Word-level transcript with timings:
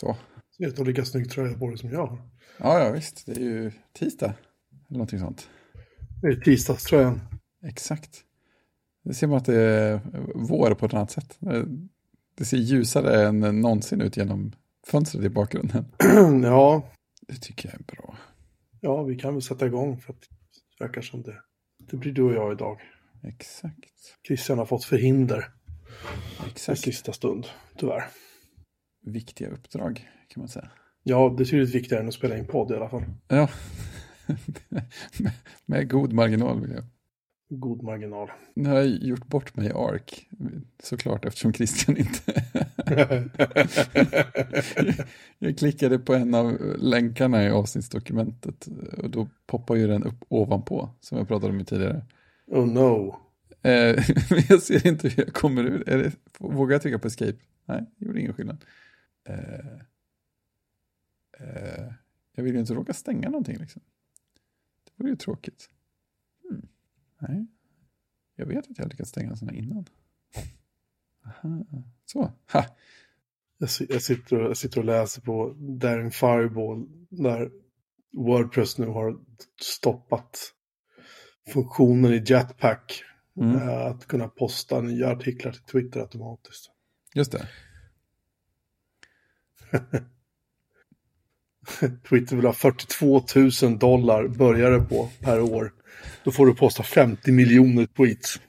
Så. 0.00 0.16
Ser 0.56 0.66
ut 0.66 0.80
att 0.80 0.86
lika 0.86 1.04
snygg 1.04 1.30
tröja 1.30 1.58
på 1.58 1.68
dig 1.68 1.78
som 1.78 1.90
jag 1.90 2.06
har. 2.06 2.18
Ja, 2.58 2.84
ja, 2.84 2.90
visst. 2.90 3.26
Det 3.26 3.32
är 3.32 3.40
ju 3.40 3.72
tisdag. 3.92 4.34
Eller 4.88 4.98
någonting 4.98 5.18
sånt. 5.18 5.48
Det 6.22 6.28
är 6.28 6.36
tisdagströjan. 6.36 7.20
Exakt. 7.64 8.24
Det 9.04 9.14
ser 9.14 9.26
man 9.26 9.36
att 9.36 9.44
det 9.44 9.60
är 9.60 10.00
vår 10.34 10.74
på 10.74 10.86
ett 10.86 10.94
annat 10.94 11.10
sätt. 11.10 11.38
Det 12.34 12.44
ser 12.44 12.56
ljusare 12.56 13.26
än 13.26 13.60
någonsin 13.60 14.00
ut 14.00 14.16
genom 14.16 14.52
fönstret 14.86 15.24
i 15.24 15.28
bakgrunden. 15.28 15.84
ja. 16.42 16.82
Det 17.28 17.40
tycker 17.40 17.68
jag 17.68 17.80
är 17.80 17.96
bra. 17.96 18.16
Ja, 18.80 19.02
vi 19.02 19.16
kan 19.16 19.34
väl 19.34 19.42
sätta 19.42 19.66
igång 19.66 19.98
för 20.00 20.12
att 20.12 20.20
det 20.78 20.84
verkar 20.84 21.02
som 21.02 21.22
det. 21.22 21.42
Det 21.90 21.96
blir 21.96 22.12
du 22.12 22.22
och 22.22 22.34
jag 22.34 22.52
idag. 22.52 22.80
Exakt. 23.22 24.16
Christian 24.26 24.58
har 24.58 24.66
fått 24.66 24.84
förhinder. 24.84 25.44
Exakt. 26.46 26.78
I 26.78 26.82
sista 26.82 27.12
stund, 27.12 27.46
tyvärr. 27.76 28.04
Viktiga 29.12 29.48
uppdrag 29.48 30.08
kan 30.28 30.40
man 30.40 30.48
säga. 30.48 30.70
Ja, 31.02 31.34
det 31.38 31.42
är 31.42 31.44
tydligt 31.44 31.74
viktigare 31.74 32.02
än 32.02 32.08
att 32.08 32.14
spela 32.14 32.38
in 32.38 32.46
podd 32.46 32.70
i 32.70 32.74
alla 32.74 32.88
fall. 32.88 33.04
Ja, 33.28 33.48
med, 35.18 35.32
med 35.66 35.90
god 35.90 36.12
marginal 36.12 36.60
vill 36.60 36.70
jag. 36.70 36.84
God 37.50 37.82
marginal. 37.82 38.30
Nu 38.54 38.68
har 38.68 38.76
jag 38.76 38.86
gjort 38.86 39.26
bort 39.26 39.56
mig 39.56 39.66
i 39.66 39.72
ARK, 39.72 40.28
såklart 40.82 41.24
eftersom 41.24 41.52
Christian 41.52 41.96
inte... 41.96 42.42
jag 45.38 45.58
klickade 45.58 45.98
på 45.98 46.14
en 46.14 46.34
av 46.34 46.58
länkarna 46.78 47.44
i 47.44 47.50
avsnittsdokumentet 47.50 48.68
och 48.98 49.10
då 49.10 49.28
poppar 49.46 49.74
ju 49.74 49.86
den 49.86 50.04
upp 50.04 50.24
ovanpå, 50.28 50.90
som 51.00 51.18
jag 51.18 51.28
pratade 51.28 51.52
om 51.52 51.64
tidigare. 51.64 52.02
Oh 52.46 52.66
no. 52.66 53.16
Eh, 53.62 53.70
jag 54.48 54.62
ser 54.62 54.86
inte 54.86 55.08
hur 55.08 55.24
jag 55.24 55.34
kommer 55.34 55.64
ur. 55.64 56.12
Vågar 56.38 56.74
jag 56.74 56.82
trycka 56.82 56.98
på 56.98 57.06
escape? 57.06 57.38
Nej, 57.64 57.84
det 57.96 58.06
gjorde 58.06 58.20
ingen 58.20 58.34
skillnad. 58.34 58.64
Eh, 59.28 59.80
eh, 61.38 61.92
jag 62.32 62.44
vill 62.44 62.54
ju 62.54 62.60
inte 62.60 62.74
råka 62.74 62.92
stänga 62.92 63.28
någonting 63.28 63.56
liksom. 63.58 63.82
Det 64.84 64.92
vore 64.96 65.10
ju 65.10 65.16
tråkigt. 65.16 65.70
Hmm. 66.48 66.68
Nej, 67.18 67.46
jag 68.34 68.46
vet 68.46 68.70
att 68.70 68.78
jag 68.78 68.84
har 68.84 68.90
lyckats 68.90 69.10
stänga 69.10 69.30
en 69.30 69.36
sån 69.36 69.48
här 69.48 69.56
innan. 69.56 69.84
Aha. 71.24 71.64
Så, 72.04 72.32
ha. 72.52 72.64
Jag, 73.58 73.70
jag, 73.88 74.02
sitter 74.02 74.36
och, 74.36 74.50
jag 74.50 74.56
sitter 74.56 74.78
och 74.78 74.84
läser 74.84 75.22
på 75.22 75.54
Daring 75.58 76.10
Fireball 76.10 76.86
där 77.10 77.50
Wordpress 78.12 78.78
nu 78.78 78.86
har 78.86 79.18
stoppat 79.60 80.38
funktionen 81.52 82.12
i 82.12 82.24
Jetpack. 82.26 83.04
Mm. 83.36 83.68
Att 83.68 84.06
kunna 84.06 84.28
posta 84.28 84.80
nya 84.80 85.10
artiklar 85.10 85.52
till 85.52 85.62
Twitter 85.62 86.00
automatiskt. 86.00 86.70
Just 87.14 87.32
det. 87.32 87.48
Twitter 92.08 92.36
vill 92.36 92.44
ha 92.44 92.52
42 92.52 93.22
000 93.62 93.78
dollar 93.78 94.28
började 94.28 94.80
på 94.80 95.08
per 95.20 95.40
år. 95.40 95.72
Då 96.24 96.30
får 96.30 96.46
du 96.46 96.54
posta 96.54 96.82
50 96.82 97.32
miljoner 97.32 97.86
tweets. 97.86 98.40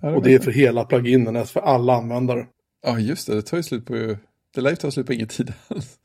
Ja, 0.00 0.08
det 0.08 0.16
och 0.16 0.22
det 0.22 0.34
är 0.34 0.38
för 0.38 0.50
hela 0.50 0.84
pluginen, 0.84 1.36
alltså 1.36 1.52
för 1.52 1.60
alla 1.60 1.94
användare. 1.94 2.46
Ja, 2.82 2.98
just 2.98 3.26
det. 3.26 3.34
Det 3.34 3.42
tar 3.42 3.56
ju 3.56 3.62
slut 3.62 3.86
på... 3.86 4.16
Det 4.54 4.60
lär 4.60 4.70
ju 4.70 4.76
ta 4.76 4.90
slut 4.90 5.06
på 5.06 5.12
ingen 5.12 5.28
tid 5.28 5.52
alls. 5.68 5.98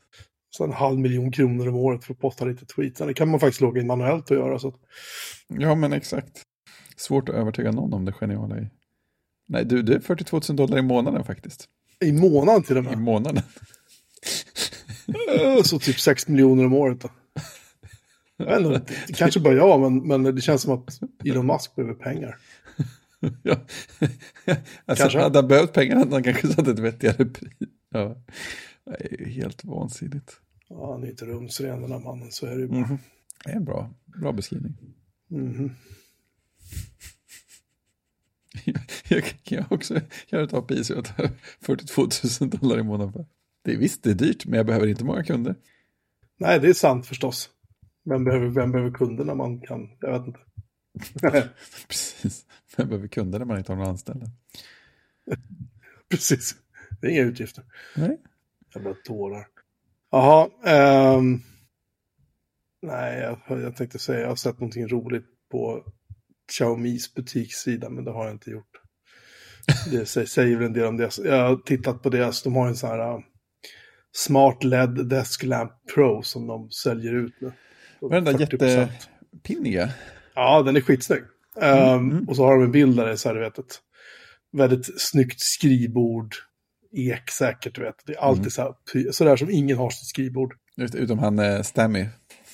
Så 0.50 0.64
en 0.64 0.72
halv 0.72 0.98
miljon 0.98 1.32
kronor 1.32 1.68
om 1.68 1.74
året 1.74 2.04
för 2.04 2.12
att 2.12 2.20
posta 2.20 2.44
lite 2.44 2.66
tweets. 2.66 2.98
Det 2.98 3.14
kan 3.14 3.28
man 3.28 3.40
faktiskt 3.40 3.60
logga 3.60 3.80
in 3.80 3.86
manuellt 3.86 4.30
och 4.30 4.36
göra. 4.36 4.58
Så 4.58 4.68
att... 4.68 4.74
Ja, 5.48 5.74
men 5.74 5.92
exakt. 5.92 6.42
Svårt 6.96 7.28
att 7.28 7.34
övertyga 7.34 7.72
någon 7.72 7.92
om 7.92 8.04
det 8.04 8.12
geniala 8.12 8.58
i... 8.58 8.68
Nej, 9.48 9.64
du, 9.64 9.82
det 9.82 9.94
är 9.94 10.00
42 10.00 10.40
000 10.48 10.56
dollar 10.56 10.78
i 10.78 10.82
månaden 10.82 11.24
faktiskt. 11.24 11.68
I 12.00 12.12
månaden 12.12 12.62
till 12.62 12.76
och 12.76 12.84
med? 12.84 12.92
I 12.92 12.96
månaden. 12.96 13.42
Så 15.64 15.78
typ 15.78 16.00
6 16.00 16.28
miljoner 16.28 16.66
om 16.66 16.72
året 16.72 17.00
då. 17.00 17.10
Eller, 18.44 18.82
kanske 19.14 19.40
bara 19.40 19.54
jag, 19.54 19.80
men, 19.80 20.22
men 20.22 20.34
det 20.34 20.40
känns 20.40 20.62
som 20.62 20.72
att 20.72 21.00
Elon 21.24 21.46
Musk 21.46 21.74
behöver 21.74 21.94
pengar. 21.94 22.36
ja. 23.42 23.56
alltså, 24.86 25.02
kanske. 25.02 25.18
Hade 25.18 25.38
han 25.38 25.48
behövt 25.48 25.72
pengar 25.72 25.96
hade 25.96 26.12
han 26.12 26.22
kanske 26.22 26.48
satt 26.48 26.68
ett 26.68 26.78
vettigare 26.78 27.24
pris. 27.24 27.52
Ja. 27.90 28.16
Det 28.84 29.22
är 29.22 29.26
helt 29.26 29.64
vansinnigt. 29.64 30.40
Ja, 30.68 30.92
han 30.92 31.02
är 31.02 31.08
inte 31.08 31.24
rumsren 31.24 31.82
den 31.82 31.92
här 31.92 31.98
mannen, 31.98 32.32
så 32.32 32.46
är 32.46 32.54
det 32.54 32.60
ju 32.60 32.68
bara. 32.68 32.84
Mm. 32.84 32.98
Det 33.44 33.50
är 33.50 33.56
en 33.56 33.64
bra, 33.64 33.90
bra 34.04 34.32
beskrivning. 34.32 34.76
Mm. 35.30 35.70
jag 39.08 39.24
kan 39.42 39.64
också 39.70 40.00
göra 40.28 40.44
ett 40.44 40.54
API 40.54 40.84
så 40.84 40.92
jag 40.92 41.04
tar 41.04 41.30
42 41.60 42.08
000 42.40 42.50
dollar 42.50 42.78
i 42.78 42.82
månaden. 42.82 43.26
Det 43.64 43.72
är 43.72 43.76
visst, 43.76 44.02
det 44.02 44.10
är 44.10 44.14
dyrt, 44.14 44.46
men 44.46 44.56
jag 44.56 44.66
behöver 44.66 44.86
inte 44.86 45.04
många 45.04 45.24
kunder. 45.24 45.54
Nej, 46.36 46.60
det 46.60 46.68
är 46.68 46.72
sant 46.72 47.06
förstås. 47.06 47.50
Vem 48.04 48.24
behöver, 48.24 48.46
vem 48.46 48.72
behöver 48.72 48.90
kunder 48.90 49.24
när 49.24 49.34
man 49.34 49.60
kan, 49.60 49.90
jag 50.00 50.18
vet 50.18 50.26
inte. 50.26 50.40
Precis, 51.88 52.46
vem 52.76 52.88
behöver 52.88 53.08
kunder 53.08 53.38
när 53.38 53.46
man 53.46 53.58
inte 53.58 53.72
har 53.72 53.76
några 53.76 53.90
anställda? 53.90 54.26
Precis, 56.10 56.56
det 57.00 57.06
är 57.06 57.10
inga 57.10 57.22
utgifter. 57.22 57.64
Nej. 57.96 58.20
Jävla 58.74 58.94
dårar. 59.06 59.46
Jaha, 60.10 60.48
um... 61.18 61.42
nej, 62.82 63.20
jag, 63.20 63.60
jag 63.60 63.76
tänkte 63.76 63.98
säga, 63.98 64.20
jag 64.20 64.28
har 64.28 64.36
sett 64.36 64.60
någonting 64.60 64.88
roligt 64.88 65.26
på 65.50 65.84
Xiaomis 66.52 67.14
butikssida, 67.14 67.90
men 67.90 68.04
det 68.04 68.10
har 68.10 68.24
jag 68.24 68.34
inte 68.34 68.50
gjort. 68.50 68.80
Det 69.90 70.06
säger 70.06 70.56
väl 70.56 70.66
en 70.66 70.72
del 70.72 70.86
om 70.86 70.96
det. 70.96 71.18
Jag 71.24 71.48
har 71.48 71.56
tittat 71.56 72.02
på 72.02 72.10
deras, 72.10 72.42
de 72.42 72.54
har 72.54 72.68
en 72.68 72.76
sån 72.76 72.90
här 72.90 73.24
Smart 74.16 74.64
LED 74.64 75.08
Desk 75.08 75.42
Lamp 75.42 75.72
Pro 75.94 76.22
som 76.22 76.46
de 76.46 76.70
säljer 76.70 77.14
ut 77.14 77.34
nu. 77.40 77.52
Den 78.10 78.24
där 78.24 78.40
jättepinniga? 78.40 79.90
Ja, 80.34 80.62
den 80.62 80.76
är 80.76 80.80
skitsnygg. 80.80 81.22
Mm, 81.60 81.94
um, 81.94 82.10
mm. 82.10 82.28
Och 82.28 82.36
så 82.36 82.44
har 82.44 82.54
de 82.54 82.64
en 82.64 82.72
bild 82.72 82.96
där 82.96 83.06
det 83.06 83.12
är 83.12 83.16
så 83.16 83.28
här, 83.28 83.34
du 83.34 83.40
vet, 83.40 83.58
ett 83.58 83.80
väldigt 84.52 85.00
snyggt 85.00 85.40
skrivbord, 85.40 86.34
ek 86.92 87.30
säkert, 87.30 87.74
du 87.74 87.82
vet. 87.82 87.94
Det 88.06 88.12
är 88.12 88.18
alltid 88.18 88.40
mm. 88.40 88.50
så 88.50 88.62
här, 88.62 89.12
sådär 89.12 89.36
som 89.36 89.50
ingen 89.50 89.78
har 89.78 89.90
sitt 89.90 90.08
skrivbord. 90.08 90.54
Just, 90.76 90.94
utom 90.94 91.18
han 91.18 91.38
eh, 91.38 91.62
Stammy. 91.62 92.06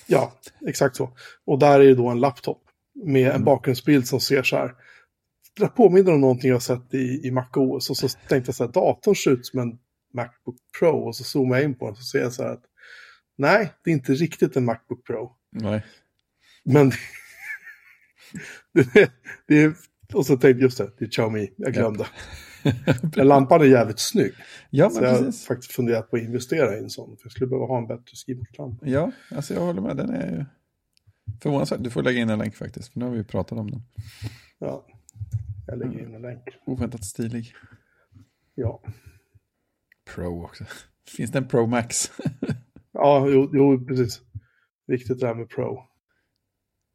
Ja, 0.06 0.32
exakt 0.66 0.96
så. 0.96 1.10
Och 1.46 1.58
där 1.58 1.80
är 1.80 1.84
det 1.84 1.94
då 1.94 2.08
en 2.08 2.20
laptop 2.20 2.62
med 3.04 3.26
en 3.26 3.30
mm. 3.30 3.44
bakgrundsbild 3.44 4.08
som 4.08 4.20
ser 4.20 4.42
så 4.42 4.56
här. 4.56 4.74
Det 5.56 5.68
påminner 5.68 6.12
om 6.12 6.20
någonting 6.20 6.50
jag 6.50 6.62
sett 6.62 6.94
i, 6.94 7.20
i 7.24 7.30
MacOS 7.30 7.90
och 7.90 7.96
så 7.96 8.08
tänkte 8.28 8.48
jag 8.48 8.54
så 8.54 8.64
här, 8.64 8.72
datorn 8.72 9.14
ser 9.14 9.30
ut 9.30 9.46
som 9.46 9.60
en 9.60 9.78
Macbook 10.12 10.56
Pro 10.78 10.96
och 10.96 11.16
så 11.16 11.24
zoomar 11.24 11.56
jag 11.56 11.64
in 11.64 11.74
på 11.74 11.86
den 11.86 11.96
så 11.96 12.02
ser 12.02 12.20
jag 12.20 12.32
så 12.32 12.42
här 12.42 12.50
att 12.50 12.64
nej, 13.36 13.72
det 13.84 13.90
är 13.90 13.94
inte 13.94 14.12
riktigt 14.12 14.56
en 14.56 14.64
Macbook 14.64 15.06
Pro. 15.06 15.36
Nej. 15.50 15.84
Men 16.64 16.92
det, 18.72 19.00
är, 19.00 19.10
det 19.46 19.62
är, 19.62 19.74
och 20.12 20.26
så 20.26 20.32
tänkte 20.32 20.48
jag 20.48 20.60
just 20.60 20.78
det, 20.78 20.90
det 20.98 21.04
är 21.04 21.08
Xiaomi, 21.08 21.52
jag 21.56 21.72
glömde. 21.72 22.06
Ja. 23.16 23.24
Lampan 23.24 23.60
är 23.60 23.64
jävligt 23.64 23.98
snygg. 23.98 24.32
Ja, 24.70 24.84
men 24.84 24.94
så 24.94 25.02
jag 25.02 25.10
har 25.10 25.32
faktiskt 25.32 25.72
funderat 25.72 26.10
på 26.10 26.16
att 26.16 26.22
investera 26.22 26.76
i 26.76 26.78
en 26.78 26.90
sån. 26.90 27.16
För 27.16 27.24
jag 27.24 27.32
skulle 27.32 27.46
behöva 27.46 27.66
ha 27.66 27.78
en 27.78 27.86
bättre 27.86 28.16
skrivbordslampa. 28.16 28.86
Ja, 28.86 29.12
alltså 29.30 29.54
jag 29.54 29.60
håller 29.60 29.80
med. 29.80 29.96
Den 29.96 30.10
är 30.10 30.46
förvånansvärt. 31.42 31.82
Du 31.82 31.90
får 31.90 32.02
lägga 32.02 32.20
in 32.20 32.30
en 32.30 32.38
länk 32.38 32.56
faktiskt, 32.56 32.92
för 32.92 32.98
nu 33.00 33.04
har 33.04 33.12
vi 33.12 33.24
pratat 33.24 33.58
om 33.58 33.70
den. 33.70 33.82
Ja, 34.58 34.86
jag 35.66 35.78
lägger 35.78 35.98
in 36.00 36.14
en 36.14 36.22
länk. 36.22 36.42
Oväntat 36.66 37.04
stilig. 37.04 37.54
Ja. 38.54 38.82
Pro 40.04 40.44
också. 40.44 40.64
Finns 41.16 41.30
det 41.30 41.38
en 41.38 41.48
Pro 41.48 41.66
Max? 41.66 42.10
ja, 42.92 43.28
jo, 43.28 43.50
jo, 43.52 43.86
precis. 43.86 44.20
Viktigt 44.86 45.20
det 45.20 45.26
här 45.26 45.34
med 45.34 45.48
Pro. 45.48 45.82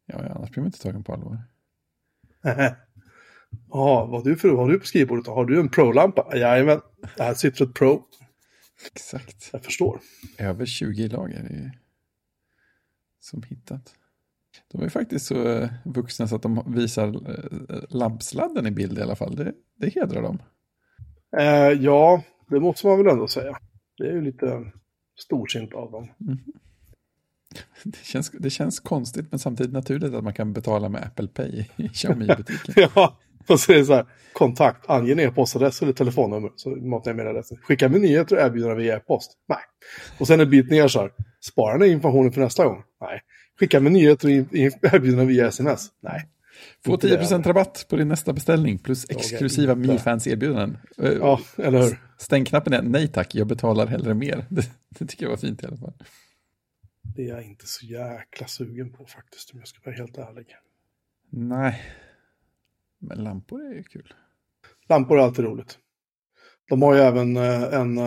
Ja, 0.06 0.36
annars 0.36 0.50
blir 0.50 0.62
man 0.62 0.68
inte 0.68 0.82
tagen 0.82 1.04
på 1.04 1.14
allvar. 1.14 1.44
Ja, 3.70 4.06
vad 4.06 4.10
har 4.10 4.24
du 4.24 4.36
för 4.36 4.50
vad 4.50 4.66
har 4.66 4.72
du 4.72 4.80
på 4.80 4.86
skrivbordet? 4.86 5.28
Har 5.28 5.46
du 5.46 5.60
en 5.60 5.70
Pro-lampa? 5.70 6.38
Jajamän, 6.38 6.82
här 7.18 7.34
sitter 7.34 7.66
ett 7.66 7.74
Pro. 7.74 8.04
Exakt. 8.92 9.50
Jag 9.54 9.64
förstår. 9.64 10.00
Över 10.38 10.66
20 10.66 11.08
lager 11.08 11.40
är 11.40 11.80
som 13.20 13.44
hittat. 13.44 13.96
De 14.72 14.82
är 14.82 14.90
faktiskt 14.90 15.26
så 15.26 15.48
eh, 15.48 15.70
vuxna 15.86 16.28
så 16.28 16.36
att 16.36 16.42
de 16.42 16.74
visar 16.76 17.08
eh, 17.08 17.80
lampsladden 17.90 18.68
i 18.68 18.72
bild 18.72 18.98
i 18.98 19.02
alla 19.02 19.16
fall. 19.16 19.36
Det, 19.36 19.54
det 19.76 19.90
hedrar 19.90 20.22
dem. 20.22 20.42
Eh, 21.38 21.72
ja, 21.84 22.24
det 22.48 22.60
måste 22.60 22.88
man 22.88 22.98
väl 22.98 23.08
ändå 23.08 23.28
säga. 23.28 23.58
Det 23.98 24.04
är 24.04 24.12
ju 24.12 24.22
lite 24.22 24.72
storsint 25.20 25.74
av 25.74 25.92
dem. 25.92 26.08
Mm. 26.22 26.38
Det 27.84 27.98
känns, 28.04 28.32
det 28.32 28.50
känns 28.50 28.80
konstigt 28.80 29.26
men 29.32 29.40
samtidigt 29.40 29.74
naturligt 29.74 30.14
att 30.14 30.24
man 30.24 30.34
kan 30.34 30.54
betala 30.54 30.90
med 30.90 31.04
Apple 31.04 31.28
Pay 31.28 31.66
i 31.76 31.90
Xiaomi-butiken. 31.94 32.74
ja, 32.96 33.18
och 33.48 33.60
så 33.60 33.72
är 33.72 33.78
det 33.78 33.86
så 33.86 33.94
här, 33.94 34.06
kontakt, 34.34 34.90
ange 34.90 35.12
en 35.12 35.20
e-postadress 35.20 35.82
eller 35.82 35.94
telefonnummer. 35.94 36.52
Så 36.56 36.70
matar 36.70 37.12
jag 37.12 37.16
med 37.16 37.28
adressen. 37.28 37.58
Skicka 37.58 37.90
med 37.90 38.02
nyheter 38.02 38.36
och 38.36 38.42
erbjudanden 38.42 38.78
via 38.78 38.96
e-post. 38.96 39.32
Nej. 39.48 39.60
Och 40.20 40.28
sen 40.28 40.40
en 40.40 40.50
bit 40.50 40.70
ner 40.70 40.88
så 40.88 41.00
här, 41.00 41.12
spara 41.42 41.78
den 41.78 41.92
informationen 41.92 42.32
för 42.32 42.42
nästa 42.42 42.66
gång. 42.66 42.84
Nej. 43.02 43.22
Skicka 43.60 43.80
med 43.80 43.92
nyheter 43.92 44.28
och 44.28 44.34
erbjudanden 44.94 45.28
via 45.28 45.48
sms. 45.48 45.88
Nej. 46.02 46.30
Få 46.86 46.94
Inte 46.94 47.08
det 47.08 47.22
10% 47.22 47.44
rabatt 47.44 47.86
på 47.90 47.96
din 47.96 48.08
nästa 48.08 48.34
beställning 48.34 48.78
plus 48.78 49.06
exklusiva 49.10 49.74
inte. 49.74 49.88
Milfans-erbjudanden. 49.88 50.78
Eh, 50.98 51.12
Ja, 51.12 51.40
eller 51.58 51.82
hur? 51.82 52.02
Stängknappen 52.18 52.74
är 52.74 52.82
nej 52.82 53.08
tack, 53.08 53.36
jag 53.36 53.48
betalar 53.48 53.88
hellre 53.88 54.14
mer. 54.14 54.46
Det, 54.50 54.70
det 54.90 55.06
tycker 55.06 55.26
jag 55.26 55.30
var 55.30 55.38
fint 55.38 55.64
i 55.64 55.66
alla 55.66 55.78
fall. 55.78 55.94
Det 57.16 57.22
är 57.22 57.28
jag 57.28 57.44
inte 57.44 57.68
så 57.68 57.86
jäkla 57.86 58.48
sugen 58.48 58.94
på 58.94 59.06
faktiskt, 59.06 59.54
om 59.54 59.60
jag 59.60 59.68
ska 59.68 59.80
vara 59.86 59.96
helt 59.96 60.18
ärlig. 60.18 60.48
Nej, 61.30 61.82
men 63.00 63.24
lampor 63.24 63.62
är 63.66 63.74
ju 63.74 63.84
kul. 63.84 64.14
Lampor 64.90 65.20
är 65.20 65.24
alltid 65.24 65.46
roligt. 65.46 65.78
De 66.70 66.82
har 66.82 66.96
ju 66.96 67.02
även 67.02 67.38
eh, 67.38 67.64
en... 67.74 67.98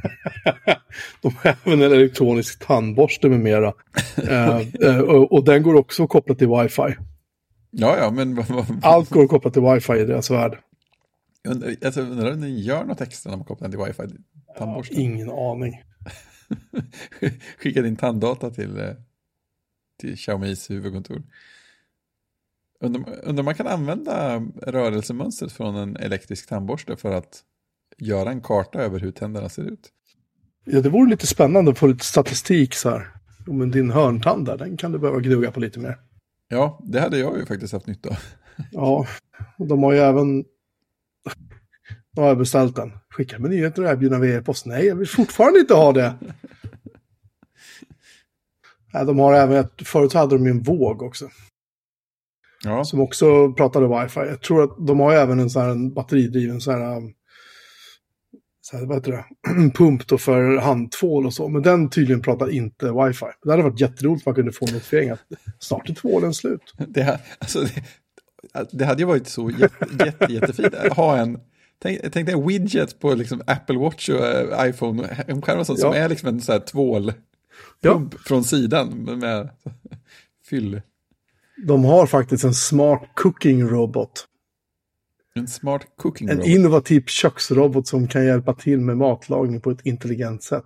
de 1.22 1.34
har 1.36 1.56
även 1.64 1.82
en 1.82 1.92
elektronisk 1.92 2.66
tandborste 2.66 3.28
med 3.28 3.40
mera. 3.40 3.72
Eh, 4.28 4.58
eh, 4.82 4.98
och, 4.98 5.32
och 5.32 5.44
den 5.44 5.62
går 5.62 5.74
också 5.74 6.04
att 6.04 6.08
koppla 6.08 6.34
till 6.34 6.48
wifi. 6.48 6.96
Ja, 7.70 7.98
ja, 7.98 8.10
men 8.10 8.44
Allt 8.82 9.10
går 9.10 9.22
att 9.22 9.30
koppla 9.30 9.50
till 9.50 9.62
wifi 9.62 9.92
i 9.92 10.04
deras 10.04 10.30
värld. 10.30 10.58
undrar, 11.48 11.74
alltså, 11.84 12.00
undrar 12.00 12.32
om 12.32 12.40
ni 12.40 12.60
gör 12.60 12.84
något 12.84 13.00
extra 13.00 13.30
när 13.30 13.36
man 13.36 13.46
kopplar 13.46 13.68
den 13.68 13.78
till 13.78 13.86
wifi? 13.86 14.14
Tandborsten? 14.58 15.00
Ingen 15.00 15.30
aning. 15.30 15.82
Skicka 17.58 17.82
din 17.82 17.96
tanddata 17.96 18.50
till, 18.50 18.78
eh, 18.78 18.92
till 20.00 20.16
Xiaomis 20.16 20.70
huvudkontor. 20.70 21.22
Undrar, 22.80 23.02
undrar 23.22 23.42
om 23.42 23.44
man 23.44 23.54
kan 23.54 23.66
använda 23.66 24.42
rörelsemönstret 24.62 25.52
från 25.52 25.76
en 25.76 25.96
elektrisk 25.96 26.48
tandborste 26.48 26.96
för 26.96 27.12
att 27.12 27.44
göra 28.00 28.30
en 28.30 28.40
karta 28.40 28.78
över 28.78 29.00
hur 29.00 29.12
tänderna 29.12 29.48
ser 29.48 29.62
ut. 29.62 29.88
Ja, 30.64 30.80
det 30.80 30.88
vore 30.88 31.10
lite 31.10 31.26
spännande 31.26 31.70
att 31.70 31.78
få 31.78 31.86
lite 31.86 32.04
statistik 32.04 32.74
så 32.74 32.90
här. 32.90 33.08
Jo, 33.46 33.52
Men 33.52 33.70
din 33.70 33.90
hörntand 33.90 34.46
där, 34.46 34.58
den 34.58 34.76
kan 34.76 34.92
du 34.92 34.98
behöva 34.98 35.20
gnugga 35.20 35.50
på 35.50 35.60
lite 35.60 35.80
mer. 35.80 35.98
Ja, 36.48 36.80
det 36.84 37.00
hade 37.00 37.18
jag 37.18 37.38
ju 37.38 37.46
faktiskt 37.46 37.72
haft 37.72 37.86
nytta 37.86 38.08
av. 38.08 38.16
Ja, 38.72 39.06
och 39.58 39.66
de 39.66 39.82
har 39.82 39.92
ju 39.92 39.98
även... 39.98 40.44
Nu 42.12 42.22
har 42.22 42.28
jag 42.28 42.38
beställt 42.38 42.76
den. 42.76 42.92
Skicka 43.10 43.38
med 43.38 43.50
nyheter 43.50 43.82
och 43.82 43.90
erbjudna 43.90 44.18
via 44.18 44.38
e-post. 44.38 44.66
Nej, 44.66 44.86
jag 44.86 44.96
vill 44.96 45.08
fortfarande 45.08 45.60
inte 45.60 45.74
ha 45.74 45.92
det. 45.92 46.14
Nej, 48.92 49.06
de 49.06 49.18
har 49.18 49.34
även 49.34 49.56
ett... 49.56 49.88
Förut 49.88 50.12
hade 50.12 50.36
de 50.36 50.44
ju 50.44 50.50
en 50.50 50.62
våg 50.62 51.02
också. 51.02 51.28
Ja, 52.64 52.84
Som 52.84 53.00
också 53.00 53.52
pratade 53.52 54.02
wifi. 54.02 54.20
Jag 54.20 54.42
tror 54.42 54.62
att 54.64 54.86
de 54.86 55.00
har 55.00 55.12
även 55.12 55.40
en 55.40 55.50
sån 55.50 55.62
här 55.62 55.68
en 55.68 55.94
batteridriven 55.94 56.60
så 56.60 56.70
här... 56.72 57.12
Så 58.70 58.76
här 58.76 58.86
vad 58.86 58.96
heter 58.96 59.12
det? 59.12 59.24
Pump 59.74 60.06
då 60.06 60.18
för 60.18 60.56
handtvål 60.56 61.26
och 61.26 61.34
så. 61.34 61.48
Men 61.48 61.62
den 61.62 61.90
tydligen 61.90 62.22
pratar 62.22 62.50
inte 62.50 62.92
wifi. 62.92 63.26
Det 63.44 63.50
hade 63.50 63.62
varit 63.62 63.80
jätteroligt 63.80 64.26
om 64.26 64.30
man 64.30 64.34
kunde 64.34 64.52
få 64.52 64.66
en 64.68 64.72
notifiering 64.74 65.10
att 65.10 65.20
snart 65.58 65.88
är 65.90 65.94
tvålen 65.94 66.34
slut. 66.34 66.74
det, 66.88 67.02
ha- 67.04 67.18
alltså, 67.38 67.60
det, 68.52 68.68
det 68.72 68.84
hade 68.84 69.02
ju 69.02 69.06
varit 69.06 69.28
så 69.28 69.50
jätte, 69.50 69.86
jätte, 70.04 70.32
jättefint 70.32 70.74
att 70.74 70.92
ha 70.96 71.16
en 71.16 71.38
Tänk, 71.82 72.00
tänk 72.12 72.26
dig 72.26 72.34
en 72.34 72.46
widget 72.48 73.00
på 73.00 73.14
liksom 73.14 73.42
Apple 73.46 73.78
Watch 73.78 74.08
och 74.08 74.26
eh, 74.26 74.68
iPhone, 74.70 75.02
och 75.02 75.08
en 75.30 75.42
skärm 75.42 75.58
och 75.58 75.66
sånt, 75.66 75.78
som 75.80 75.92
Ja. 75.94 75.98
är 75.98 76.08
liksom 76.08 76.28
en 76.28 76.40
sån 76.40 76.52
här 76.52 76.60
tvål 76.60 77.12
Ja. 77.80 78.02
från 78.26 78.44
sidan 78.44 78.88
med, 78.88 79.18
med 79.18 79.48
fyll. 80.50 80.82
De 81.66 81.84
har 81.84 82.06
faktiskt 82.06 82.44
en 82.44 82.54
smart 82.54 83.02
cooking 83.14 83.68
robot. 83.68 84.26
En 85.34 85.48
smart 85.48 85.82
cooking 85.96 86.28
En 86.28 86.36
robot. 86.36 86.48
innovativ 86.48 87.04
köksrobot 87.06 87.86
som 87.86 88.08
kan 88.08 88.24
hjälpa 88.24 88.54
till 88.54 88.80
med 88.80 88.96
matlagning 88.96 89.60
på 89.60 89.70
ett 89.70 89.86
intelligent 89.86 90.42
sätt. 90.42 90.64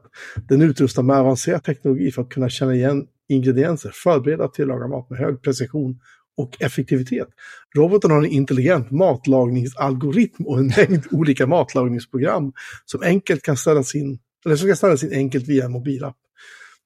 Den 0.48 0.62
är 0.62 0.66
utrustad 0.66 1.02
med 1.02 1.16
avancerad 1.16 1.64
teknologi 1.64 2.10
för 2.10 2.22
att 2.22 2.28
kunna 2.28 2.48
känna 2.48 2.74
igen 2.74 3.06
ingredienser, 3.28 3.90
förbereda 3.94 4.44
och 4.44 4.54
tillaga 4.54 4.88
mat 4.88 5.10
med 5.10 5.18
hög 5.18 5.42
precision 5.42 6.00
och 6.36 6.62
effektivitet. 6.62 7.28
Roboten 7.76 8.10
har 8.10 8.18
en 8.18 8.26
intelligent 8.26 8.90
matlagningsalgoritm 8.90 10.46
och 10.46 10.58
en 10.58 10.66
mängd 10.66 11.04
olika 11.10 11.46
matlagningsprogram 11.46 12.52
som 12.84 13.02
enkelt 13.02 13.42
kan 13.42 13.56
ställas 13.56 13.94
in, 13.94 14.18
eller 14.44 14.56
som 14.56 14.68
kan 14.68 14.76
ställas 14.76 15.04
in 15.04 15.12
enkelt 15.12 15.48
via 15.48 15.64
en 15.64 15.72
mobilapp. 15.72 16.16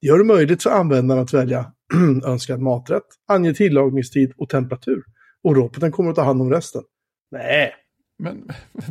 Det 0.00 0.06
gör 0.06 0.18
det 0.18 0.24
möjligt 0.24 0.62
för 0.62 0.70
användaren 0.70 1.22
att 1.22 1.34
välja 1.34 1.72
önskad 2.24 2.60
maträtt, 2.60 3.06
ange 3.28 3.54
tillagningstid 3.54 4.32
och 4.36 4.48
temperatur. 4.48 5.02
Och 5.42 5.56
roboten 5.56 5.92
kommer 5.92 6.10
att 6.10 6.16
ta 6.16 6.22
hand 6.22 6.42
om 6.42 6.50
resten. 6.50 6.82
Nej, 7.30 7.74
Men, 8.18 8.50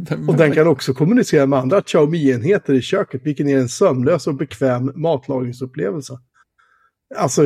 men, 0.09 0.29
och 0.29 0.37
den 0.37 0.51
kan 0.51 0.67
också 0.67 0.93
kommunicera 0.93 1.45
med 1.45 1.59
andra 1.59 1.81
Xiaomi-enheter 1.81 2.73
i 2.73 2.81
köket, 2.81 3.21
vilken 3.23 3.47
är 3.49 3.57
en 3.57 3.69
sömlös 3.69 4.27
och 4.27 4.35
bekväm 4.35 4.91
matlagningsupplevelse. 4.95 6.13
Alltså, 7.15 7.43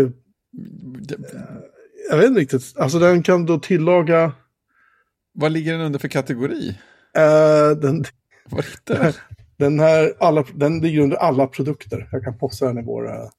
jag 2.09 2.17
vet 2.17 2.25
inte 2.27 2.39
riktigt. 2.41 2.73
Alltså 2.77 2.99
den 2.99 3.23
kan 3.23 3.45
då 3.45 3.59
tillaga... 3.59 4.33
vad 5.33 5.51
ligger 5.51 5.71
den 5.71 5.81
under 5.81 5.99
för 5.99 6.07
kategori? 6.07 6.69
eh, 7.17 7.77
den, 7.77 8.05
Vad 8.49 8.65
hittar 8.65 9.15
den? 9.57 9.79
här, 9.79 10.13
alla, 10.19 10.45
den 10.53 10.79
ligger 10.79 10.99
under 11.01 11.17
alla 11.17 11.47
produkter. 11.47 12.09
Jag 12.11 12.23
kan 12.23 12.37
posta 12.37 12.65
den 12.67 12.77
i 12.77 12.81
vår 12.85 13.05
uh, 13.05 13.29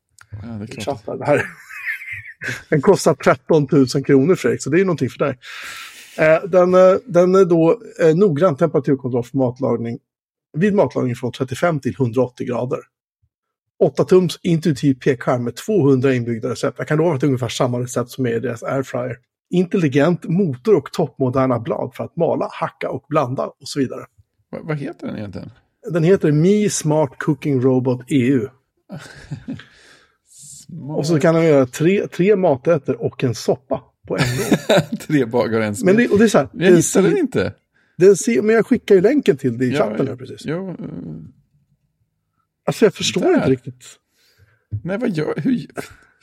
Ja, 0.42 0.48
det 0.48 0.64
är 0.64 0.66
klart. 0.66 0.84
chatt. 0.84 1.06
här. 1.06 1.16
Det 1.18 1.24
här. 1.26 1.46
den 2.68 2.80
kostar 2.80 3.14
13 3.14 3.68
000 3.72 3.86
kronor 3.86 4.34
Fredrik, 4.34 4.62
så 4.62 4.70
det 4.70 4.80
är 4.80 4.84
någonting 4.84 5.10
för 5.10 5.18
dig. 5.18 5.38
Eh, 6.18 6.48
den, 6.48 6.74
eh, 6.74 6.94
den 7.06 7.34
är 7.34 7.44
då 7.44 7.80
eh, 8.00 8.16
noggrann 8.16 8.56
temperaturkontroll 8.56 9.24
för 9.24 9.38
matlagning 9.38 9.98
vid 10.52 10.74
matlagning 10.74 11.14
från 11.14 11.32
35 11.32 11.80
till 11.80 11.94
180 11.94 12.46
grader. 12.46 12.78
8 13.78 14.04
tums 14.04 14.38
intuitiv 14.42 14.94
pekskärm 14.94 15.44
med 15.44 15.56
200 15.56 16.14
inbyggda 16.14 16.50
recept. 16.50 16.78
Jag 16.78 16.88
kan 16.88 16.98
lova 16.98 17.14
att 17.14 17.20
det 17.20 17.24
är 17.24 17.28
ungefär 17.28 17.48
samma 17.48 17.80
recept 17.80 18.10
som 18.10 18.26
är 18.26 18.30
i 18.30 18.40
deras 18.40 18.62
airfryer. 18.62 19.16
Intelligent 19.50 20.24
motor 20.24 20.76
och 20.76 20.92
toppmoderna 20.92 21.58
blad 21.58 21.94
för 21.94 22.04
att 22.04 22.16
mala, 22.16 22.48
hacka 22.52 22.90
och 22.90 23.04
blanda 23.08 23.46
och 23.46 23.68
så 23.68 23.80
vidare. 23.80 24.06
Vad, 24.50 24.66
vad 24.66 24.76
heter 24.78 25.06
den 25.06 25.16
egentligen? 25.16 25.50
Den 25.90 26.04
heter 26.04 26.32
Mi 26.32 26.70
Smart 26.70 27.10
Cooking 27.18 27.60
Robot 27.60 28.00
EU. 28.08 28.48
Och 30.96 31.06
så 31.06 31.20
kan 31.20 31.34
den 31.34 31.44
göra 31.44 31.66
tre, 31.66 32.06
tre 32.08 32.36
maträtter 32.36 33.02
och 33.02 33.24
en 33.24 33.34
soppa 33.34 33.82
på 34.06 34.16
en 34.16 34.24
gång. 34.38 34.98
Tre 34.98 35.24
bagare 35.24 35.58
och 35.60 35.64
en 35.66 35.76
smed. 35.76 35.94
Men 35.94 36.04
det, 36.04 36.12
och 36.12 36.18
det 36.18 36.24
är 36.24 36.28
så 36.28 36.38
här, 36.38 36.48
Jag 36.52 36.84
ser, 36.84 37.02
den 37.02 37.18
inte. 37.18 37.54
den 37.96 38.16
ser, 38.16 38.42
men 38.42 38.54
jag 38.54 38.66
skickar 38.66 38.94
ju 38.94 39.00
länken 39.00 39.36
till 39.36 39.58
det 39.58 39.64
i 39.66 39.72
chatten 39.76 40.08
här 40.08 40.16
precis. 40.16 40.44
Ja, 40.46 40.76
Alltså 42.66 42.84
jag 42.84 42.94
förstår 42.94 43.20
Där. 43.20 43.34
inte 43.34 43.50
riktigt. 43.50 43.84
nej, 44.84 44.98
vad 44.98 45.10
gör, 45.10 45.34
hur, 45.36 45.66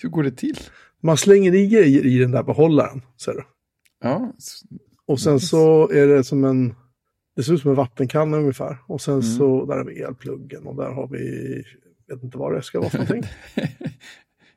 hur 0.01 0.09
går 0.09 0.23
det 0.23 0.31
till? 0.31 0.59
Man 1.01 1.17
slänger 1.17 1.55
i 1.55 1.67
grejer 1.67 2.05
i 2.05 2.17
den 2.17 2.31
där 2.31 2.43
behållaren. 2.43 3.01
Ser 3.25 3.33
du. 3.33 3.43
Ja, 4.03 4.33
Och 5.05 5.19
sen 5.19 5.39
så 5.39 5.89
är 5.91 6.07
det 6.07 6.23
som 6.23 6.43
en... 6.43 6.75
Det 7.35 7.43
ser 7.43 7.53
ut 7.53 7.61
som 7.61 7.69
en 7.69 7.75
vattenkanna 7.77 8.37
ungefär. 8.37 8.77
Och 8.87 9.01
sen 9.01 9.23
så 9.23 9.65
där 9.65 9.77
har 9.77 9.85
vi 9.85 9.99
elpluggen 10.01 10.67
och 10.67 10.75
där 10.75 10.91
har 10.91 11.07
vi... 11.07 11.63
Jag 12.07 12.15
vet 12.15 12.23
inte 12.23 12.37
vad 12.37 12.55
det 12.55 12.61
ska 12.61 12.79
vara 12.79 12.89
för 12.89 12.97
någonting. 12.97 13.23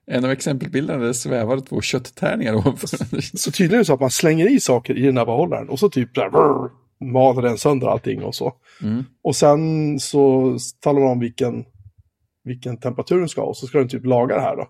en 0.07 0.25
av 0.25 0.31
exempelbilderna 0.31 1.15
svävar 1.15 1.61
två 1.61 1.81
kötttärningar 1.81 2.55
ovanför. 2.55 3.21
Så 3.37 3.51
tydligen 3.51 3.75
är 3.75 3.79
det 3.79 3.85
så 3.85 3.95
att 3.95 4.01
man 4.01 4.11
slänger 4.11 4.51
i 4.51 4.61
saker 4.61 4.99
i 4.99 5.03
den 5.03 5.17
här 5.17 5.27
behållaren 5.27 5.69
och 5.69 5.79
så 5.79 5.89
typ 5.91 6.15
där, 6.15 6.31
brr, 6.31 6.71
maler 7.13 7.43
den 7.43 7.59
sönder 7.59 7.87
allting 7.87 8.23
och 8.23 8.35
så. 8.35 8.53
Mm. 8.83 9.05
Och 9.23 9.37
sen 9.37 9.99
så 10.01 10.57
talar 10.81 11.01
man 11.01 11.11
om 11.11 11.21
vilken, 11.21 11.65
vilken 12.45 12.77
temperatur 12.77 13.19
den 13.19 13.29
ska 13.29 13.41
ha 13.41 13.49
och 13.49 13.57
så 13.57 13.67
ska 13.67 13.79
den 13.79 13.89
typ 13.89 14.07
laga 14.07 14.35
det 14.35 14.41
här 14.41 14.57
då. 14.57 14.69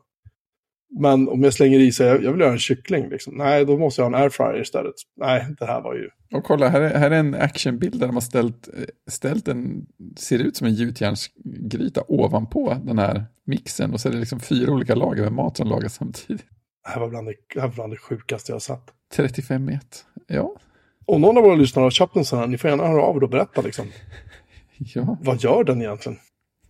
Men 1.01 1.29
om 1.29 1.43
jag 1.43 1.55
slänger 1.55 1.79
i 1.79 1.93
sig, 1.93 2.07
jag, 2.07 2.25
jag 2.25 2.33
vill 2.33 2.41
göra 2.41 2.53
en 2.53 2.59
kyckling 2.59 3.09
liksom. 3.09 3.35
Nej, 3.37 3.65
då 3.65 3.79
måste 3.79 4.03
jag 4.03 4.11
ha 4.11 4.17
en 4.17 4.23
airfryer 4.23 4.63
istället. 4.63 4.95
Nej, 5.17 5.47
det 5.59 5.67
här 5.67 5.81
var 5.81 5.95
ju... 5.95 6.09
Och 6.35 6.45
kolla, 6.45 6.69
här 6.69 6.81
är, 6.81 6.99
här 6.99 7.11
är 7.11 7.19
en 7.19 7.35
actionbild 7.35 8.01
där 8.01 8.07
de 8.07 8.17
har 8.17 8.21
ställt, 8.21 8.69
eh, 8.69 8.85
ställt 9.11 9.49
en, 9.49 9.87
ser 10.17 10.39
ut 10.39 10.57
som 10.57 10.67
en 10.67 10.75
gjutjärnsgryta 10.75 12.03
ovanpå 12.09 12.77
den 12.85 12.99
här 12.99 13.25
mixen. 13.47 13.93
Och 13.93 14.01
så 14.01 14.09
är 14.09 14.13
det 14.13 14.19
liksom 14.19 14.41
fyra 14.41 14.73
olika 14.73 14.95
lager 14.95 15.23
med 15.23 15.33
mat 15.33 15.57
som 15.57 15.69
lagas 15.69 15.95
samtidigt. 15.95 16.45
Det 16.85 16.91
här 16.91 17.01
var 17.01 17.09
bland 17.09 17.27
det, 17.27 17.35
här 17.61 17.69
var 17.69 17.75
bland 17.75 17.93
det 17.93 17.97
sjukaste 17.97 18.53
jag 18.53 18.55
har 18.55 18.61
sett. 18.61 18.83
35 19.15 19.65
meter. 19.65 19.99
Ja, 20.27 20.55
Om 21.07 21.21
någon 21.21 21.37
av 21.37 21.43
våra 21.43 21.55
lyssnare 21.55 21.83
har 21.83 21.91
köpt 21.91 22.17
en 22.17 22.25
sån 22.25 22.39
här, 22.39 22.47
ni 22.47 22.59
får 22.59 22.71
gärna 22.71 22.87
höra 22.87 23.03
av 23.03 23.17
er 23.17 23.23
och 23.23 23.31
berätta 23.31 23.61
liksom. 23.61 23.87
ja, 24.79 25.17
Vad 25.21 25.43
gör 25.43 25.65
den 25.65 25.83
egentligen? 25.83 26.19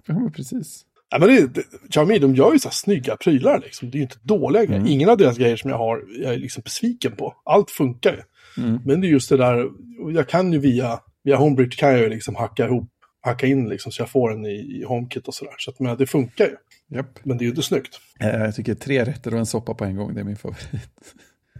ja 0.06 0.14
men 0.14 0.32
precis. 0.32 0.82
Ja, 1.10 1.18
men 1.18 1.28
det, 1.28 1.46
det, 1.54 1.62
Xiaomi, 1.90 2.18
de 2.18 2.34
gör 2.34 2.52
ju 2.52 2.58
så 2.58 2.68
här 2.68 2.72
snygga 2.72 3.16
prylar 3.16 3.58
liksom. 3.58 3.90
Det 3.90 3.96
är 3.96 3.98
ju 3.98 4.02
inte 4.02 4.18
dåliga 4.22 4.64
grejer. 4.64 4.86
Ingen 4.88 5.08
av 5.08 5.16
deras 5.16 5.38
grejer 5.38 5.56
som 5.56 5.70
jag 5.70 5.78
har, 5.78 6.04
jag 6.22 6.34
är 6.34 6.38
liksom 6.38 6.62
besviken 6.64 7.12
på. 7.16 7.34
Allt 7.44 7.70
funkar 7.70 8.12
ju. 8.12 8.22
Mm. 8.64 8.80
Men 8.84 9.00
det 9.00 9.06
är 9.06 9.08
just 9.08 9.28
det 9.28 9.36
där, 9.36 9.68
jag 10.14 10.28
kan 10.28 10.52
ju 10.52 10.58
via, 10.58 11.00
via 11.24 11.36
Homebridge 11.36 11.76
kan 11.76 11.90
jag 11.90 12.00
ju 12.00 12.08
liksom 12.08 12.34
hacka 12.34 12.66
ihop, 12.66 12.88
hacka 13.22 13.46
in 13.46 13.68
liksom 13.68 13.92
så 13.92 14.02
jag 14.02 14.10
får 14.10 14.30
den 14.30 14.46
i, 14.46 14.80
i 14.80 14.84
HomeKit 14.84 15.28
och 15.28 15.34
sådär. 15.34 15.54
Så 15.58 15.70
att 15.70 15.80
men, 15.80 15.96
det 15.96 16.06
funkar 16.06 16.44
ju. 16.44 16.56
Japp. 16.96 17.18
Men 17.22 17.38
det 17.38 17.42
är 17.42 17.46
ju 17.46 17.50
inte 17.50 17.62
snyggt. 17.62 18.00
Eh, 18.20 18.28
Jag 18.28 18.54
tycker 18.54 18.74
tre 18.74 19.04
rätter 19.04 19.32
och 19.32 19.38
en 19.38 19.46
soppa 19.46 19.74
på 19.74 19.84
en 19.84 19.96
gång, 19.96 20.14
det 20.14 20.20
är 20.20 20.24
min 20.24 20.36
favorit. 20.36 20.68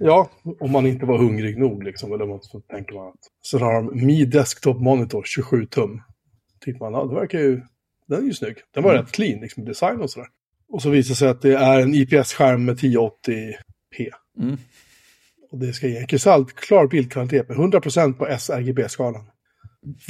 Ja, 0.01 0.31
om 0.61 0.71
man 0.71 0.87
inte 0.87 1.07
var 1.07 1.19
hungrig 1.19 1.59
nog 1.59 1.85
liksom. 1.85 2.13
Eller 2.13 2.27
vad 2.27 2.45
så 2.45 2.61
tänker 2.61 2.95
man 2.95 3.09
att. 3.09 3.19
Så 3.43 3.59
har 3.59 3.75
de 3.75 4.07
Mi 4.07 4.25
Desktop 4.25 4.81
Monitor 4.81 5.23
27 5.27 5.67
tum. 5.67 6.03
Tittar 6.65 6.79
man, 6.81 6.93
ja 6.93 7.05
det 7.05 7.15
verkar 7.15 7.39
ju, 7.39 7.61
den 8.09 8.23
är 8.23 8.27
ju 8.27 8.35
snygg. 8.35 8.57
Den 8.75 8.83
var 8.83 8.95
rätt 8.95 9.13
clean 9.13 9.41
liksom, 9.41 9.65
design 9.65 10.01
och 10.01 10.11
sådär. 10.11 10.29
Och 10.69 10.83
så 10.83 10.91
visar 10.91 11.09
det 11.09 11.17
sig 11.17 11.29
att 11.29 11.43
det 11.43 11.55
är 11.55 11.81
en 11.81 11.95
IPS-skärm 11.95 12.65
med 12.65 12.77
1080p. 12.77 14.11
Mm. 14.39 14.57
Och 15.51 15.59
det 15.59 15.73
ska 15.73 15.89
ge 15.89 15.97
en 15.99 16.07
kristallklar 16.07 16.87
bildkvalitet 16.87 17.49
med 17.49 17.57
100% 17.57 18.13
på 18.13 18.39
sRGB-skalan. 18.39 19.25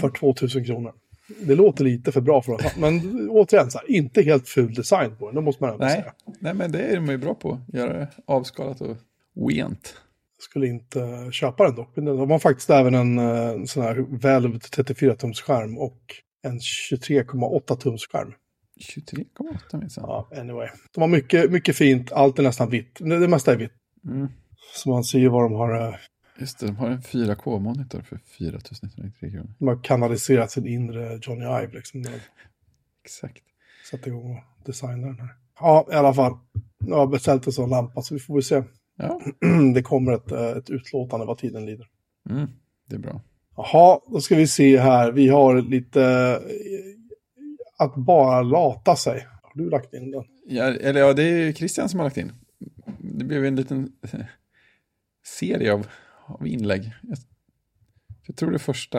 För 0.01 0.09
2000 0.11 0.65
kronor. 0.65 0.93
Det 1.41 1.55
låter 1.55 1.85
lite 1.85 2.13
för 2.13 2.21
bra 2.21 2.43
för 2.43 2.55
att 2.55 2.77
Men 2.77 3.29
återigen, 3.31 3.71
så 3.71 3.79
här, 3.79 3.91
inte 3.91 4.23
helt 4.23 4.49
ful 4.49 4.75
design 4.75 5.17
på 5.17 5.27
den. 5.27 5.35
Det 5.35 5.41
måste 5.41 5.63
man 5.63 5.73
ändå 5.73 5.85
Nej. 5.85 5.95
säga. 5.95 6.13
Nej, 6.41 6.55
men 6.55 6.73
det 6.73 6.83
är 6.83 6.95
de 6.95 7.07
ju 7.07 7.19
bra 7.19 7.35
på. 7.35 7.61
Göra 7.73 7.93
det 7.93 8.09
avskalat 8.27 8.81
och 8.81 8.97
oent. 9.35 9.95
Skulle 10.39 10.67
inte 10.67 11.29
köpa 11.33 11.65
den 11.65 11.75
dock. 11.75 11.97
Men 11.97 12.05
de 12.05 12.31
har 12.31 12.39
faktiskt 12.39 12.71
även 12.71 12.95
en 12.95 13.19
eh, 13.19 13.65
sån 13.65 13.83
här 13.83 14.07
Valve 14.09 14.59
34-tums 14.59 15.41
skärm 15.41 15.79
och 15.79 15.99
en 16.43 16.59
23,8 16.59 17.77
tums 17.77 18.07
skärm. 18.07 18.33
23,8 18.97 19.81
minsann. 19.81 20.05
Ja, 20.07 20.29
anyway. 20.37 20.69
De 20.95 21.01
har 21.01 21.09
mycket, 21.09 21.51
mycket 21.51 21.77
fint. 21.77 22.13
Allt 22.13 22.39
är 22.39 22.43
nästan 22.43 22.71
vitt. 22.71 22.97
Det 22.99 23.19
det 23.19 23.29
mesta 23.29 23.53
är 23.53 23.57
vitt. 23.57 23.73
Mm. 24.09 24.29
Så 24.75 24.89
man 24.89 25.05
ser 25.05 25.19
ju 25.19 25.29
vad 25.29 25.43
de 25.43 25.53
har, 25.53 25.89
eh, 25.89 25.95
Just 26.39 26.59
det, 26.59 26.67
de 26.67 26.77
har 26.77 26.91
en 26.91 27.01
4K-monitor 27.01 28.01
för 28.03 28.17
4993 28.39 29.31
kronor. 29.31 29.55
de 29.59 29.69
har 29.69 29.85
kanaliserat 29.85 30.51
sin 30.51 30.67
inre 30.67 31.19
Johnny 31.23 31.45
Ive. 31.45 31.73
Liksom. 31.73 32.05
Exakt. 33.05 33.43
satt 33.91 34.07
igång 34.07 34.37
och 34.37 34.67
designat 34.67 35.17
den 35.17 35.21
här. 35.21 35.35
Ja, 35.61 35.89
i 35.93 35.95
alla 35.95 36.15
fall. 36.15 36.39
Jag 36.87 36.97
har 36.97 37.07
beställt 37.07 37.47
en 37.47 37.53
sån 37.53 37.71
lampa 37.71 38.03
så 38.03 38.15
vi 38.15 38.21
får 38.21 38.35
väl 38.35 38.43
se. 38.43 38.63
Ja, 38.97 39.21
Det 39.75 39.83
kommer 39.83 40.13
ett, 40.13 40.33
eh, 40.33 40.47
ett 40.49 40.71
utlåtande 40.71 41.27
vad 41.27 41.39
tiden 41.39 41.67
lider. 41.67 41.87
mm. 42.31 42.49
det 42.89 42.95
är 42.95 43.01
bra. 43.01 43.21
Jaha, 43.57 44.01
då 44.07 44.21
ska 44.21 44.37
vi 44.37 44.47
se 44.47 44.79
här. 44.79 45.13
Vi 45.13 45.29
har 45.29 45.63
lite 45.63 46.03
eh, 46.03 47.85
att 47.85 47.95
bara 47.95 48.43
lata 48.43 48.97
sig. 48.97 49.27
Har 49.43 49.63
du 49.63 49.71
lagt 49.71 49.95
in 49.95 50.11
den? 50.11 50.25
Ja, 50.47 50.65
eller 50.65 51.01
ja, 51.01 51.13
det 51.13 51.23
är 51.23 51.53
Christian 51.53 51.89
som 51.89 52.01
har 52.01 52.07
lagt 52.07 52.17
in. 52.17 52.33
Det 52.99 53.25
blev 53.25 53.45
en 53.45 53.57
liten 53.57 53.93
serie 55.27 55.73
av, 55.73 55.87
av 56.41 56.47
inlägg. 56.47 56.93
Jag, 57.03 57.19
jag 58.27 58.37
tror 58.37 58.51
det 58.51 58.59
första... 58.59 58.99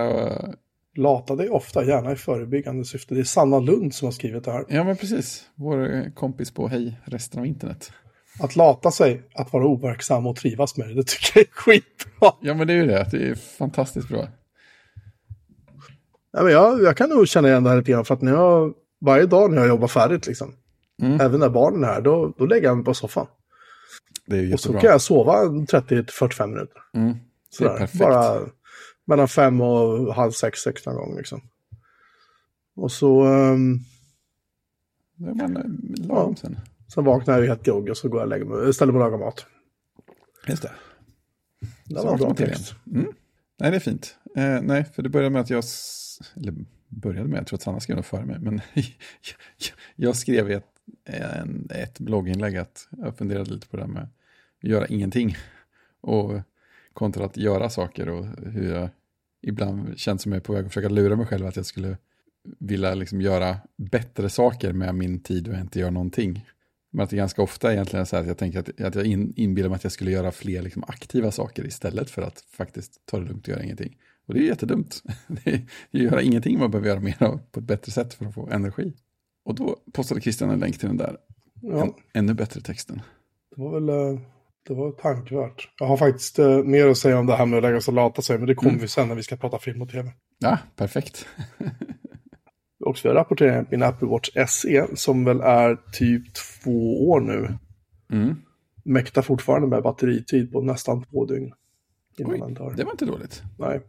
Lata 0.95 1.35
dig 1.35 1.49
ofta, 1.49 1.85
gärna 1.85 2.11
i 2.11 2.15
förebyggande 2.15 2.85
syfte. 2.85 3.15
Det 3.15 3.19
är 3.19 3.23
Sanna 3.25 3.59
Lund 3.59 3.93
som 3.93 4.05
har 4.05 4.11
skrivit 4.11 4.43
det 4.43 4.51
här. 4.51 4.65
Ja, 4.69 4.83
men 4.83 4.97
precis. 4.97 5.49
Vår 5.55 5.95
eh, 5.95 6.11
kompis 6.13 6.51
på 6.51 6.67
Hej, 6.67 6.99
resten 7.05 7.39
av 7.39 7.45
internet. 7.45 7.91
Att 8.39 8.55
lata 8.55 8.91
sig, 8.91 9.23
att 9.35 9.53
vara 9.53 9.65
overksam 9.67 10.27
och 10.27 10.35
trivas 10.35 10.77
med 10.77 10.87
det, 10.87 10.93
det 10.93 11.03
tycker 11.07 11.39
jag 11.39 11.45
är 11.47 11.51
skitbra. 11.51 12.31
Ja, 12.41 12.53
men 12.53 12.67
det 12.67 12.73
är 12.73 12.77
ju 12.77 12.85
det. 12.85 13.07
Det 13.11 13.27
är 13.29 13.35
fantastiskt 13.35 14.07
bra. 14.07 14.27
Ja, 16.31 16.43
men 16.43 16.51
jag, 16.51 16.83
jag 16.83 16.97
kan 16.97 17.09
nog 17.09 17.27
känna 17.27 17.47
igen 17.47 17.63
det 17.63 17.69
här 17.69 17.77
lite 17.77 17.91
grann 17.91 18.05
för 18.05 18.13
att 18.13 18.21
när 18.21 18.31
jag, 18.31 18.73
varje 19.01 19.25
dag 19.25 19.51
när 19.51 19.57
jag 19.57 19.67
jobbar 19.67 19.87
färdigt, 19.87 20.27
liksom, 20.27 20.53
Mm. 21.01 21.21
även 21.21 21.39
när 21.39 21.49
barnen 21.49 21.83
är 21.83 21.87
här, 21.87 22.01
då, 22.01 22.33
då 22.37 22.45
lägger 22.45 22.67
jag 22.67 22.77
mig 22.77 22.85
på 22.85 22.93
soffan. 22.93 23.27
Det 24.25 24.37
är 24.37 24.41
ju 24.41 24.53
Och 24.53 24.59
så 24.59 24.67
jättebra. 24.69 24.81
kan 24.81 24.91
jag 24.91 25.01
sova 25.01 25.33
30-45 25.43 26.47
minuter. 26.47 26.81
Mm. 26.93 27.17
Det 27.59 27.65
är 27.65 27.77
perfekt. 27.77 27.99
Bara 27.99 28.49
mellan 29.05 29.27
fem 29.27 29.61
och 29.61 30.15
halv 30.15 30.31
sex, 30.31 30.59
sex 30.59 30.85
någon 30.85 30.95
gång 30.95 31.17
liksom. 31.17 31.41
Och 32.75 32.91
så 32.91 33.21
ehm, 33.23 33.79
Då 35.15 35.29
är 35.29 35.33
man 35.33 35.57
eh, 35.57 36.07
lagom 36.07 36.35
sen. 36.35 36.59
sen 36.93 37.03
vaknar 37.03 37.39
jag 37.39 37.47
helt 37.47 37.63
groggy 37.63 37.91
och 37.91 37.97
så 37.97 38.09
går 38.09 38.19
jag 38.19 38.25
och 38.25 38.29
lägger 38.29 38.45
mig, 38.45 38.73
ställer 38.73 38.93
mig 38.93 39.01
och 39.03 39.11
lagar 39.11 39.25
mat. 39.25 39.45
Just 40.47 40.61
det. 40.61 40.71
Det 41.85 41.95
Så 41.99 42.05
var 42.05 42.13
en 42.13 42.19
bra 42.19 42.33
text. 42.33 42.75
Mm. 42.91 43.07
Nej, 43.59 43.71
det 43.71 43.77
är 43.77 43.79
fint. 43.79 44.17
Eh, 44.35 44.61
nej, 44.61 44.85
för 44.85 45.01
det 45.03 45.09
började 45.09 45.29
med 45.33 45.41
att 45.41 45.49
jag... 45.49 45.63
Eller 46.35 46.53
började 46.87 47.27
med, 47.27 47.39
jag 47.39 47.47
tror 47.47 47.57
att 47.57 47.61
Sanna 47.61 47.79
skrev 47.79 47.97
det 47.97 48.03
före 48.03 48.25
mig. 48.25 48.39
Men 48.39 48.61
jag 49.95 50.15
skrev 50.15 50.51
ett, 50.51 50.67
Eh, 51.05 51.37
en, 51.37 51.67
ett 51.69 51.99
blogginlägg 51.99 52.57
att 52.57 52.87
jag 52.91 53.17
funderade 53.17 53.51
lite 53.51 53.67
på 53.67 53.77
det 53.77 53.83
här 53.83 53.89
med 53.89 54.03
att 54.03 54.69
göra 54.69 54.87
ingenting. 54.87 55.35
Och 56.01 56.41
kontra 56.93 57.25
att 57.25 57.37
göra 57.37 57.69
saker 57.69 58.09
och 58.09 58.25
hur 58.25 58.73
jag 58.73 58.89
ibland 59.41 59.99
känns 59.99 60.21
som 60.21 60.31
jag 60.31 60.39
är 60.39 60.43
på 60.43 60.53
väg 60.53 60.65
att 60.65 60.71
försöka 60.71 60.89
lura 60.89 61.15
mig 61.15 61.25
själv 61.25 61.45
att 61.45 61.55
jag 61.55 61.65
skulle 61.65 61.97
vilja 62.59 62.95
liksom 62.95 63.21
göra 63.21 63.57
bättre 63.77 64.29
saker 64.29 64.73
med 64.73 64.95
min 64.95 65.19
tid 65.19 65.47
och 65.47 65.55
inte 65.55 65.79
göra 65.79 65.91
någonting. 65.91 66.45
Men 66.91 67.03
att 67.03 67.09
det 67.09 67.15
ganska 67.15 67.41
ofta 67.41 67.73
egentligen 67.73 68.01
är 68.01 68.05
så 68.05 68.15
här 68.15 68.23
att 68.23 68.27
jag 68.27 68.37
tänker 68.37 68.59
att, 68.59 68.81
att 68.81 68.95
jag 68.95 69.05
in, 69.05 69.33
inbillar 69.35 69.69
mig 69.69 69.75
att 69.75 69.83
jag 69.83 69.93
skulle 69.93 70.11
göra 70.11 70.31
fler 70.31 70.61
liksom 70.61 70.83
aktiva 70.87 71.31
saker 71.31 71.65
istället 71.67 72.09
för 72.09 72.21
att 72.21 72.39
faktiskt 72.39 73.05
ta 73.05 73.19
det 73.19 73.25
lugnt 73.25 73.43
och 73.43 73.49
göra 73.49 73.63
ingenting. 73.63 73.97
Och 74.25 74.33
det 74.33 74.39
är 74.39 74.41
ju 74.41 74.47
jättedumt. 74.47 75.03
Det 75.27 75.51
är 75.51 75.61
ju 75.91 76.03
göra 76.03 76.21
ingenting 76.21 76.59
man 76.59 76.71
behöver 76.71 76.87
göra 76.89 76.99
mer 76.99 77.23
av 77.23 77.39
på 77.51 77.59
ett 77.59 77.65
bättre 77.65 77.91
sätt 77.91 78.13
för 78.13 78.25
att 78.25 78.33
få 78.33 78.49
energi. 78.49 78.93
Och 79.45 79.55
då 79.55 79.77
postade 79.93 80.21
Christian 80.21 80.49
en 80.49 80.59
länk 80.59 80.77
till 80.79 80.87
den 80.87 80.97
där 80.97 81.17
Ja, 81.61 81.81
en, 81.83 81.93
ännu 82.13 82.33
bättre 82.33 82.61
texten. 82.61 83.01
det 83.55 83.61
var 83.61 83.71
väl 83.79 83.89
eh, 83.89 84.19
det 84.67 84.73
var 84.73 84.91
tankvärt. 84.91 85.69
Jag 85.79 85.87
har 85.87 85.97
faktiskt 85.97 86.39
eh, 86.39 86.63
mer 86.63 86.87
att 86.87 86.97
säga 86.97 87.19
om 87.19 87.25
det 87.25 87.35
här 87.35 87.45
med 87.45 87.57
att 87.57 87.63
lägga 87.63 87.81
sig 87.81 87.91
och 87.91 87.95
lata 87.95 88.21
sig, 88.21 88.37
men 88.37 88.47
det 88.47 88.55
kommer 88.55 88.71
Mm. 88.71 88.81
vi 88.81 88.87
sen 88.87 89.07
när 89.07 89.15
vi 89.15 89.23
ska 89.23 89.35
prata 89.35 89.59
film 89.59 89.81
och 89.81 89.89
tv. 89.89 90.11
Ja, 90.39 90.57
perfekt. 90.75 91.27
Och 92.85 92.97
så 92.97 93.07
jag 93.07 93.15
rapporterar 93.15 93.65
min 93.71 93.83
Apple 93.83 94.07
Watch 94.07 94.29
SE, 94.47 94.87
som 94.95 95.25
väl 95.25 95.41
är 95.41 95.77
typ 95.93 96.33
två 96.33 97.09
år 97.09 97.19
nu. 97.21 97.57
Mm. 98.11 98.35
Mäktar 98.85 99.21
fortfarande 99.21 99.67
med 99.67 99.83
batteritid 99.83 100.51
på 100.51 100.61
nästan 100.61 101.03
två 101.03 101.25
dygn. 101.25 101.53
Oj, 102.19 102.41
det 102.77 102.83
var 102.83 102.91
inte 102.91 103.05
dåligt. 103.05 103.43
Nej. 103.59 103.81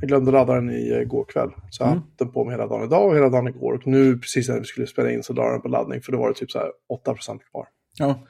Jag 0.00 0.08
glömde 0.08 0.30
ladda 0.30 0.54
den 0.54 0.70
i 0.70 0.90
eh, 0.92 1.24
kväll. 1.28 1.50
Så 1.70 1.82
jag 1.82 1.88
Mm. 1.88 1.98
haft 2.02 2.18
den 2.18 2.30
på 2.32 2.44
mig 2.44 2.54
hela 2.54 2.66
dagen 2.66 2.84
idag 2.84 3.08
och 3.08 3.16
hela 3.16 3.28
dagen 3.28 3.48
igår. 3.48 3.72
Och 3.74 3.86
nu 3.86 4.18
precis 4.18 4.48
när 4.48 4.58
vi 4.58 4.64
skulle 4.64 4.86
spela 4.86 5.10
in 5.10 5.22
så 5.22 5.32
la 5.32 5.50
den 5.52 5.60
på 5.62 5.68
laddning. 5.68 6.02
För 6.02 6.12
då 6.12 6.18
var 6.18 6.28
det 6.28 6.34
typ 6.34 6.50
så 6.50 6.58
här 6.58 6.70
8% 6.88 7.40
kvar. 7.50 7.66
Ja, 7.98 8.26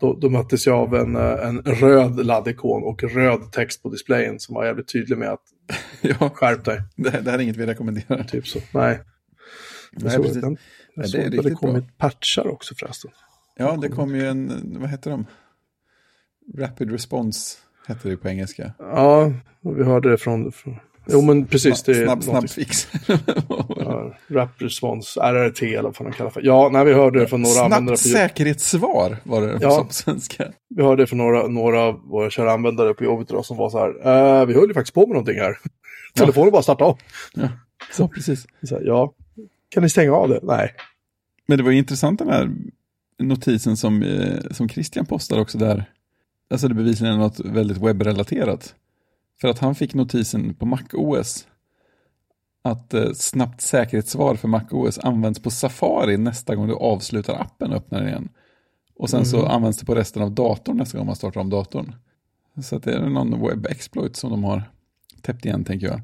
Då, 0.00 0.14
då 0.14 0.28
möttes 0.30 0.66
jag 0.66 0.76
av 0.78 0.94
en, 0.94 1.16
eh, 1.16 1.46
en 1.48 1.62
röd 1.62 2.26
laddikon 2.26 2.82
och 2.84 3.02
röd 3.02 3.52
text 3.52 3.82
på 3.82 3.88
displayen 3.90 4.38
som 4.40 4.54
var 4.54 4.64
jävligt 4.64 4.88
tydlig 4.92 5.18
med 5.18 5.28
att 5.30 5.42
ja 6.02 6.30
skärp 6.34 6.64
dig. 6.64 6.82
det, 6.96 7.10
det 7.10 7.30
här 7.30 7.38
är 7.38 7.42
inget 7.42 7.56
vi 7.56 7.66
rekommenderar. 7.66 8.22
Typ 8.24 8.46
så. 8.46 8.58
Nej. 8.74 9.00
Jag 9.92 10.02
Nej, 10.02 10.16
precis. 10.16 10.40
den, 10.42 10.56
Ja, 10.96 11.02
jag 11.06 11.12
det 11.32 11.38
att 11.38 11.44
det 11.44 11.50
bra. 11.50 11.58
kommit 11.58 11.98
patchar 11.98 12.46
också 12.48 12.74
förresten. 12.74 13.10
Ja, 13.56 13.76
det 13.82 13.88
kom 13.88 14.14
ju 14.14 14.26
en, 14.26 14.52
vad 14.80 14.90
heter 14.90 15.10
de? 15.10 15.26
Rapid 16.58 16.90
Response 16.92 17.58
hette 17.86 18.08
det 18.08 18.16
på 18.16 18.28
engelska. 18.28 18.72
Ja, 18.78 19.32
och 19.62 19.78
vi 19.78 19.84
hörde 19.84 20.10
det 20.10 20.16
från... 20.18 20.52
från 20.52 20.76
jo, 21.06 21.22
men 21.22 21.46
precis. 21.46 21.82
Det 21.82 21.92
är 21.92 22.04
snabb, 22.04 22.22
snabb 22.24 22.50
fix. 22.50 22.88
Ja, 23.76 24.14
Rap 24.30 24.50
Response, 24.62 25.20
RRT 25.20 25.62
eller 25.62 25.82
vad 25.82 25.96
fan 25.96 26.06
de 26.10 26.12
kallar 26.12 26.30
för. 26.30 26.42
Ja, 26.44 26.68
nej, 26.72 26.84
vi 26.84 26.92
hörde 26.92 27.20
det 27.20 27.26
från 27.26 27.42
några 27.42 27.60
användare 27.64 27.96
Snabbt 27.96 28.16
säkerhetssvar 28.16 29.16
var 29.24 29.40
det 29.42 29.58
Ja. 29.60 29.84
på 29.88 29.92
svenska. 29.92 30.44
Vi 30.68 30.82
hörde 30.82 31.02
det 31.02 31.06
från 31.06 31.18
några, 31.18 31.46
några 31.46 31.80
av 31.80 32.00
våra 32.04 32.30
kära 32.30 32.52
användare 32.52 32.94
på 32.94 33.04
jobbet 33.04 33.30
idag 33.30 33.44
som 33.44 33.56
var 33.56 33.70
så 33.70 33.78
här. 33.78 33.88
"Eh, 34.40 34.46
vi 34.46 34.54
höll 34.54 34.68
ju 34.68 34.74
faktiskt 34.74 34.94
på 34.94 35.00
med 35.00 35.08
någonting 35.08 35.38
här. 35.38 35.56
Telefonen 36.14 36.52
bara 36.52 36.62
startade 36.62 36.90
av. 36.90 36.98
Ja, 37.34 37.48
så 37.92 38.08
precis. 38.08 38.46
Så 38.62 38.74
här, 38.74 38.82
ja, 38.86 39.12
kan 39.68 39.82
ni 39.82 39.88
stänga 39.88 40.12
av 40.12 40.28
det? 40.28 40.40
Nej. 40.42 40.70
Men 41.48 41.58
det 41.58 41.64
var 41.64 41.70
ju 41.70 41.78
intressant 41.78 42.18
den 42.18 42.28
här 42.28 42.50
notisen 43.18 43.76
som, 43.76 44.02
eh, 44.02 44.40
som 44.50 44.68
Christian 44.68 45.06
postade 45.06 45.40
också 45.40 45.58
där. 45.58 45.84
Alltså 46.54 46.68
det 46.68 46.74
bevisligen 46.74 47.18
något 47.18 47.40
väldigt 47.40 47.78
webbrelaterat. 47.78 48.74
För 49.40 49.48
att 49.48 49.58
han 49.58 49.74
fick 49.74 49.94
notisen 49.94 50.54
på 50.54 50.66
MacOS 50.66 51.46
att 52.62 52.94
eh, 52.94 53.12
snabbt 53.12 53.60
säkerhetssvar 53.60 54.34
för 54.34 54.48
MacOS 54.48 54.98
används 54.98 55.42
på 55.42 55.50
Safari 55.50 56.16
nästa 56.16 56.54
gång 56.54 56.66
du 56.68 56.74
avslutar 56.74 57.34
appen 57.34 57.70
och 57.70 57.76
öppnar 57.76 57.98
den 57.98 58.08
igen. 58.08 58.28
Och 58.96 59.10
sen 59.10 59.26
så 59.26 59.38
Mm. 59.38 59.50
används 59.50 59.78
det 59.78 59.86
på 59.86 59.94
resten 59.94 60.22
av 60.22 60.32
datorn 60.32 60.76
nästa 60.76 60.98
gång 60.98 61.06
man 61.06 61.16
startar 61.16 61.40
om 61.40 61.50
datorn. 61.50 61.94
Så 62.62 62.78
det 62.78 62.92
är 62.92 63.08
någon 63.08 63.34
webb-exploit 63.34 64.16
som 64.16 64.30
de 64.30 64.44
har 64.44 64.62
täppt 65.22 65.44
igen 65.44 65.64
tänker 65.64 65.86
jag. 65.86 66.00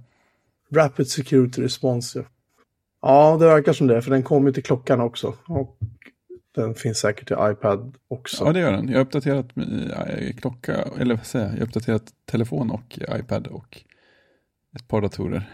Rapid 0.73 1.09
Security 1.09 1.63
Response, 1.63 2.19
ja. 2.19 2.25
Ja, 3.03 3.37
det 3.37 3.47
verkar 3.47 3.73
som 3.73 3.87
det, 3.87 4.03
för 4.03 4.11
den 4.11 4.23
kommer 4.23 4.53
till 4.53 4.63
klockan 4.63 5.01
också. 5.01 5.35
Och 5.49 5.79
den 6.55 6.75
finns 6.75 6.99
säkert 6.99 7.27
till 7.29 7.37
iPad 7.41 7.95
också. 8.09 8.45
Ja, 8.45 8.53
det 8.53 8.61
gör 8.61 8.73
den. 8.73 8.89
Jag 8.89 8.95
har 8.99 9.05
uppdaterat 9.05 9.47
eh, 9.57 10.37
klocka, 10.37 10.85
eller 10.99 11.15
vad 11.17 11.27
säger 11.27 11.47
jag, 11.47 11.55
jag 11.55 11.63
uppdaterat 11.63 12.03
telefon 12.31 12.71
och 12.71 12.99
iPad 13.19 13.47
och 13.47 13.79
ett 14.77 14.89
par 14.89 15.01
datorer. 15.01 15.51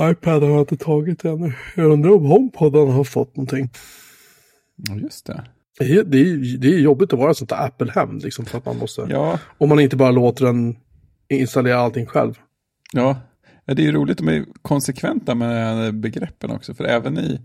iPad 0.00 0.42
har 0.42 0.50
jag 0.50 0.60
inte 0.60 0.76
tagit 0.76 1.24
ännu. 1.24 1.52
Jag 1.76 1.90
undrar 1.92 2.10
om 2.10 2.26
HomePoden 2.26 2.88
har 2.88 3.04
fått 3.04 3.36
någonting. 3.36 3.70
Ja, 4.76 4.94
just 4.94 5.26
det. 5.26 5.44
Det 5.78 5.84
är, 5.84 6.04
det 6.04 6.18
är, 6.18 6.58
det 6.58 6.68
är 6.74 6.78
jobbigt 6.78 7.12
att 7.12 7.18
vara 7.18 7.34
sånt 7.34 7.50
där 7.50 7.66
Apple-hem, 7.66 8.18
liksom, 8.18 8.44
för 8.44 8.58
att 8.58 8.64
man 8.64 8.78
måste... 8.78 9.06
Ja, 9.10 9.38
Om 9.58 9.68
man 9.68 9.80
inte 9.80 9.96
bara 9.96 10.10
låter 10.10 10.44
den 10.44 10.76
installera 11.28 11.76
allting 11.78 12.06
själv. 12.06 12.34
ja. 12.92 13.16
Det 13.66 13.82
är 13.82 13.86
ju 13.86 13.92
roligt, 13.92 14.18
de 14.18 14.28
är 14.28 14.44
konsekventa 14.62 15.34
med 15.34 15.94
begreppen 15.94 16.50
också, 16.50 16.74
för 16.74 16.84
även 16.84 17.18
i 17.18 17.22
i 17.22 17.40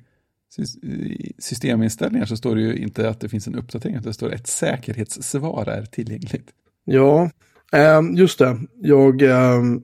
systeminställningar 1.39 2.25
så 2.25 2.37
står 2.37 2.55
det 2.55 2.61
ju 2.61 2.75
inte 2.75 3.09
att 3.09 3.19
det 3.19 3.29
finns 3.29 3.47
en 3.47 3.55
uppdatering, 3.55 3.95
utan 3.95 4.07
det 4.07 4.13
står 4.13 4.33
ett 4.33 4.47
säkerhetssvar 4.47 5.69
är 5.69 5.85
tillgängligt. 5.85 6.49
Ja, 6.85 7.29
ehm, 7.71 8.15
just 8.15 8.39
det. 8.39 8.59
Jag, 8.81 9.21
ehm, 9.21 9.81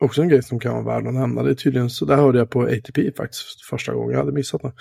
också 0.00 0.22
en 0.22 0.28
grej 0.28 0.42
som 0.42 0.60
kan 0.60 0.72
vara 0.72 0.84
värd 0.84 1.06
att 1.06 1.14
nämna, 1.14 1.42
det 1.42 1.50
är 1.50 1.54
tydligen 1.54 1.90
så, 1.90 2.04
där 2.04 2.16
hörde 2.16 2.38
jag 2.38 2.50
på 2.50 2.62
ATP 2.62 3.12
faktiskt 3.16 3.62
första 3.70 3.94
gången, 3.94 4.10
jag 4.10 4.18
hade 4.18 4.32
missat 4.32 4.62
det. 4.62 4.72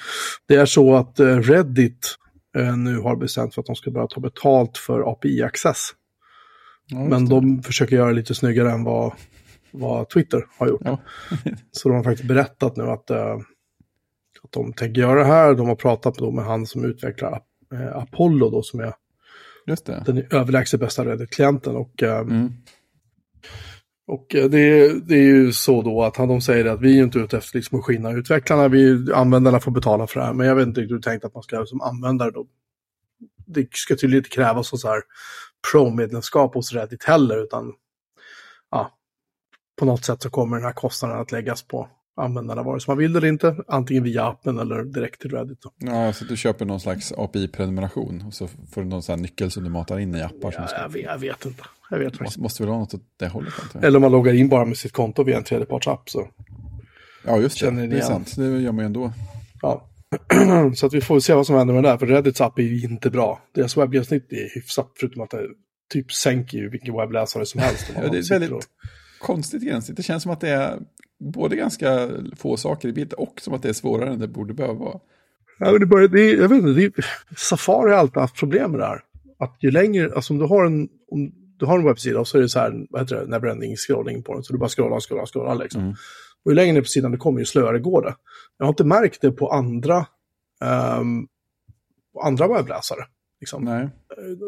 Det 0.47 0.55
är 0.55 0.65
så 0.65 0.95
att 0.95 1.19
eh, 1.19 1.37
Reddit 1.37 2.15
eh, 2.57 2.77
nu 2.77 2.97
har 2.97 3.15
bestämt 3.15 3.53
för 3.53 3.61
att 3.61 3.65
de 3.65 3.75
ska 3.75 3.91
börja 3.91 4.07
ta 4.07 4.19
betalt 4.21 4.77
för 4.77 5.11
API-access. 5.11 5.89
Ja, 6.85 6.99
Men 6.99 7.29
de 7.29 7.63
försöker 7.63 7.95
göra 7.95 8.07
det 8.07 8.15
lite 8.15 8.35
snyggare 8.35 8.71
än 8.71 8.83
vad, 8.83 9.13
vad 9.71 10.09
Twitter 10.09 10.45
har 10.57 10.67
gjort. 10.67 10.81
Ja. 10.85 10.99
Så 11.71 11.89
de 11.89 11.95
har 11.95 12.03
faktiskt 12.03 12.27
berättat 12.27 12.77
nu 12.77 12.83
att, 12.83 13.09
eh, 13.09 13.37
att 14.49 14.53
de 14.53 14.73
tänker 14.73 15.01
göra 15.01 15.19
det 15.19 15.25
här. 15.25 15.53
De 15.53 15.67
har 15.67 15.75
pratat 15.75 16.15
då 16.15 16.31
med 16.31 16.45
han 16.45 16.65
som 16.65 16.85
utvecklar 16.85 17.41
eh, 17.73 17.97
Apollo 17.97 18.49
då, 18.49 18.63
som 18.63 18.79
är 18.79 18.93
den 20.05 20.25
överlägset 20.31 20.79
bästa 20.79 21.05
Reddit-klienten. 21.05 21.75
Och, 21.75 22.03
eh, 22.03 22.19
Mm. 22.19 22.53
och 24.07 24.35
eh, 24.35 24.49
det, 24.49 24.93
det 25.07 25.15
är 25.15 25.23
ju 25.23 25.51
så 25.51 25.81
då 25.81 26.03
att 26.03 26.17
han, 26.17 26.27
de 26.27 26.41
säger 26.41 26.65
att 26.65 26.81
vi 26.81 26.99
är 26.99 27.03
inte 27.03 27.19
ute 27.19 27.37
efter 27.37 27.57
liksom 27.57 27.79
att 27.79 27.85
skinna 27.85 28.11
utvecklarna, 28.11 28.67
vi, 28.67 29.13
användarna 29.13 29.59
får 29.59 29.71
betala 29.71 30.07
för 30.07 30.19
det 30.19 30.25
här. 30.25 30.33
Men 30.33 30.47
jag 30.47 30.55
vet 30.55 30.67
inte 30.67 30.81
riktigt 30.81 30.91
hur 30.91 30.97
du 30.97 31.01
tänkt 31.01 31.25
att 31.25 31.33
man 31.33 31.43
ska 31.43 31.65
som 31.65 31.81
användare 31.81 32.31
då. 32.31 32.47
Det 33.45 33.67
ska 33.71 33.95
tydligen 33.95 34.19
inte 34.19 34.35
krävas 34.35 34.81
så 34.81 34.87
här 34.87 35.01
pro-medlemskap 35.71 36.53
hos 36.53 36.73
Reddit 36.73 37.03
heller, 37.03 37.43
utan 37.43 37.73
ja, 38.71 38.91
på 39.79 39.85
något 39.85 40.05
sätt 40.05 40.21
så 40.21 40.29
kommer 40.29 40.57
den 40.57 40.65
här 40.65 40.73
kostnaden 40.73 41.19
att 41.19 41.31
läggas 41.31 41.63
på 41.63 41.89
användarna 42.19 42.63
vare 42.63 42.79
sig 42.79 42.91
man 42.91 42.97
vill 42.97 43.15
eller 43.15 43.27
inte, 43.27 43.55
antingen 43.67 44.03
via 44.03 44.23
appen 44.25 44.59
eller 44.59 44.83
direkt 44.83 45.21
till 45.21 45.31
Reddit. 45.31 45.61
Då. 45.61 45.71
Ja, 45.77 46.13
så 46.13 46.25
du 46.25 46.37
köper 46.37 46.65
någon 46.65 46.79
slags 46.79 47.13
API-prenumeration 47.17 48.23
och 48.27 48.33
så 48.33 48.47
får 48.47 48.81
du 48.81 48.87
någon 48.87 49.03
sån 49.03 49.15
här 49.15 49.21
nyckel 49.21 49.51
som 49.51 49.63
du 49.63 49.69
matar 49.69 49.99
in 49.99 50.15
i 50.15 50.21
appar. 50.21 50.55
Ja, 50.57 50.67
jag, 50.81 50.89
vet, 50.89 51.03
jag 51.05 51.17
vet 51.17 51.45
inte. 51.45 51.63
Jag 51.89 51.99
vet 51.99 52.19
måste, 52.19 52.41
måste 52.41 52.63
väl 52.63 52.69
vara 52.69 52.79
något 52.79 52.93
åt 52.93 53.01
det 53.19 53.27
hållet. 53.27 53.53
Eller 53.81 53.95
om 53.95 54.01
man 54.01 54.11
loggar 54.11 54.33
in 54.33 54.49
bara 54.49 54.65
med 54.65 54.77
sitt 54.77 54.91
konto 54.93 55.23
via 55.23 55.37
en 55.37 55.43
tredjepartsapp. 55.43 56.09
Så, 56.09 56.27
Ja, 57.25 57.37
just 57.37 57.59
det. 57.61 57.87
Det 57.87 57.97
är 57.97 58.01
sant. 58.01 58.35
Det 58.35 58.43
gör 58.61 58.71
man 58.71 58.79
ju 58.79 58.85
ändå. 58.85 59.13
ja. 59.61 59.85
så 60.75 60.85
att 60.85 60.93
vi 60.93 61.01
får 61.01 61.19
se 61.19 61.33
vad 61.33 61.45
som 61.45 61.55
händer 61.55 61.73
med 61.73 61.83
det 61.83 61.89
där, 61.89 61.97
för 61.97 62.05
Reddits 62.07 62.41
app 62.41 62.59
är 62.59 62.63
ju 62.63 62.81
inte 62.83 63.09
bra. 63.09 63.41
Deras 63.55 63.77
webbgränssnitt 63.77 64.31
är 64.31 64.55
hyfsat, 64.55 64.91
förutom 64.99 65.21
att 65.21 65.29
det 65.29 65.47
typ 65.93 66.11
sänker 66.11 66.57
ju 66.57 66.69
vilken 66.69 66.95
webbläsare 66.97 67.45
som 67.45 67.61
helst. 67.61 67.91
Ja, 67.95 68.07
det 68.07 68.17
är 68.17 68.21
sitter 68.21 68.39
väldigt 68.39 68.51
och- 68.51 68.63
konstigt 69.19 69.63
gränssnitt. 69.63 69.97
Det 69.97 70.03
känns 70.03 70.23
som 70.23 70.31
att 70.31 70.41
det 70.41 70.49
är 70.49 70.79
både 71.19 71.55
ganska 71.55 72.09
få 72.37 72.57
saker 72.57 72.87
i 72.87 72.93
bild 72.93 73.13
och 73.13 73.41
som 73.41 73.53
att 73.53 73.61
det 73.61 73.69
är 73.69 73.73
svårare 73.73 74.09
än 74.09 74.19
det 74.19 74.27
borde 74.27 74.53
behöva 74.53 74.73
vara. 74.73 74.99
Ja, 75.59 75.71
men 75.71 75.79
det 75.79 75.85
börjar, 75.85 76.07
det 76.07 76.21
är, 76.21 76.37
jag 76.37 76.49
vet 76.49 76.63
inte, 76.63 76.81
är, 76.81 77.05
Safari 77.37 77.91
har 77.91 77.97
alltid 77.97 78.17
haft 78.17 78.35
problem 78.35 78.71
med 78.71 78.79
det 78.79 78.85
här. 78.85 79.03
Att 79.39 79.57
ju 79.59 79.71
längre, 79.71 80.11
alltså 80.15 80.33
om 80.33 80.39
du 80.39 80.45
har 80.45 80.65
en, 80.65 80.89
om 81.11 81.31
du 81.57 81.65
har 81.65 81.79
en 81.79 81.85
webbsida 81.85 82.19
och 82.19 82.27
så 82.27 82.37
är 82.37 82.41
det 82.41 82.49
så 82.49 82.59
här, 82.59 82.85
vad 82.89 83.01
heter 83.01 83.15
det, 83.15 83.25
neverending 83.27 83.75
scrolling 83.75 84.23
på 84.23 84.33
den. 84.33 84.43
Så 84.43 84.53
du 84.53 84.59
bara 84.59 84.69
scrollar, 84.69 84.99
scrollar, 84.99 85.25
scrollar 85.25 85.55
liksom. 85.55 85.81
Mm. 85.81 85.95
Och 86.43 86.51
ju 86.51 86.55
längre 86.55 86.73
ner 86.73 86.81
på 86.81 86.87
sidan 86.87 87.11
du 87.11 87.17
kommer, 87.17 87.39
ju 87.39 87.45
slöare 87.45 87.79
går 87.79 88.01
det. 88.01 88.15
Jag 88.57 88.65
har 88.65 88.69
inte 88.69 88.83
märkt 88.83 89.21
det 89.21 89.31
på 89.31 89.51
andra, 89.51 90.05
ehm, 90.61 91.27
på 92.13 92.21
andra 92.21 92.47
webbläsare. 92.47 93.05
Liksom. 93.39 93.63
Nej. 93.63 93.89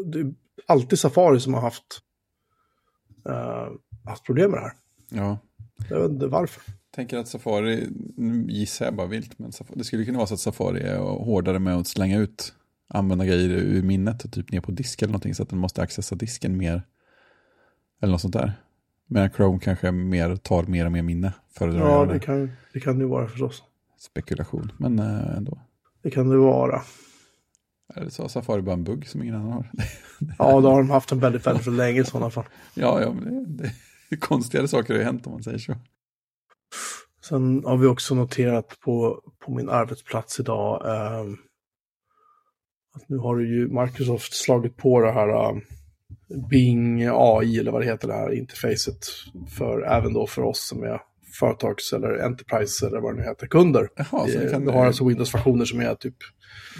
Det 0.05 0.19
är 0.19 0.33
alltid 0.67 0.99
Safari 0.99 1.39
som 1.39 1.53
har 1.53 1.61
haft, 1.61 1.99
eh, 3.29 3.67
haft 4.05 4.25
problem 4.25 4.51
med 4.51 4.59
det 4.59 4.63
här. 4.63 4.73
Ja. 5.09 5.39
Jag 5.89 6.11
inte 6.11 6.27
varför. 6.27 6.63
tänker 6.95 7.17
att 7.17 7.27
Safari, 7.27 7.87
nu 8.17 8.45
gissar 8.49 8.85
jag 8.85 8.95
bara 8.95 9.07
vilt, 9.07 9.39
men 9.39 9.51
Safari, 9.51 9.77
det 9.77 9.83
skulle 9.83 10.05
kunna 10.05 10.17
vara 10.17 10.27
så 10.27 10.33
att 10.33 10.39
Safari 10.39 10.81
är 10.81 10.97
hårdare 10.97 11.59
med 11.59 11.75
att 11.75 11.87
slänga 11.87 12.19
ut 12.19 12.53
använda 12.93 13.25
grejer 13.25 13.49
ur 13.49 13.83
minnet 13.83 14.23
och 14.23 14.31
typ 14.31 14.51
ner 14.51 14.61
på 14.61 14.71
disk 14.71 15.01
eller 15.01 15.11
någonting 15.11 15.35
så 15.35 15.43
att 15.43 15.49
den 15.49 15.59
måste 15.59 15.81
accessa 15.81 16.15
disken 16.15 16.57
mer. 16.57 16.83
Eller 18.01 18.11
något 18.11 18.21
sånt 18.21 18.33
där. 18.33 18.53
Men 19.07 19.29
Chrome 19.29 19.59
kanske 19.59 19.91
mer, 19.91 20.35
tar 20.35 20.63
mer 20.63 20.85
och 20.85 20.91
mer 20.91 21.01
minne. 21.01 21.33
Föredrar 21.57 21.89
Ja, 21.89 22.05
det 22.05 22.19
kan, 22.19 22.51
det 22.73 22.79
kan 22.79 22.97
det 22.97 23.03
ju 23.03 23.09
vara 23.09 23.27
förstås. 23.27 23.63
Spekulation, 23.99 24.71
men 24.77 24.99
äh, 24.99 25.37
ändå. 25.37 25.59
Det 26.01 26.11
kan 26.11 26.29
det 26.29 26.37
vara. 26.37 26.81
Eller 27.95 28.09
så 28.09 28.23
har 28.23 28.29
Safari 28.29 28.61
bara 28.61 28.73
en 28.73 28.83
bugg 28.83 29.07
som 29.07 29.21
ingen 29.23 29.35
annan 29.35 29.51
har. 29.51 29.71
Ja, 30.39 30.61
då 30.61 30.69
har 30.69 30.77
de 30.77 30.89
haft 30.89 31.11
en 31.11 31.19
väldigt, 31.19 31.47
väldigt 31.47 31.63
för 31.63 31.71
länge 31.71 32.01
i 32.01 32.05
sådana 32.05 32.29
fall. 32.29 32.45
ja, 32.73 33.01
ja, 33.01 33.13
men 33.13 33.57
det, 33.57 33.63
det, 33.63 33.71
konstigare 34.19 34.67
saker 34.67 34.93
har 34.93 34.99
ju 34.99 35.05
hänt 35.05 35.27
om 35.27 35.33
man 35.33 35.43
säger 35.43 35.57
så. 35.57 35.75
Sen 37.29 37.63
har 37.65 37.77
vi 37.77 37.87
också 37.87 38.15
noterat 38.15 38.79
på, 38.79 39.21
på 39.45 39.51
min 39.51 39.69
arbetsplats 39.69 40.39
idag 40.39 40.83
ehm, 40.85 41.37
att 42.95 43.09
nu 43.09 43.17
har 43.17 43.39
ju 43.39 43.67
Microsoft 43.67 44.33
slagit 44.33 44.77
på 44.77 45.01
det 45.01 45.11
här 45.11 45.49
ehm, 45.49 45.61
Bing 46.49 47.07
AI 47.11 47.59
eller 47.59 47.71
vad 47.71 47.81
det 47.81 47.85
heter 47.85 48.07
det 48.07 48.13
här 48.13 48.33
interfacet 48.33 48.97
för 49.57 49.81
även 49.81 50.13
då 50.13 50.27
för 50.27 50.41
oss 50.41 50.67
som 50.67 50.83
är 50.83 51.01
företags 51.39 51.93
eller 51.93 52.25
enterprise 52.25 52.87
eller 52.87 52.99
vad 52.99 53.13
det 53.15 53.21
nu 53.21 53.27
heter, 53.27 53.47
kunder. 53.47 53.89
Jaha, 53.95 54.27
så 54.27 54.39
Eh, 54.39 54.51
kan... 54.51 54.65
Vi 54.65 54.71
har 54.71 54.85
alltså 54.85 55.07
Windows-versioner 55.07 55.65
som 55.65 55.79
är 55.81 55.95
typ 55.95 56.15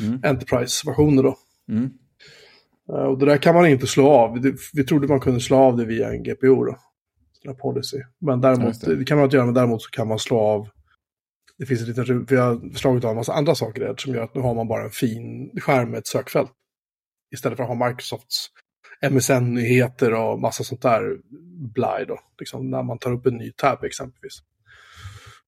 Mm. 0.02 0.22
enterprise-versioner 0.24 1.24
då. 1.24 1.38
Mm. 1.70 1.90
Eh, 2.90 2.96
Och 3.06 3.18
det 3.18 3.26
där 3.26 3.38
kan 3.38 3.56
man 3.56 3.68
inte 3.68 3.88
slå 3.88 4.10
av. 4.10 4.40
Vi 4.74 4.84
trodde 4.84 5.08
man 5.08 5.20
kunde 5.20 5.40
slå 5.40 5.58
av 5.58 5.78
det 5.78 5.86
via 5.86 6.10
en 6.10 6.24
GPO 6.24 6.64
då. 6.66 6.78
Här 7.46 7.54
policy. 7.54 7.98
Men 8.20 8.42
däremot, 8.42 8.82
det. 8.82 8.96
det. 8.96 9.06
kan 9.06 9.18
man 9.18 9.24
inte 9.24 9.36
göra, 9.36 9.46
men 9.46 9.56
däremot 9.56 9.82
så 9.82 9.90
kan 9.90 10.08
man 10.08 10.20
slå 10.20 10.40
av. 10.40 10.70
Det 11.58 11.66
finns 11.66 11.82
en 11.82 11.88
liten, 11.88 12.26
vi 12.26 12.36
har 12.36 12.76
slagit 12.76 13.04
av 13.04 13.10
en 13.10 13.18
massa 13.18 13.34
andra 13.34 13.56
saker 13.56 13.82
där 13.82 13.96
som 13.98 14.14
gör 14.14 14.24
att 14.24 14.36
nu 14.36 14.42
har 14.42 14.56
man 14.56 14.68
bara 14.68 14.84
en 14.84 14.90
fin 14.90 15.52
skärm 15.62 15.92
med 15.92 15.98
ett 15.98 16.08
sökfält. 16.08 16.52
Istället 17.34 17.58
för 17.58 17.64
att 17.64 17.78
ha 17.78 17.88
Microsofts 17.88 18.48
MSN-nyheter 19.12 20.14
och 20.14 20.40
massa 20.40 20.64
sånt 20.64 20.82
där 20.82 21.18
blaj 21.74 22.06
då. 22.06 22.20
Liksom 22.40 22.70
när 22.70 22.84
man 22.84 22.98
tar 22.98 23.12
upp 23.12 23.26
en 23.26 23.38
ny 23.38 23.52
tab 23.52 23.84
exempelvis. 23.84 24.44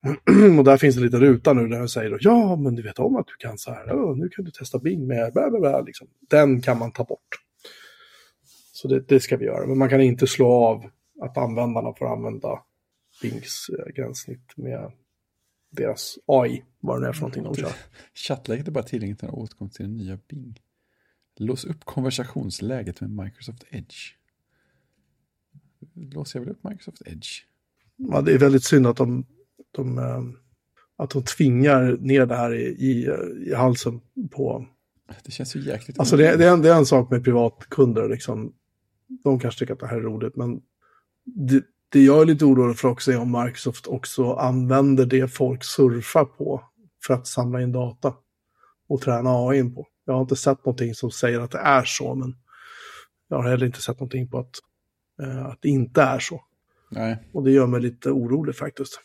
och 0.58 0.63
där 0.63 0.77
finns 0.77 0.97
en 0.97 1.03
liten 1.03 1.19
ruta 1.19 1.53
nu 1.53 1.67
där 1.67 1.79
den 1.79 1.89
säger 1.89 2.10
då, 2.10 2.17
ja 2.19 2.56
men 2.56 2.75
du 2.75 2.82
vet 2.84 2.99
om 2.99 3.15
att 3.15 3.27
du 3.27 3.34
kan 3.47 3.58
så 3.58 3.71
här, 3.71 3.88
ja, 3.88 4.13
nu 4.17 4.29
kan 4.29 4.45
du 4.45 4.51
testa 4.51 4.79
Bing 4.79 5.08
med 5.08 5.34
bla 5.34 5.49
bla 5.49 5.60
bla. 5.60 5.82
Liksom. 5.82 6.08
Den 6.29 6.62
kan 6.62 6.77
man 6.77 6.91
ta 6.91 7.03
bort. 7.03 7.39
Så 8.73 8.88
det, 8.88 9.08
det 9.08 9.19
ska 9.19 9.38
vi 9.38 9.45
göra, 9.45 9.67
men 9.67 9.77
man 9.77 9.89
kan 9.89 10.01
inte 10.01 10.27
slå 10.27 10.51
av 10.51 10.86
att 11.21 11.38
användarna 11.38 11.93
får 11.93 12.13
använda 12.13 12.63
Bings 13.21 13.69
eh, 13.69 13.93
gränssnitt 13.93 14.58
med 14.58 14.91
deras 15.69 16.17
AI, 16.26 16.63
vad 16.80 17.02
det 17.02 17.08
är 17.08 17.13
för 17.13 17.21
någonting 17.21 17.43
de 17.43 17.56
kör. 17.56 17.71
Chattläget 18.13 18.67
är 18.67 18.71
bara 18.71 18.84
tillgängligt 18.84 19.21
när 19.21 19.36
återkommer 19.36 19.71
till 19.71 19.86
den 19.86 19.97
nya 19.97 20.19
Bing. 20.28 20.60
Lås 21.38 21.65
upp 21.65 21.86
konversationsläget 21.86 23.02
med 23.02 23.10
Microsoft 23.10 23.63
Edge. 23.69 23.97
Låser 25.93 26.39
jag 26.39 26.45
väl 26.45 26.56
upp 26.56 26.63
Microsoft 26.63 27.02
Edge? 27.06 27.43
Ja, 27.95 28.21
det 28.21 28.34
är 28.34 28.38
väldigt 28.38 28.63
synd 28.63 28.88
att 28.88 28.97
de, 28.97 29.26
de, 29.71 29.97
eh, 29.97 30.23
att 30.95 31.10
de 31.10 31.23
tvingar 31.23 31.97
ner 31.99 32.26
det 32.26 32.36
här 32.36 32.54
i, 32.54 32.63
i, 32.63 33.10
i 33.49 33.54
halsen 33.56 34.02
på... 34.32 34.67
Det 35.26 35.32
känns 35.32 35.56
ju 35.56 35.60
jäkligt 35.60 35.99
Alltså 35.99 36.17
det, 36.17 36.38
det, 36.38 36.45
är 36.45 36.54
en, 36.54 36.62
det 36.62 36.69
är 36.69 36.78
en 36.78 36.86
sak 36.86 37.12
med 37.12 37.23
privatkunder, 37.23 38.10
liksom. 38.10 38.54
de 39.23 39.39
kanske 39.39 39.60
tycker 39.60 39.73
att 39.73 39.80
det 39.80 39.88
här 39.88 39.97
är 39.97 40.02
roligt, 40.02 40.36
men 40.36 40.62
det, 41.25 41.63
det 41.89 42.03
jag 42.03 42.21
är 42.21 42.25
lite 42.25 42.45
orolig 42.45 42.77
för 42.77 42.88
också 42.88 43.12
är 43.12 43.19
om 43.19 43.43
Microsoft 43.43 43.88
också 43.88 44.33
använder 44.33 45.05
det 45.05 45.27
folk 45.27 45.63
surfar 45.63 46.25
på 46.25 46.63
för 47.07 47.13
att 47.13 47.27
samla 47.27 47.62
in 47.62 47.71
data 47.71 48.13
och 48.89 49.01
träna 49.01 49.29
AI 49.29 49.63
på. 49.63 49.88
Jag 50.05 50.13
har 50.13 50.21
inte 50.21 50.36
sett 50.36 50.65
någonting 50.65 50.95
som 50.95 51.12
säger 51.12 51.39
att 51.39 51.51
det 51.51 51.57
är 51.57 51.83
så, 51.86 52.15
men 52.15 52.36
jag 53.27 53.38
har 53.38 53.49
heller 53.49 53.65
inte 53.65 53.81
sett 53.81 53.99
någonting 53.99 54.29
på 54.29 54.39
att, 54.39 54.55
eh, 55.21 55.45
att 55.45 55.59
det 55.62 55.69
inte 55.69 56.01
är 56.01 56.19
så. 56.19 56.41
Nej, 56.91 57.29
Och 57.33 57.43
det 57.43 57.51
gör 57.51 57.67
mig 57.67 57.81
lite 57.81 58.09
orolig 58.09 58.55
faktiskt. 58.55 58.99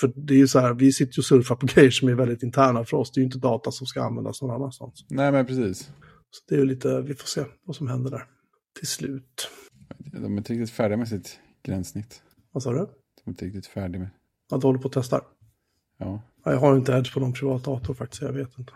För 0.00 0.12
det 0.16 0.34
är 0.34 0.38
ju 0.38 0.48
så 0.48 0.58
här, 0.58 0.74
vi 0.74 0.92
sitter 0.92 1.18
ju 1.18 1.20
och 1.20 1.24
surfar 1.24 1.56
på 1.56 1.66
grejer 1.74 1.90
som 1.90 2.08
är 2.08 2.14
väldigt 2.14 2.42
interna 2.42 2.84
för 2.84 2.96
oss. 2.96 3.12
Det 3.12 3.18
är 3.18 3.22
ju 3.22 3.26
inte 3.26 3.38
data 3.38 3.70
som 3.70 3.86
ska 3.86 4.02
användas 4.02 4.42
någon 4.42 4.50
annanstans. 4.50 5.04
nej 5.08 5.32
men 5.32 5.46
precis. 5.46 5.90
Så 6.30 6.44
det 6.48 6.54
är 6.54 6.58
ju 6.58 6.64
lite, 6.64 7.00
vi 7.00 7.14
får 7.14 7.26
se 7.26 7.44
vad 7.64 7.76
som 7.76 7.88
händer 7.88 8.10
där. 8.10 8.24
Till 8.78 8.88
slut. 8.88 9.50
De 9.98 10.32
är 10.32 10.38
inte 10.38 10.52
riktigt 10.52 10.70
färdiga 10.70 10.96
med 10.96 11.08
sitt 11.08 11.38
gränssnitt. 11.62 12.22
Vad 12.52 12.62
sa 12.62 12.70
du? 12.72 12.78
De 12.78 12.86
är 13.24 13.28
inte 13.28 13.44
riktigt 13.44 13.66
färdiga 13.66 13.98
med. 14.00 14.10
Att 14.52 14.60
du 14.60 14.66
håller 14.66 14.78
på 14.78 14.86
och 14.86 14.92
testar? 14.92 15.20
Ja. 15.98 16.20
Ja, 16.44 16.52
Jag 16.52 16.58
har 16.58 16.76
inte 16.76 16.92
Edge 16.92 17.14
på 17.14 17.20
någon 17.20 17.32
privat 17.32 17.64
dator 17.64 17.94
faktiskt, 17.94 18.22
jag 18.22 18.32
vet 18.32 18.58
inte. 18.58 18.72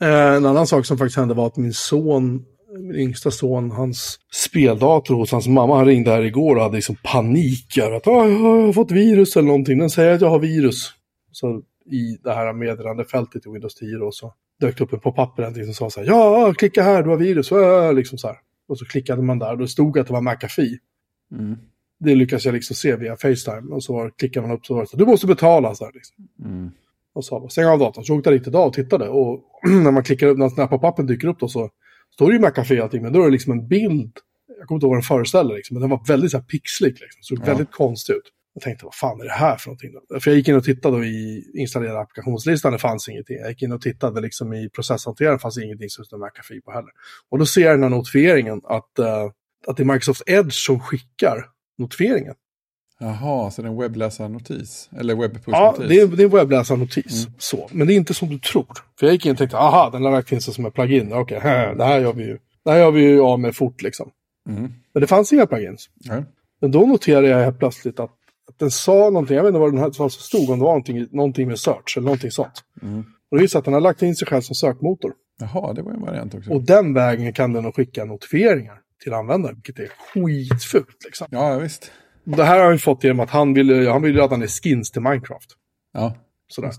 Eh, 0.00 0.34
en 0.34 0.46
annan 0.46 0.66
sak 0.66 0.86
som 0.86 0.98
faktiskt 0.98 1.16
hände 1.16 1.34
var 1.34 1.46
att 1.46 1.56
min 1.56 1.72
son, 1.74 2.44
min 2.78 2.94
yngsta 2.96 3.30
son, 3.30 3.70
hans 3.70 4.18
speldator 4.32 5.14
hos 5.14 5.32
hans 5.32 5.48
mamma, 5.48 5.76
han 5.76 5.86
ringde 5.86 6.10
här 6.10 6.22
igår 6.22 6.56
och 6.56 6.62
hade 6.62 6.74
liksom 6.74 6.96
panik 7.04 7.78
över 7.78 7.96
att 7.96 8.06
"Ah, 8.06 8.28
jag 8.28 8.38
har 8.38 8.72
fått 8.72 8.90
virus 8.90 9.36
eller 9.36 9.46
någonting. 9.46 9.78
Den 9.78 9.90
säger 9.90 10.14
att 10.14 10.20
jag 10.20 10.30
har 10.30 10.38
virus. 10.38 10.90
Så 11.32 11.62
i 11.86 12.18
det 12.22 12.32
här 12.34 12.52
meddelandefältet 12.52 13.46
i 13.46 13.50
Windows 13.50 13.74
10 13.74 13.98
då 13.98 14.12
så 14.12 14.34
dök 14.60 14.78
det 14.78 14.84
upp 14.84 14.92
en 14.92 15.00
pop-up 15.00 15.54
som 15.64 15.74
sa 15.74 15.90
så 15.90 16.00
här, 16.00 16.06
ja, 16.06 16.54
klicka 16.58 16.82
här, 16.82 17.02
du 17.02 17.10
har 17.10 17.16
virus, 17.16 17.52
äh, 17.52 17.94
liksom 17.94 18.18
så 18.18 18.26
här. 18.26 18.36
Och 18.68 18.78
så 18.78 18.84
klickade 18.84 19.22
man 19.22 19.38
där 19.38 19.52
och 19.52 19.58
då 19.58 19.66
stod 19.66 19.98
att 19.98 20.06
det 20.06 20.12
var 20.12 20.20
McAfee. 20.20 20.78
Mm. 21.32 21.56
Det 22.00 22.14
lyckas 22.14 22.44
jag 22.44 22.52
liksom 22.52 22.76
se 22.76 22.96
via 22.96 23.16
Facetime. 23.16 23.74
Och 23.74 23.84
så 23.84 24.10
klickade 24.18 24.46
man 24.46 24.56
upp 24.56 24.66
så 24.66 24.74
var 24.74 24.80
det 24.80 24.86
så 24.88 24.96
du 24.96 25.06
måste 25.06 25.26
betala. 25.26 25.74
Så 25.74 25.84
här, 25.84 25.92
liksom. 25.92 26.28
Mm. 26.44 26.70
Och 27.12 27.24
sa 27.24 27.48
stäng 27.48 27.64
av 27.66 27.78
datorn. 27.78 28.04
Så 28.04 28.16
åkte 28.16 28.30
jag 28.30 28.40
dit 28.40 28.48
idag 28.48 28.66
och 28.66 28.72
tittade. 28.72 29.08
Och 29.08 29.44
när 29.84 29.90
man 29.90 30.02
klickar 30.02 30.26
upp, 30.26 30.38
när 30.38 30.66
pop-upen 30.66 31.06
dyker 31.06 31.28
upp 31.28 31.40
då 31.40 31.48
så 31.48 31.70
står 32.14 32.26
det 32.26 32.32
ju 32.32 32.40
McAfee 32.40 32.78
och 32.78 32.84
allting. 32.84 33.02
Men 33.02 33.12
då 33.12 33.20
är 33.20 33.24
det 33.24 33.30
liksom 33.30 33.52
en 33.52 33.68
bild. 33.68 34.12
Jag 34.58 34.66
kommer 34.68 34.76
inte 34.76 34.84
ihåg 34.86 34.90
vad 34.90 34.96
den 34.98 35.02
föreställer 35.02 35.54
liksom. 35.54 35.74
Men 35.74 35.80
den 35.80 35.90
var 35.90 36.04
väldigt 36.08 36.30
så 36.30 36.36
här 36.36 36.44
pixlig 36.44 36.90
liksom. 36.90 37.22
Såg 37.22 37.38
Ja. 37.38 37.44
väldigt 37.44 37.70
konstig 37.72 38.12
ut. 38.12 38.32
Jag 38.54 38.62
tänkte, 38.62 38.84
vad 38.84 38.94
fan 38.94 39.20
är 39.20 39.24
det 39.24 39.30
här 39.30 39.56
för 39.56 39.68
någonting? 39.68 39.90
Då? 40.08 40.20
För 40.20 40.30
jag 40.30 40.38
gick 40.38 40.48
in 40.48 40.56
och 40.56 40.64
tittade 40.64 41.06
i 41.06 41.50
installerade 41.54 42.00
applikationslistan, 42.00 42.72
det 42.72 42.78
fanns 42.78 43.08
ingenting. 43.08 43.36
Jag 43.36 43.48
gick 43.48 43.62
in 43.62 43.72
och 43.72 43.80
tittade 43.80 44.20
liksom 44.20 44.52
i 44.52 44.68
processhanteraren, 44.68 45.34
det 45.34 45.38
fanns 45.38 45.58
ingenting 45.58 45.88
som 45.88 46.04
stod 46.04 46.20
McAfee 46.20 46.60
på 46.60 46.72
heller. 46.72 46.90
Och 47.30 47.38
då 47.38 47.46
ser 47.46 47.60
jag 47.60 47.74
den 47.74 47.82
här 47.82 47.90
notifieringen 47.90 48.60
att 48.64 48.98
eh, 48.98 49.30
att 49.66 49.76
det 49.76 49.82
är 49.82 49.84
Microsoft 49.84 50.22
Edge 50.26 50.52
som 50.52 50.80
skickar 50.80 51.46
notifieringen. 51.78 52.34
Jaha, 52.98 53.50
så 53.50 53.62
det 53.62 53.68
är 53.68 53.72
en 53.72 53.78
webbläsarnotis? 53.78 54.90
Eller 54.98 55.14
Ja, 55.14 55.20
webbpushnotis? 55.20 55.88
det 55.88 56.00
är, 56.00 56.06
det 56.06 56.22
är 56.22 56.24
en 56.24 56.30
webbläsarnotis. 56.30 57.26
Så. 57.38 57.68
Men 57.72 57.86
det 57.86 57.94
är 57.94 57.96
inte 57.96 58.14
som 58.14 58.28
du 58.28 58.38
tror. 58.38 58.66
För 58.98 59.06
jag 59.06 59.12
gick 59.12 59.26
in 59.26 59.32
och 59.32 59.38
tänkte, 59.38 59.58
aha, 59.58 59.90
den 59.90 60.04
har 60.04 60.10
lagt 60.12 60.32
in 60.32 60.40
sig 60.40 60.54
som 60.54 60.66
en 60.66 60.72
plugin. 60.72 61.12
Okej, 61.12 61.38
här, 61.40 61.74
det 61.78 61.84
här 61.84 62.00
gör 62.00 62.12
vi 62.12 62.24
ju. 62.24 62.38
Det 62.64 62.70
här 62.70 62.78
gör 62.78 62.90
vi 62.90 63.00
ju 63.00 63.20
av 63.20 63.40
med 63.40 63.56
fort 63.56 63.82
liksom. 63.82 64.10
Mm. 64.48 64.72
Men 64.92 65.00
det 65.00 65.06
fanns 65.06 65.32
inga 65.32 65.46
plugins. 65.46 65.90
Ja. 65.94 66.22
Men 66.60 66.70
då 66.70 66.86
noterade 66.86 67.28
jag 67.28 67.44
helt 67.44 67.58
plötsligt 67.58 68.00
att 68.00 68.10
den 68.62 68.70
sa 68.70 69.10
någonting, 69.10 69.36
jag 69.36 69.42
vet 69.42 69.48
inte 69.48 69.60
vad 69.60 69.72
den 69.72 69.80
här 69.80 69.90
som 69.90 70.10
stod, 70.10 70.50
om 70.50 70.58
det 70.58 70.64
var 70.64 70.70
någonting, 70.70 71.06
någonting 71.10 71.48
med 71.48 71.58
search 71.58 71.96
eller 71.96 72.04
någonting 72.04 72.30
sånt. 72.30 72.64
Mm. 72.82 73.04
Och 73.30 73.36
det 73.36 73.42
visar 73.42 73.58
att 73.58 73.64
den 73.64 73.74
har 73.74 73.80
lagt 73.80 74.02
in 74.02 74.16
sig 74.16 74.28
själv 74.28 74.40
som 74.40 74.54
sökmotor. 74.54 75.12
Jaha, 75.40 75.72
det 75.72 75.82
var 75.82 75.92
en 75.92 76.00
variant 76.00 76.34
också. 76.34 76.50
Och 76.50 76.62
den 76.62 76.94
vägen 76.94 77.32
kan 77.32 77.52
den 77.52 77.72
skicka 77.72 78.04
notifieringar 78.04 78.78
till 79.02 79.12
användare, 79.12 79.54
vilket 79.54 79.78
är 79.78 79.88
skitfult 79.88 81.04
liksom. 81.04 81.26
Ja, 81.30 81.58
visst. 81.58 81.90
Det 82.24 82.44
här 82.44 82.58
har 82.58 82.66
han 82.66 82.78
fått 82.78 83.04
genom 83.04 83.20
att 83.20 83.30
han 83.30 83.54
vill, 83.54 83.88
han 83.88 84.02
vill 84.02 84.16
ladda 84.16 84.36
ner 84.36 84.46
skins 84.46 84.90
till 84.90 85.02
Minecraft. 85.02 85.50
Ja, 85.92 86.14
Sådär. 86.48 86.72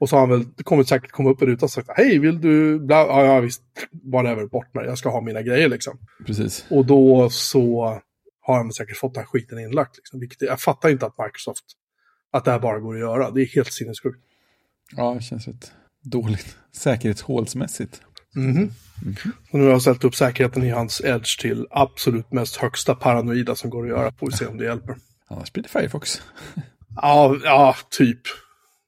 Och 0.00 0.08
så 0.08 0.16
har 0.16 0.20
han 0.20 0.30
väl, 0.30 0.44
det 0.56 0.62
kommer 0.62 0.84
säkert 0.84 1.10
komma 1.10 1.30
upp 1.30 1.42
en 1.42 1.48
ruta 1.48 1.66
och 1.66 1.70
sagt, 1.70 1.88
hej 1.96 2.18
vill 2.18 2.40
du, 2.40 2.80
bla, 2.80 2.96
ja, 2.96 3.24
ja 3.24 3.40
visst, 3.40 3.62
whatever, 4.12 4.46
bort 4.46 4.74
med 4.74 4.84
det, 4.84 4.88
jag 4.88 4.98
ska 4.98 5.08
ha 5.08 5.20
mina 5.20 5.42
grejer 5.42 5.68
liksom. 5.68 5.98
Precis. 6.26 6.66
Och 6.70 6.86
då 6.86 7.30
så 7.30 7.98
har 8.46 8.56
han 8.56 8.72
säkert 8.72 8.96
fått 8.96 9.14
den 9.14 9.20
här 9.20 9.26
skiten 9.26 9.58
inlagt. 9.58 9.96
Liksom, 9.96 10.20
vilket, 10.20 10.42
jag 10.42 10.60
fattar 10.60 10.88
inte 10.88 11.06
att 11.06 11.18
Microsoft, 11.18 11.64
att 12.30 12.44
det 12.44 12.50
här 12.50 12.58
bara 12.58 12.78
går 12.78 12.94
att 12.94 13.00
göra. 13.00 13.30
Det 13.30 13.42
är 13.42 13.46
helt 13.46 13.72
sinnessjukt. 13.72 14.18
Ja, 14.96 15.14
det 15.14 15.22
känns 15.22 15.48
rätt 15.48 15.72
dåligt. 16.02 16.56
Säkerhetshålsmässigt. 16.72 18.02
Mhm. 18.34 18.70
Så 19.50 19.56
nu 19.56 19.64
har 19.64 19.70
jag 19.70 19.82
ställt 19.82 20.04
upp 20.04 20.14
säkerheten 20.14 20.62
i 20.62 20.70
hans 20.70 21.00
Edge 21.04 21.40
till 21.40 21.66
absolut 21.70 22.32
mest 22.32 22.56
högsta 22.56 22.94
paranoida 22.94 23.54
som 23.54 23.70
går 23.70 23.82
att 23.82 23.88
göra. 23.88 24.12
Får 24.12 24.26
vi 24.26 24.32
se 24.32 24.46
om 24.46 24.58
det 24.58 24.64
hjälper. 24.64 24.96
Annars 25.28 25.52
blir 25.52 25.62
det 25.62 25.68
Firefox. 25.68 26.22
Ja, 26.96 27.36
ja, 27.44 27.76
typ. 27.90 28.20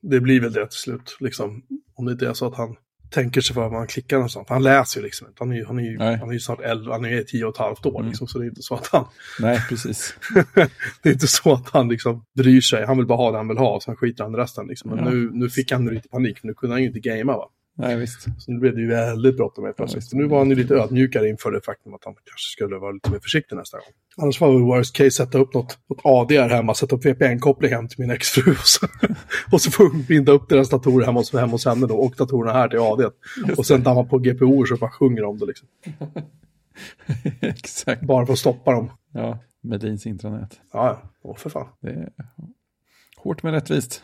Det 0.03 0.21
blir 0.21 0.41
väl 0.41 0.53
det 0.53 0.67
till 0.67 0.79
slut, 0.79 1.17
liksom. 1.21 1.63
Om 1.95 2.07
det 2.07 2.13
inte 2.13 2.29
är 2.29 2.35
så 2.35 2.47
att 2.47 2.55
han 2.55 2.77
tänker 3.11 3.41
sig 3.41 3.55
för 3.55 3.61
vad 3.61 3.73
man 3.73 3.87
klickar 3.87 4.17
och 4.19 4.31
sånt. 4.31 4.49
Han 4.49 4.63
läser 4.63 5.01
ju 5.01 5.05
liksom 5.07 5.27
inte. 5.29 5.37
Han 5.45 5.53
är 5.53 5.57
ju, 5.57 5.65
han 5.67 5.79
är 5.79 5.83
ju, 5.83 5.99
han 5.99 6.29
är 6.29 6.33
ju 6.33 6.41
snart 6.41 6.61
11, 6.61 6.93
han 6.93 7.05
är 7.05 7.09
ju 7.09 7.23
10 7.23 7.45
och 7.45 7.55
ett 7.55 7.59
halvt 7.61 7.87
år 7.87 8.03
liksom. 8.03 8.27
Så 8.27 8.39
det 8.39 8.45
är 8.45 8.49
inte 8.49 8.63
så 8.63 8.75
att 8.75 8.87
han, 8.87 9.05
Nej, 9.41 9.61
precis. 9.69 10.17
det 11.03 11.09
är 11.09 11.13
inte 11.13 11.27
så 11.27 11.53
att 11.53 11.71
han 11.71 11.89
liksom 11.89 12.25
bryr 12.37 12.61
sig. 12.61 12.87
Han 12.87 12.97
vill 12.97 13.07
bara 13.07 13.17
ha 13.19 13.31
det 13.31 13.37
han 13.37 13.49
vill 13.49 13.59
ha 13.59 13.75
och 13.77 13.83
sen 13.83 13.97
skiter 13.97 14.25
han 14.25 14.35
i 14.35 14.37
resten 14.37 14.67
liksom. 14.67 14.91
Men 14.91 15.05
Ja. 15.05 15.11
nu, 15.11 15.31
nu 15.33 15.51
fick 15.51 15.73
han 15.73 15.87
lite 15.87 16.09
panik, 16.09 16.39
för 16.39 16.47
nu 16.47 16.55
kunde 16.55 16.75
han 16.75 16.81
ju 16.83 16.87
inte 16.89 17.01
gamea 17.01 17.25
va. 17.37 17.49
Nej, 17.79 17.97
visst. 17.97 18.23
Så 18.39 18.53
nu 18.53 18.59
blev 18.59 18.75
det 18.75 18.81
ju 18.81 18.89
väldigt 18.89 19.37
bråttom 19.37 19.65
helt 19.65 19.77
plötsligt. 19.77 20.05
Så 20.05 20.17
nu 20.17 20.27
var 20.27 20.39
han 20.39 20.49
ju 20.49 20.55
lite 20.55 20.75
ödmjukare 20.75 21.29
inför 21.29 21.51
det 21.51 21.61
faktum 21.61 21.95
att 21.95 22.05
han 22.05 22.15
kanske 22.15 22.53
skulle 22.53 22.77
vara 22.77 22.93
lite 22.93 23.11
mer 23.11 23.19
försiktig 23.19 23.57
nästa 23.57 23.77
gång. 23.77 23.87
Annars 24.17 24.41
var 24.41 24.53
det 24.53 24.59
worst 24.59 24.97
case 24.97 25.11
sätta 25.11 25.39
upp 25.39 25.55
något, 25.55 25.79
något 25.89 26.01
ADR 26.05 26.49
hemma, 26.49 26.75
sätta 26.75 26.97
upp 26.97 27.05
VPN-koppling 27.05 27.71
hem 27.71 27.89
till 27.89 28.01
min 28.01 28.11
exfru 28.11 28.51
och 28.53 28.57
så, 28.59 28.87
och 29.53 29.61
så 29.61 29.71
får 29.71 29.91
hon 29.91 30.03
binda 30.03 30.33
upp 30.33 30.49
deras 30.49 30.71
datorer 30.71 31.07
hemma 31.07 31.21
hos, 31.21 31.33
hemma 31.33 31.47
hos 31.53 31.67
henne 31.67 31.87
då 31.87 31.97
och 31.97 32.15
datorerna 32.19 32.53
här 32.53 32.69
till 32.69 32.79
AD. 32.79 33.11
Och 33.57 33.67
sen 33.67 33.83
damma 33.83 34.05
på 34.05 34.19
GPO 34.19 34.67
så 34.67 34.77
bara 34.77 34.91
sjunger 34.91 35.25
om 35.25 35.39
det 35.39 35.47
liksom. 35.47 35.69
Exakt. 37.41 38.03
Bara 38.03 38.27
för 38.27 38.33
att 38.33 38.39
stoppa 38.39 38.73
dem. 38.73 38.91
Ja, 39.13 39.39
Medins 39.61 40.07
intranät. 40.07 40.61
Ja, 40.73 40.87
ja, 40.87 41.11
åh 41.23 41.37
för 41.37 41.51
fan. 41.51 41.69
Det 41.81 41.91
är 41.91 42.09
hårt 43.17 43.43
men 43.43 43.53
rättvist. 43.53 44.03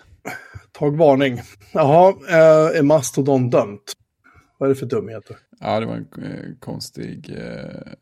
Tag 0.73 0.97
varning. 0.97 1.41
Jaha, 1.73 2.11
eh, 2.29 2.79
är 2.79 2.83
Mastodon 2.83 3.51
dömt? 3.51 3.93
Vad 4.59 4.71
är 4.71 4.75
det 4.75 4.79
för 4.79 4.87
dumheter? 4.87 5.37
Ja, 5.61 5.81
det 5.81 5.87
var 5.87 5.95
en 5.95 6.23
eh, 6.23 6.55
konstig... 6.61 7.31
Eh, 7.39 7.93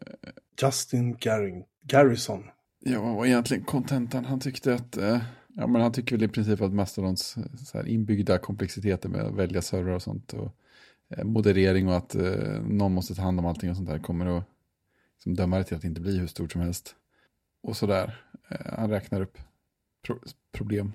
Justin 0.63 1.17
Garring, 1.17 1.65
Garrison. 1.83 2.45
ja, 2.81 3.03
vad 3.03 3.15
var 3.15 3.27
egentligen 3.27 3.65
kontentan? 3.65 4.25
Han 4.25 4.41
tyckte 4.41 4.75
att... 4.75 4.97
Eh, 4.97 5.19
ja, 5.49 5.67
men 5.67 5.83
han 5.83 5.93
tycker 5.93 6.17
väl 6.17 6.23
i 6.25 6.29
princip 6.29 6.61
att 6.61 6.73
Mastodons 6.73 7.37
eh, 7.37 7.57
så 7.57 7.79
här, 7.79 7.89
inbyggda 7.89 8.39
komplexiteter 8.39 9.09
med 9.09 9.21
att 9.21 9.35
välja 9.35 9.63
servrar 9.63 9.95
och 9.95 10.03
sånt 10.03 10.33
och 10.33 10.53
eh, 11.17 11.25
moderering 11.25 11.89
och 11.89 11.97
att 11.97 12.17
någon 12.63 12.93
måste 12.93 13.15
ta 13.15 13.23
hand 13.23 13.39
om 13.39 13.47
allting 13.47 13.71
och 13.71 13.77
sånt 13.77 13.89
där 13.89 13.99
kommer 13.99 14.39
att 14.39 14.45
liksom, 15.15 15.35
döma 15.35 15.59
det 15.59 15.65
till 15.65 15.77
att 15.77 15.83
det 15.83 15.89
inte 15.89 16.01
blir 16.01 16.19
hur 16.19 16.27
stort 16.27 16.53
som 16.53 16.61
helst. 16.61 16.95
Och 17.63 17.77
sådär. 17.77 18.25
Han 18.67 18.91
räknar 18.91 19.21
upp 19.21 19.39
pro 20.07 20.19
problem, 20.53 20.93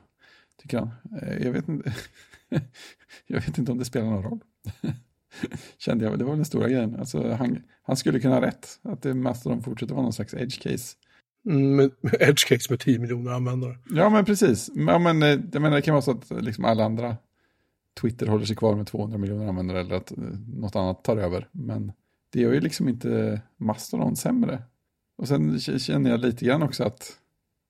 tycker 0.62 0.78
han. 0.78 0.92
Eh, 1.22 1.38
jag 1.44 1.52
vet 1.52 1.68
inte. 1.70 1.94
jag 3.28 3.42
vet 3.42 3.58
inte 3.58 3.72
om 3.72 3.78
det 3.78 3.86
spelar 3.86 4.10
någon 4.10 4.24
roll. 4.24 4.40
Kände 5.78 6.06
jag, 6.06 6.20
det 6.20 6.24
var 6.24 6.32
väl 6.32 6.38
den 6.38 6.46
stora 6.46 6.70
grejen. 6.70 6.96
Alltså, 6.96 7.32
han, 7.32 7.64
han 7.84 7.98
skulle 7.98 8.20
kunna 8.20 8.36
ha 8.36 8.42
rätt, 8.42 8.80
att 8.82 9.02
det 9.02 9.14
Mastodon 9.14 9.64
fortsätter 9.64 9.94
vara 9.94 10.04
någon 10.04 10.14
slags 10.14 10.34
edge 10.34 10.62
case. 10.62 10.96
Mm, 11.46 11.80
Edge 12.20 12.48
Case 12.48 12.68
med 12.70 12.80
10 12.80 13.00
miljoner 13.00 13.32
användare. 13.32 13.78
Ja, 13.90 14.10
men 14.10 14.26
precis. 14.26 14.70
Ja, 14.76 15.00
men, 15.00 15.24
eh, 15.24 15.40
jag 15.52 15.62
menar, 15.62 15.76
det 15.76 15.82
kan 15.82 15.94
vara 15.94 16.02
så 16.02 16.12
att 16.12 16.44
liksom 16.44 16.66
alla 16.66 16.86
andra 16.86 17.18
Twitter 18.02 18.28
håller 18.28 18.46
sig 18.46 18.56
kvar 18.56 18.76
med 18.76 18.88
200 18.88 19.18
miljoner 19.18 19.48
användare 19.48 19.80
eller 19.80 19.96
att 19.96 20.12
eh, 20.12 20.24
något 20.48 20.76
annat 20.76 21.04
tar 21.04 21.18
över. 21.18 21.50
Men 21.52 21.92
det 22.30 22.42
gör 22.42 22.54
ju 22.54 22.60
liksom 22.60 22.90
inte 22.90 23.42
Mastodon 23.58 24.16
sämre. 24.16 24.64
Och 25.18 25.28
sen 25.28 25.60
känner 25.60 26.10
jag 26.10 26.20
lite 26.20 26.46
grann 26.46 26.64
också 26.64 26.84
att 26.84 27.12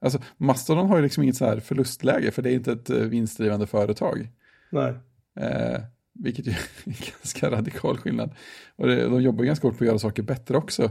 alltså, 0.02 0.20
Mastodon 0.38 0.90
har 0.90 0.98
ju 0.98 1.04
liksom 1.04 1.24
inget 1.24 1.36
så 1.36 1.46
här 1.46 1.60
förlustläge 1.60 2.32
för 2.32 2.42
det 2.42 2.52
är 2.52 2.54
inte 2.54 2.72
ett 2.72 2.90
eh, 2.90 2.98
vinstdrivande 2.98 3.68
företag. 3.68 4.30
Nej. 4.70 4.94
Eh, 5.40 5.82
vilket 6.14 6.48
ju 6.48 6.52
är 6.52 6.58
en 6.86 6.94
ganska 6.94 7.52
radikal 7.52 7.98
skillnad. 7.98 8.36
Och 8.76 8.88
det, 8.88 9.10
de 9.10 9.22
jobbar 9.22 9.44
ganska 9.44 9.68
hårt 9.68 9.78
på 9.78 9.84
att 9.84 9.88
göra 9.88 10.00
saker 10.00 10.24
bättre 10.24 10.58
också. 10.58 10.84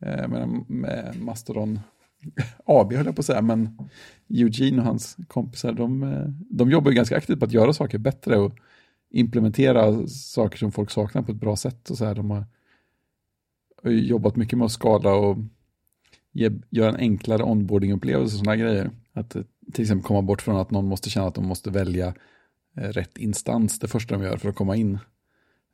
Eh, 0.00 0.28
med, 0.28 0.64
med 0.68 1.16
Mastodon 1.20 1.80
AB 2.64 2.92
höll 2.92 3.06
jag 3.06 3.16
på 3.16 3.20
att 3.20 3.26
säga, 3.26 3.42
men 3.42 3.78
Eugene 4.28 4.78
och 4.78 4.86
hans 4.86 5.16
kompisar, 5.28 5.72
de, 5.72 6.02
eh, 6.02 6.24
de 6.50 6.70
jobbar 6.70 6.90
ju 6.90 6.94
ganska 6.96 7.16
aktivt 7.16 7.38
på 7.38 7.44
att 7.44 7.52
göra 7.52 7.72
saker 7.72 7.98
bättre 7.98 8.38
och 8.38 8.52
implementera 9.10 10.06
saker 10.06 10.58
som 10.58 10.72
folk 10.72 10.90
saknar 10.90 11.22
på 11.22 11.32
ett 11.32 11.40
bra 11.40 11.56
sätt. 11.56 11.90
Och 11.90 11.98
så 11.98 12.04
här. 12.04 12.14
De 12.14 12.30
har 12.30 12.46
jobbat 13.90 14.36
mycket 14.36 14.58
med 14.58 14.64
att 14.64 14.72
skala 14.72 15.14
och 15.14 15.36
ge, 16.32 16.50
göra 16.70 16.88
en 16.88 16.96
enklare 16.96 17.42
onboarding-upplevelse 17.42 18.34
och 18.34 18.38
sådana 18.38 18.56
grejer. 18.56 18.90
Att 19.12 19.36
eh, 19.36 19.42
till 19.72 19.82
exempel 19.82 20.06
komma 20.06 20.22
bort 20.22 20.42
från 20.42 20.56
att 20.56 20.70
någon 20.70 20.86
måste 20.86 21.10
känna 21.10 21.26
att 21.26 21.34
de 21.34 21.46
måste 21.46 21.70
välja 21.70 22.14
eh, 22.76 22.88
rätt 22.88 23.18
instans 23.18 23.78
det 23.78 23.88
första 23.88 24.14
de 24.14 24.24
gör 24.24 24.36
för 24.36 24.48
att 24.48 24.54
komma 24.54 24.76
in. 24.76 24.98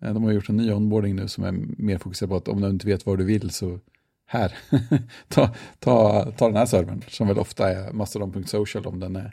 Eh, 0.02 0.14
de 0.14 0.24
har 0.24 0.32
gjort 0.32 0.48
en 0.48 0.56
ny 0.56 0.72
onboarding 0.72 1.16
nu 1.16 1.28
som 1.28 1.44
är 1.44 1.52
mer 1.82 1.98
fokuserad 1.98 2.30
på 2.30 2.36
att 2.36 2.48
om 2.48 2.60
du 2.60 2.68
inte 2.68 2.86
vet 2.86 3.06
vad 3.06 3.18
du 3.18 3.24
vill 3.24 3.50
så 3.50 3.80
här, 4.26 4.52
ta, 5.28 5.54
ta, 5.78 6.24
ta 6.32 6.46
den 6.46 6.56
här 6.56 6.66
servern 6.66 7.02
som 7.08 7.28
väl 7.28 7.38
ofta 7.38 7.70
är 7.72 7.92
mastodon.social 7.92 8.86
om 8.86 9.00
den 9.00 9.16
är, 9.16 9.32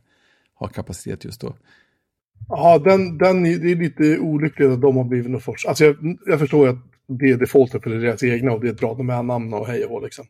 har 0.54 0.68
kapacitet 0.68 1.26
just 1.26 1.42
då. 1.42 1.56
Ja, 2.50 2.80
den, 2.80 3.18
den, 3.18 3.44
det 3.44 3.72
är 3.72 3.76
lite 3.76 4.20
olyckligt 4.20 4.70
att 4.70 4.82
de 4.82 4.98
har 4.98 5.04
blivit 5.04 5.32
någon 5.32 5.42
sorts... 5.42 5.66
Alltså 5.66 5.86
jag, 5.86 5.96
jag 6.26 6.40
förstår 6.40 6.68
att 6.68 6.78
det 7.08 7.30
är 7.30 7.38
defaulten 7.38 7.82
för 7.82 7.90
deras 7.90 8.24
egna 8.24 8.52
och 8.52 8.62
det 8.62 8.68
är 8.68 8.72
ett 8.72 8.80
bra 8.80 8.94
domännamn 8.94 9.54
och 9.54 9.68
hej 9.68 9.86
och 9.86 9.90
hå, 9.90 10.00
liksom. 10.00 10.26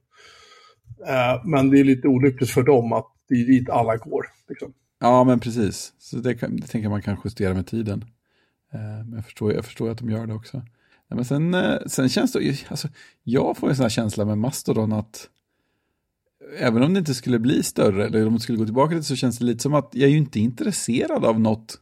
Eh, 1.08 1.46
men 1.46 1.70
det 1.70 1.80
är 1.80 1.84
lite 1.84 2.08
olyckligt 2.08 2.52
för 2.52 2.64
dem 2.64 2.94
att 2.94 3.08
det 3.30 3.36
är 3.36 3.48
dit 3.48 3.70
alla 3.70 3.98
går. 3.98 4.26
Liksom. 4.50 4.74
Ja, 5.00 5.24
men 5.24 5.40
precis. 5.40 5.94
Så 5.98 6.18
det, 6.18 6.36
kan, 6.36 6.56
det 6.56 6.68
tänker 6.68 6.90
man 6.90 7.02
kan 7.02 7.18
justera 7.24 7.54
med 7.54 7.68
tiden. 7.68 8.06
Eh, 8.74 8.80
men 8.80 9.14
jag 9.14 9.26
förstår, 9.26 9.54
jag 9.54 9.66
förstår 9.66 9.90
att 9.90 9.98
de 9.98 10.10
gör 10.10 10.28
det 10.28 10.34
också. 10.34 10.58
Nej, 10.58 11.16
men 11.16 11.26
sen, 11.26 11.54
eh, 11.54 11.80
sen 11.88 12.10
känns 12.10 12.32
det, 12.32 12.66
alltså, 12.70 12.88
jag 13.24 13.58
får 13.58 13.70
en 13.70 13.76
sån 13.76 13.84
här 13.84 13.90
känsla 13.90 14.26
med 14.26 14.38
Mastodon 14.38 14.94
att 14.94 15.30
även 16.58 16.84
om 16.84 16.94
det 16.94 17.00
inte 17.00 17.14
skulle 17.14 17.40
bli 17.40 17.64
större 17.64 18.06
eller 18.06 18.28
om 18.28 18.34
det 18.34 18.40
skulle 18.40 18.58
gå 18.58 18.66
tillbaka 18.66 18.90
till 18.90 18.98
det 18.98 19.04
så 19.04 19.16
känns 19.16 19.38
det 19.38 19.46
lite 19.46 19.64
som 19.64 19.74
att 19.74 19.90
jag 19.92 20.08
är 20.08 20.12
ju 20.12 20.18
inte 20.18 20.40
intresserad 20.40 21.26
av 21.26 21.40
något 21.40 21.80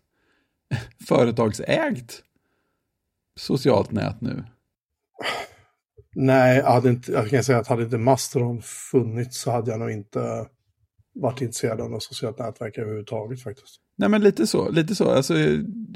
företagsägt 1.08 2.24
socialt 3.36 3.92
nät 3.92 4.22
nu. 4.22 4.44
Nej, 6.16 6.58
jag, 6.58 6.72
hade 6.72 6.90
inte, 6.90 7.12
jag 7.12 7.30
kan 7.30 7.44
säga 7.44 7.60
att 7.60 7.68
hade 7.68 7.84
inte 7.84 7.98
Mastodon 7.98 8.62
funnits 8.62 9.42
så 9.42 9.52
hade 9.52 9.72
jag 9.72 9.80
nog 9.80 9.92
inte 9.92 10.46
varit 11.14 11.42
intresserad 11.42 11.82
av 11.82 11.92
något 11.92 12.04
socialt 12.04 12.40
nätverk 12.40 12.78
överhuvudtaget 12.78 13.44
faktiskt. 13.44 13.76
Nej 13.96 14.10
men 14.10 14.22
lite 14.22 14.48
så, 14.48 14.70
lite 14.70 14.96
så. 14.96 15.12
Alltså, 15.12 15.34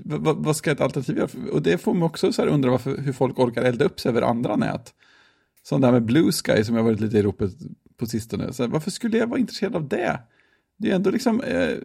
vad, 0.03 0.37
vad 0.37 0.55
ska 0.55 0.71
ett 0.71 0.81
alternativ 0.81 1.17
göra? 1.17 1.29
Och 1.51 1.61
det 1.61 1.77
får 1.77 1.93
mig 1.93 2.03
också 2.03 2.33
så 2.33 2.41
här 2.41 2.49
undra 2.49 2.71
varför, 2.71 2.97
hur 2.97 3.13
folk 3.13 3.39
orkar 3.39 3.63
elda 3.63 3.85
upp 3.85 3.99
sig 3.99 4.09
över 4.09 4.21
andra 4.21 4.55
nät. 4.55 4.93
Som 5.63 5.81
det 5.81 5.87
här 5.87 5.91
med 5.91 6.05
Blue 6.05 6.31
Sky 6.31 6.63
som 6.63 6.75
jag 6.75 6.83
varit 6.83 6.99
lite 6.99 7.17
i 7.17 7.21
ropet 7.21 7.51
på 7.97 8.05
sistone. 8.05 8.53
Så 8.53 8.63
här, 8.63 8.69
varför 8.69 8.91
skulle 8.91 9.17
jag 9.17 9.27
vara 9.27 9.39
intresserad 9.39 9.75
av 9.75 9.87
det? 9.87 10.19
Det 10.77 10.91
är 10.91 10.95
ändå 10.95 11.11
liksom... 11.11 11.41
Eh, 11.41 11.69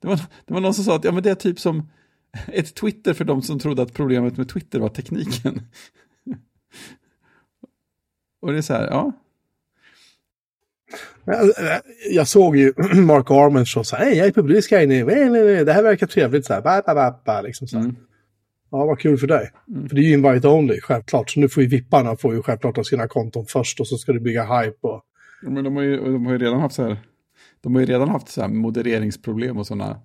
det, 0.00 0.08
var, 0.08 0.16
det 0.46 0.54
var 0.54 0.60
någon 0.60 0.74
som 0.74 0.84
sa 0.84 0.96
att 0.96 1.04
ja, 1.04 1.12
men 1.12 1.22
det 1.22 1.30
är 1.30 1.34
typ 1.34 1.60
som 1.60 1.90
ett 2.46 2.74
Twitter 2.74 3.14
för 3.14 3.24
de 3.24 3.42
som 3.42 3.58
trodde 3.58 3.82
att 3.82 3.92
problemet 3.92 4.36
med 4.36 4.48
Twitter 4.48 4.80
var 4.80 4.88
tekniken. 4.88 5.62
Och 8.42 8.52
det 8.52 8.58
är 8.58 8.62
så 8.62 8.74
här, 8.74 8.88
ja. 8.90 9.12
Eh, 11.26 11.80
Jag 12.10 12.28
såg 12.28 12.56
ju 12.56 12.72
Mark 12.94 13.30
Arment 13.30 13.76
och 13.76 13.86
sa 13.86 13.96
hej, 13.96 14.16
jag 14.16 14.26
är 14.26 14.82
inne, 14.82 15.04
nej, 15.04 15.30
nej, 15.30 15.44
nej, 15.44 15.64
det 15.64 15.72
här 15.72 15.82
verkar 15.82 16.06
trevligt, 16.06 16.46
så 16.46 16.54
här, 16.54 16.60
ba, 16.62 16.82
ba, 16.86 16.94
ba, 16.94 17.20
ba, 17.24 17.40
liksom 17.40 17.68
så 17.68 17.76
här. 17.76 17.84
Mm. 17.84 17.96
Ja, 18.70 18.86
vad 18.86 18.98
kul 18.98 19.18
för 19.18 19.26
dig. 19.26 19.50
Mm. 19.68 19.88
För 19.88 19.96
det 19.96 20.02
är 20.02 20.04
ju 20.04 20.12
invite 20.12 20.48
only, 20.48 20.80
självklart. 20.80 21.30
Så 21.30 21.40
nu 21.40 21.48
får 21.48 21.62
ju 21.62 21.68
vipparna 21.68 22.16
får 22.16 22.34
ju 22.34 22.42
självklart 22.42 22.76
ha 22.76 22.84
sina 22.84 23.08
konton 23.08 23.46
först 23.46 23.80
och 23.80 23.86
så 23.86 23.96
ska 23.96 24.12
du 24.12 24.20
bygga 24.20 24.60
hype. 24.60 24.78
Och... 24.80 25.02
Men 25.42 25.64
de 25.64 25.76
har 25.76 25.82
ju, 25.82 25.96
de 25.96 26.26
har 26.26 26.32
ju 26.32 26.38
redan 26.38 26.60
haft 26.60 26.74
så 26.74 26.82
här, 26.82 26.96
de 27.60 27.74
har 27.74 27.80
ju 27.80 27.86
redan 27.86 28.08
haft 28.08 28.28
så 28.28 28.40
här 28.40 28.48
modereringsproblem 28.48 29.58
och 29.58 29.66
sådana 29.66 30.00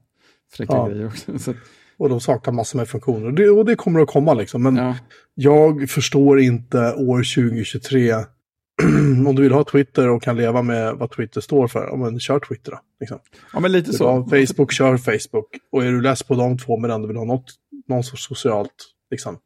fräcka 0.52 0.74
ja. 0.74 0.88
grejer 0.88 1.08
också. 1.08 1.40
Så. 1.40 1.54
Och 2.00 2.10
de 2.10 2.20
saknar 2.20 2.54
massor 2.54 2.80
med 2.80 2.88
funktioner. 2.88 3.26
Och 3.26 3.34
det, 3.34 3.50
och 3.50 3.66
det 3.66 3.76
kommer 3.76 4.00
att 4.00 4.08
komma 4.08 4.34
liksom. 4.34 4.64
Men 4.64 4.76
ja. 4.76 4.96
jag 5.34 5.90
förstår 5.90 6.40
inte 6.40 6.94
år 6.94 7.18
2023 7.18 8.16
om 9.28 9.36
du 9.36 9.42
vill 9.42 9.52
ha 9.52 9.64
Twitter 9.64 10.10
och 10.10 10.24
kan 10.24 10.38
leva 10.38 10.62
med 10.62 10.94
vad 10.94 11.12
Twitter 11.12 11.42
står 11.42 11.68
för, 11.68 11.88
ja, 11.88 11.96
men 11.96 12.20
kör 12.20 12.40
Twitter 12.40 12.72
då. 12.72 12.80
Liksom. 13.00 13.20
Ja, 13.54 13.60
men 13.60 13.72
lite 13.72 13.94
så. 13.94 14.24
Facebook, 14.24 14.72
kör 14.72 14.98
Facebook. 14.98 15.48
Och 15.72 15.86
är 15.86 15.92
du 15.92 16.02
less 16.02 16.24
på 16.24 16.36
de 16.36 16.58
två 16.58 16.78
men 16.78 16.92
ändå 16.92 17.08
vill 17.08 17.18
ha 17.18 17.26
något, 17.26 17.46
någon 17.88 18.04
sorts 18.04 18.28
socialt, 18.28 18.74
liksom, 19.12 19.38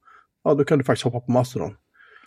ja 0.43 0.53
då 0.53 0.63
kan 0.63 0.77
du 0.77 0.83
faktiskt 0.83 1.03
hoppa 1.03 1.19
på 1.19 1.31
Mastodon. 1.31 1.75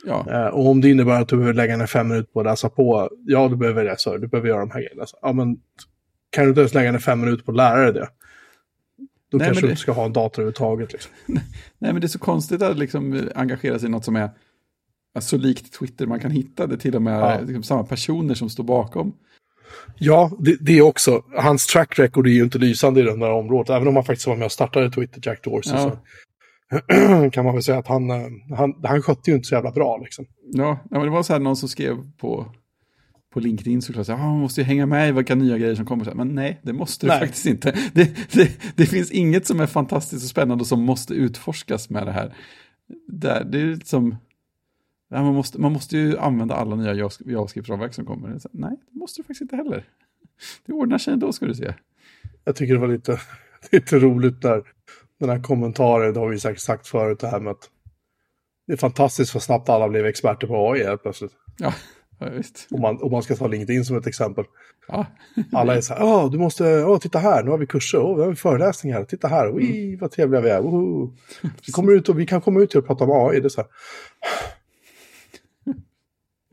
Ja. 0.06 0.26
Eh, 0.30 0.46
och 0.46 0.66
om 0.66 0.80
det 0.80 0.90
innebär 0.90 1.20
att 1.20 1.28
du 1.28 1.37
behöver 1.37 1.54
lägga 1.54 1.76
ner 1.76 1.87
fem 1.87 2.08
minuter 2.08 2.32
på 2.32 2.40
att 2.40 2.46
läsa 2.46 2.68
på, 2.68 3.10
ja 3.26 3.48
du 3.48 3.56
behöver 3.56 3.84
det, 3.84 3.94
så 3.98 4.16
du 4.16 4.28
behöver 4.28 4.48
göra 4.48 4.60
de 4.60 4.70
här 4.70 4.80
grejerna. 4.80 5.04
Ja, 5.22 5.32
men 5.32 5.56
kan 6.30 6.44
du 6.44 6.48
inte 6.48 6.60
ens 6.60 6.74
lägga 6.74 6.92
ner 6.92 6.98
fem 6.98 7.20
minuter 7.20 7.44
på 7.44 7.50
att 7.50 7.56
lära 7.56 7.80
dig 7.80 7.92
det, 7.92 8.08
då 9.35 9.38
Nej, 9.38 9.47
kanske 9.47 9.66
du 9.66 9.70
inte 9.70 9.83
ska 9.83 9.92
ha 9.92 10.05
en 10.05 10.12
dator 10.12 10.42
överhuvudtaget. 10.42 10.92
Liksom. 10.92 11.12
Nej, 11.27 11.92
men 11.92 12.01
det 12.01 12.07
är 12.07 12.09
så 12.09 12.18
konstigt 12.18 12.62
att 12.62 12.79
liksom 12.79 13.29
engagera 13.35 13.79
sig 13.79 13.88
i 13.88 13.90
något 13.90 14.05
som 14.05 14.16
är 14.16 14.31
så 15.20 15.37
likt 15.37 15.73
Twitter 15.73 16.07
man 16.07 16.20
kan 16.20 16.31
hitta. 16.31 16.66
Det 16.66 16.77
till 16.77 16.97
och 16.97 17.03
med 17.03 17.20
ja. 17.20 17.40
liksom, 17.40 17.62
samma 17.62 17.85
personer 17.85 18.35
som 18.35 18.51
står 18.51 18.64
bakom. 18.64 19.12
Ja, 19.99 20.31
det, 20.38 20.57
det, 20.61 20.79
är 20.79 20.83
också. 20.83 21.23
Hans 21.37 21.66
track 21.66 21.99
record 21.99 22.27
är 22.27 22.31
ju 22.31 22.42
inte 22.42 22.59
lysande 22.59 23.01
i 23.01 23.03
det 23.03 23.16
där 23.16 23.31
området. 23.31 23.70
Även 23.70 23.88
om 23.88 23.97
han 23.97 24.05
faktiskt 24.05 24.27
var 24.27 24.37
med 24.37 24.44
och 24.44 24.53
startade 24.53 24.90
Twitter, 24.90 25.20
Jack 25.25 25.44
Dorsey. 25.44 25.75
Ja. 25.75 25.90
Så 25.90 27.31
kan 27.31 27.44
man 27.44 27.55
väl 27.55 27.62
säga 27.62 27.79
att 27.79 27.87
han, 27.87 28.11
eh, 28.11 28.27
han, 28.57 28.75
han 28.83 29.03
skötte 29.03 29.31
ju 29.31 29.37
inte 29.37 29.49
så 29.49 29.55
jävla 29.55 29.70
bra. 29.70 29.97
Liksom. 29.97 30.27
Ja, 30.53 30.79
men 30.90 31.01
det 31.01 31.11
var 31.11 31.23
så 31.23 31.33
här 31.33 31.40
någon 31.40 31.57
som 31.57 31.68
skrev 31.68 31.97
på, 32.18 32.47
på 33.35 33.40
LinkedIn 33.40 33.83
såklart, 33.83 34.07
så 34.07 34.12
ah, 34.12 34.16
man 34.16 34.40
måste 34.40 34.61
ju 34.61 34.64
hänga 34.64 34.87
med 34.87 35.09
i 35.09 35.12
vilka 35.12 35.35
nya 35.35 35.59
grejer 35.59 35.75
som 35.75 35.87
kommer. 35.87 36.14
Men 36.14 36.35
nej, 36.35 36.61
det 36.62 36.73
måste 36.73 37.07
du 37.07 37.12
faktiskt 37.12 37.47
inte. 37.47 37.70
Det, 37.92 38.33
det, 38.33 38.77
det, 38.77 38.87
finns 38.87 39.11
inget 39.11 39.47
som 39.47 39.61
är 39.61 39.66
fantastiskt 39.66 40.25
och 40.25 40.31
spännande 40.31 40.62
och 40.62 40.66
som 40.66 40.83
måste 40.83 41.14
utforskas 41.14 41.90
med 41.90 42.07
det 42.07 42.12
här. 42.12 42.35
Det, 43.09 43.47
det 43.51 43.61
är 43.61 43.79
som 43.85 44.16
Ja, 45.09 45.23
man, 45.23 45.35
måste, 45.35 45.61
man 45.61 45.73
måste 45.73 45.97
ju 45.97 46.18
använda 46.18 46.55
alla 46.55 46.77
nya 46.77 46.94
JavaScript-ramverk 46.94 47.92
som 47.92 48.05
kommer. 48.05 48.40
nej, 48.51 48.77
det 48.90 48.99
måste 48.99 49.18
du 49.18 49.23
faktiskt 49.23 49.40
inte 49.40 49.57
heller. 49.57 49.85
Det 50.66 50.73
ordnar 50.73 50.99
sig 50.99 51.12
ändå 51.12 51.33
ska 51.33 51.47
du 51.47 51.55
se. 51.55 51.75
Jag 52.44 52.57
tycker 52.57 52.75
det 52.75 52.81
var 52.81 52.88
lite, 52.88 53.20
lite 53.73 53.99
roligt 53.99 54.42
där. 54.42 54.62
Den 55.20 55.29
här 55.29 55.42
kommentaren, 55.42 56.14
det 56.14 56.20
har 56.20 56.29
vi 56.29 56.38
säkert 56.38 56.61
sagt 56.61 56.87
förut, 56.87 57.20
det 57.20 57.29
här 57.29 57.40
med 57.40 57.51
att 57.51 57.70
det 58.66 58.73
är 58.73 58.77
fantastiskt 58.77 59.35
vad 59.35 59.42
snabbt 59.42 59.68
alla 59.68 59.88
blev 59.88 60.07
experter 60.07 60.47
på 60.47 60.73
AI 60.73 60.85
helt 60.85 61.03
plötsligt. 61.03 61.33
Ja, 61.59 61.75
ja. 62.18 62.27
Om 62.70 62.81
man, 62.81 63.03
om 63.03 63.12
man 63.12 63.22
ska 63.22 63.37
ta 63.37 63.46
LinkedIn 63.46 63.85
som 63.85 63.96
ett 63.96 64.07
exempel. 64.07 64.44
Ja. 64.88 65.07
Alla 65.53 65.77
är 65.77 65.81
så 65.81 65.94
här, 65.94 66.00
ja, 66.00 66.29
du 66.33 66.38
måste, 66.38 66.64
ja, 66.64 66.98
titta 66.98 67.18
här, 67.18 67.42
nu 67.42 67.50
har 67.50 67.59
vi 67.59 67.66
kurser, 67.66 67.98
oh, 67.98 68.16
vi 68.16 68.22
har 68.22 68.35
föreläsningar, 68.35 69.05
titta 69.05 69.29
här, 69.29 69.46
mm. 69.46 69.98
vad 69.98 70.11
trevliga 70.11 70.40
vi 70.40 70.50
är, 70.50 70.62
Vi, 71.66 71.72
kommer 71.72 71.92
ut 71.92 72.09
och, 72.09 72.18
vi 72.18 72.27
kan 72.27 72.40
komma 72.40 72.61
ut 72.61 72.70
till 72.70 72.79
att 72.79 72.87
prata 72.87 73.05
om 73.05 73.29
AI, 73.29 73.40
det 73.40 73.46
är 73.46 73.48
så 73.48 73.61
här. 73.61 73.70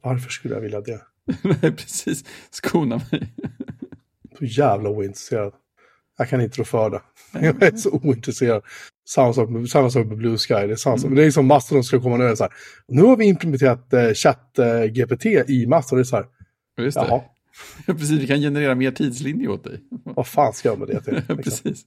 Varför 0.04 0.30
skulle 0.30 0.54
jag 0.54 0.62
vilja 0.62 0.82
det? 0.82 1.02
Nej, 1.44 1.72
precis. 1.76 2.24
Skona 2.50 3.02
mig. 3.12 3.34
så 4.40 4.46
jävla 4.46 4.90
ointresserad. 4.90 5.54
Jag 6.18 6.30
kan 6.30 6.42
inte 6.42 6.60
rå 6.60 6.64
för 6.64 6.90
det. 6.90 7.02
Jag 7.46 7.64
är 7.64 7.78
så 7.78 7.90
ointresserad. 7.92 8.64
Samma 9.10 9.34
sak 9.34 9.50
med, 9.50 9.70
samma 9.70 9.90
sak 9.90 10.08
med 10.08 10.18
Blue 10.18 10.38
Sky. 10.38 10.54
Det 10.54 10.72
är, 10.72 10.76
samma 10.76 10.98
mm. 10.98 11.16
det 11.16 11.24
är 11.24 11.32
som 11.32 11.46
Mastodon 11.46 11.84
ska 11.84 12.02
komma 12.02 12.18
nu. 12.18 12.36
Så 12.36 12.44
här, 12.44 12.54
nu 12.88 13.02
har 13.02 13.18
vi 13.18 13.26
implementerat 13.26 13.94
eh, 13.94 14.00
chatt-GPT 14.00 15.26
eh, 15.26 15.44
i 15.48 15.68
Mastodon. 15.68 15.98
Det 15.98 16.02
är 16.02 16.04
så 16.04 16.16
här, 16.16 16.26
Just 16.78 16.98
det. 16.98 17.06
Jaha. 17.08 17.22
Precis, 17.86 18.20
vi 18.20 18.28
kan 18.28 18.40
generera 18.40 18.76
mer 18.76 18.92
tidslinjer 18.92 19.50
åt 19.50 19.64
dig. 19.64 19.80
Vad 20.04 20.28
fan 20.28 20.54
ska 20.54 20.70
jag 20.70 20.80
med 20.80 20.88
det 20.88 21.02
till? 21.02 21.14
Liksom? 21.14 21.38
Precis. 21.44 21.86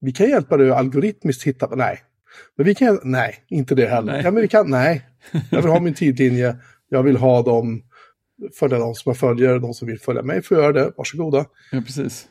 Vi 0.00 0.12
kan 0.12 0.28
hjälpa 0.28 0.56
dig 0.56 0.70
algoritmiskt 0.70 1.42
hitta, 1.42 1.74
nej. 1.74 2.00
Men 2.56 2.66
vi 2.66 2.74
kan, 2.74 3.00
nej, 3.02 3.34
inte 3.48 3.74
det 3.74 3.86
heller. 3.86 4.12
Nej. 4.12 4.22
Ja, 4.24 4.30
men 4.30 4.42
vi 4.42 4.48
kan, 4.48 4.70
nej. 4.70 5.06
Jag 5.50 5.62
vill 5.62 5.70
ha 5.70 5.80
min 5.80 5.94
tidlinje. 5.94 6.56
Jag 6.88 7.02
vill 7.02 7.16
ha 7.16 7.42
dem, 7.42 7.82
följa 8.58 8.78
de 8.78 8.94
som 8.94 9.10
jag 9.10 9.16
följer, 9.16 9.58
de 9.58 9.74
som 9.74 9.88
vill 9.88 10.00
följa 10.00 10.22
mig 10.22 10.42
får 10.42 10.56
göra 10.56 10.72
det, 10.72 10.92
varsågoda. 10.96 11.46
Ja, 11.70 11.80
precis. 11.80 12.26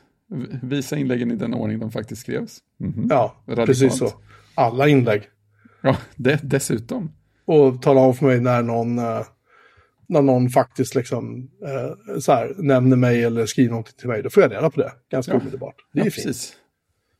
Visa 0.62 0.96
inläggen 0.96 1.30
i 1.30 1.36
den 1.36 1.54
ordning 1.54 1.78
de 1.78 1.90
faktiskt 1.90 2.22
skrevs. 2.22 2.58
Mm 2.80 2.92
-hmm. 2.92 3.06
Ja, 3.10 3.36
Radikalt. 3.46 3.66
precis 3.66 3.98
så. 3.98 4.10
Alla 4.54 4.88
inlägg. 4.88 5.22
Ja, 5.82 5.96
det, 6.16 6.40
dessutom. 6.42 7.12
Och 7.44 7.82
tala 7.82 8.00
om 8.00 8.14
för 8.14 8.26
mig 8.26 8.40
när 8.40 8.62
någon, 8.62 8.98
uh, 8.98 9.22
när 10.08 10.22
någon 10.22 10.50
faktiskt 10.50 10.94
liksom, 10.94 11.42
uh, 11.42 12.18
så 12.18 12.32
här, 12.32 12.54
nämner 12.58 12.96
mig 12.96 13.24
eller 13.24 13.46
skriver 13.46 13.70
någonting 13.70 13.94
till 13.98 14.08
mig. 14.08 14.22
Då 14.22 14.30
får 14.30 14.42
jag 14.42 14.52
reda 14.52 14.70
på 14.70 14.80
det 14.80 14.92
ganska 15.10 15.32
ja. 15.32 15.40
omedelbart. 15.40 15.76
Det 15.92 16.00
är 16.00 16.04
ja, 16.04 16.10
fint. 16.10 16.26
Precis. 16.26 16.56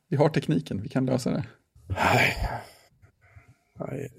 Vi 0.09 0.17
har 0.17 0.29
tekniken, 0.29 0.83
vi 0.83 0.89
kan 0.89 1.07
lösa 1.07 1.31
det. 1.31 1.45
Nej, 1.89 2.37
Nej 3.79 4.13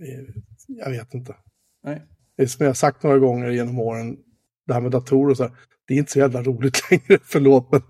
jag 0.68 0.90
vet 0.90 1.14
inte. 1.14 1.36
Nej 1.84 2.02
det 2.38 2.44
är 2.44 2.48
som 2.48 2.66
jag 2.66 2.78
sagt 2.78 3.04
några 3.04 3.20
gånger 3.20 3.50
genom 3.50 3.80
åren, 3.80 4.18
det 4.68 4.74
här 4.74 4.82
med 4.82 4.92
datorer 4.92 5.32
och 5.32 5.38
så 5.38 5.44
här, 5.44 5.52
det 5.88 5.94
är 5.94 5.98
inte 5.98 6.12
så 6.12 6.20
jävla 6.20 6.44
roligt 6.44 6.82
längre, 6.92 7.20
förlåt, 7.24 7.72
men 7.72 7.82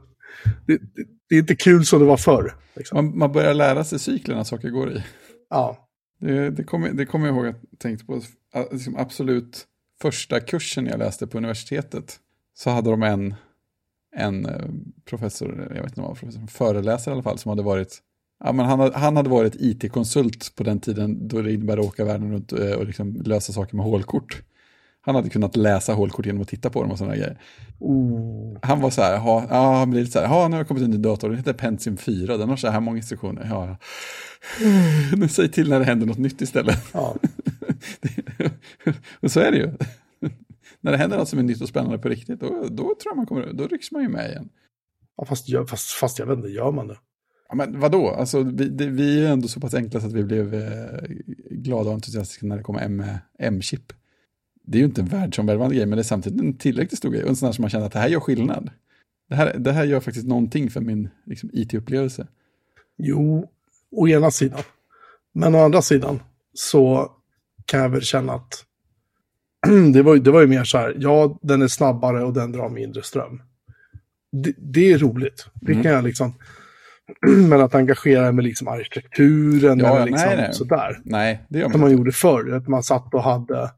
det, 0.66 0.78
det, 0.78 1.08
det 1.30 1.36
är 1.36 1.40
inte 1.40 1.56
kul 1.56 1.86
som 1.86 2.00
det 2.00 2.06
var 2.06 2.18
förr. 2.18 2.56
Liksom. 2.76 2.96
Man, 2.96 3.18
man, 3.18 3.32
börjar 3.32 3.54
lära 3.54 3.84
sig 3.84 4.00
cyklerna 4.00 4.46
saker 4.46 4.70
går 4.70 4.92
i. 4.92 5.04
Ja. 5.50 5.88
Det, 6.20 6.50
det 6.50 6.64
kommer 6.64 6.90
det 6.90 7.06
kom 7.06 7.24
jag 7.24 7.36
ihåg 7.36 7.48
att 7.48 7.56
jag 7.72 7.80
tänkte 7.80 8.06
på, 8.06 8.22
liksom 8.72 8.98
absolut 8.98 9.68
första 10.02 10.40
kursen 10.40 10.86
jag 10.86 11.00
läste 11.00 11.28
på 11.28 11.38
universitetet, 11.38 12.20
så 12.54 12.70
hade 12.70 12.90
de 12.90 13.04
en, 13.04 13.36
en 14.16 14.46
eh, 14.46 14.66
professor, 15.06 15.72
jag 15.76 15.82
vet 15.82 15.92
inte 15.92 16.02
vad 16.02 16.20
professor, 16.20 16.48
föreläsare 16.48 17.12
i 17.12 17.14
alla 17.14 17.24
fall, 17.24 17.38
som 17.38 17.50
hade 17.50 17.64
varit 17.64 18.02
Ja, 18.44 18.52
men 18.52 18.66
han, 18.66 18.94
han 18.94 19.18
hade 19.18 19.30
varit 19.30 19.56
it-konsult 19.56 20.56
på 20.56 20.64
den 20.64 20.80
tiden 20.80 21.28
då 21.28 21.42
det 21.42 21.54
innebär 21.54 21.78
att 21.78 21.86
åka 21.86 22.06
världen 22.06 22.32
runt 22.32 22.54
eh, 22.54 22.72
och 22.72 22.86
liksom 22.86 23.22
lösa 23.26 23.54
saker 23.54 23.76
med 23.76 23.86
hålkort. 23.86 24.42
Han 25.06 25.16
hade 25.16 25.30
kunnat 25.30 25.56
läsa 25.56 25.94
hålkort 25.94 26.26
genom 26.26 26.42
att 26.42 26.48
titta 26.48 26.70
på 26.70 26.82
dem 26.82 26.92
och 26.92 26.98
sådana 26.98 27.16
grejer. 27.16 27.38
Oh. 27.80 28.58
Han 28.62 28.82
var 28.82 28.90
så 28.90 29.02
här, 29.02 29.18
ha, 29.18 29.46
ja, 29.50 29.78
han 29.78 29.90
blev 29.90 30.04
lite 30.04 30.14
så 30.14 30.20
här, 30.20 30.26
ja, 30.26 30.48
nu 30.48 30.54
har 30.54 30.60
jag 30.60 30.68
kommit 30.68 30.84
in 30.84 30.94
i 30.94 30.98
datorn, 30.98 31.30
den 31.30 31.38
heter 31.38 31.54
Pentium 31.54 31.98
4, 31.98 32.38
den 32.38 32.50
har 32.50 32.56
så 32.56 32.68
här 32.68 32.80
många 32.80 32.98
instruktioner. 32.98 33.48
Ja, 33.50 33.68
ja. 33.68 33.78
Nu 35.18 35.28
säg 35.28 35.52
till 35.52 35.70
när 35.70 35.80
det 35.80 35.86
händer 35.86 36.06
något 36.06 36.18
nytt 36.18 36.42
istället. 36.42 36.80
Ja. 36.94 37.16
och 39.20 39.32
så 39.32 39.40
är 39.40 39.52
det 39.52 39.58
ju. 39.58 39.68
när 40.82 40.92
det 40.92 40.98
händer 40.98 41.18
något 41.18 41.30
som 41.30 41.40
är 41.40 41.44
nytt 41.44 41.62
och 41.62 41.70
spännande 41.70 41.98
på 41.98 42.10
riktigt, 42.10 42.40
då, 42.40 42.50
då 42.50 42.84
tror 42.84 42.98
jag 43.06 43.18
man 43.18 43.26
kommer, 43.26 43.54
då 43.54 43.68
rycks 43.68 43.92
man 43.92 44.02
ju 44.02 44.10
med 44.10 44.30
igen. 44.30 44.50
Ja, 45.18 45.26
fast, 45.26 45.48
fast, 45.70 45.92
fast 45.92 46.20
jag 46.20 46.26
vet 46.26 46.38
inte, 46.38 46.50
gör 46.50 46.72
man 46.72 46.88
det? 46.88 46.98
Ja, 47.50 47.56
men 47.56 47.80
vadå? 47.80 48.10
Alltså, 48.10 48.44
vi, 48.44 48.70
det, 48.70 48.86
vi 48.86 49.26
är 49.26 49.32
ändå 49.32 49.48
så 49.48 49.60
pass 49.60 49.74
enkla 49.74 50.00
så 50.00 50.08
att 50.08 50.14
vi 50.14 50.24
blev 50.24 50.54
eh, 50.54 51.00
glada 51.50 51.90
och 51.90 51.96
entusiastiska 51.96 52.46
när 52.46 52.58
det 52.58 52.64
kom 52.64 53.04
M-chip. 53.40 53.94
Det 54.66 54.78
är 54.78 54.80
ju 54.80 54.86
inte 54.86 55.02
en 55.02 55.08
världsomvälvande 55.08 55.76
grej, 55.76 55.86
men 55.86 55.98
det 55.98 56.02
är 56.02 56.04
samtidigt 56.04 56.42
en 56.42 56.58
tillräckligt 56.58 56.98
stor 56.98 57.12
grej. 57.12 57.24
Och 57.24 57.30
en 57.30 57.36
sån 57.36 57.46
här 57.46 57.54
som 57.54 57.62
man 57.62 57.70
känner 57.70 57.86
att 57.86 57.92
det 57.92 58.00
här 58.00 58.08
gör 58.08 58.20
skillnad. 58.20 58.70
Det 59.30 59.36
här, 59.36 59.58
det 59.58 59.72
här 59.72 59.84
gör 59.84 60.00
faktiskt 60.00 60.28
någonting 60.28 60.70
för 60.70 60.82
min 60.82 61.10
liksom, 61.26 61.50
it-upplevelse. 61.54 62.28
Jo, 62.98 63.50
å 63.92 64.08
ena 64.08 64.32
sidan. 64.32 64.62
Men 65.34 65.56
å 65.56 65.60
andra 65.60 65.82
sidan 65.82 66.20
så 66.54 67.12
kan 67.66 67.80
jag 67.80 67.90
väl 67.90 68.02
känna 68.02 68.34
att 68.34 68.66
det 69.94 70.02
var, 70.02 70.18
det 70.18 70.32
var 70.32 70.42
ju 70.42 70.48
mer 70.48 70.64
så 70.64 70.78
här, 70.78 70.96
ja, 71.00 71.40
den 71.42 71.62
är 71.62 71.68
snabbare 71.68 72.24
och 72.24 72.34
den 72.34 72.52
drar 72.52 72.70
mindre 72.70 73.04
ström. 73.04 73.42
Det, 74.32 74.54
det 74.58 74.94
är 74.94 74.98
roligt. 74.98 75.48
Det 75.54 75.72
mm. 75.72 75.84
kan 75.84 75.92
jag 75.92 76.04
liksom, 76.04 76.34
men 77.50 77.62
att 77.62 77.76
engagera 77.76 78.32
mig 78.32 78.46
liksom 78.46 78.68
arkitekturen 78.68 79.80
ja, 79.80 79.96
eller 79.96 80.06
liksom 80.06 80.28
nej, 80.28 80.38
nej. 80.38 80.54
sådär. 80.54 81.02
Nej, 81.04 81.46
det 81.50 81.60
gör 81.60 81.66
man 81.66 81.72
Som 81.72 81.82
man 81.82 81.92
gjorde 81.92 82.12
förr, 82.12 82.52
att 82.52 82.68
man 82.68 82.84
satt 82.84 83.14
och 83.14 83.24
hade 83.24 83.72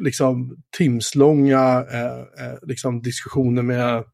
liksom 0.00 0.56
timslånga 0.76 1.84
eh, 1.92 2.46
eh, 2.46 2.58
liksom 2.62 3.02
diskussioner 3.02 3.62
med 3.62 4.04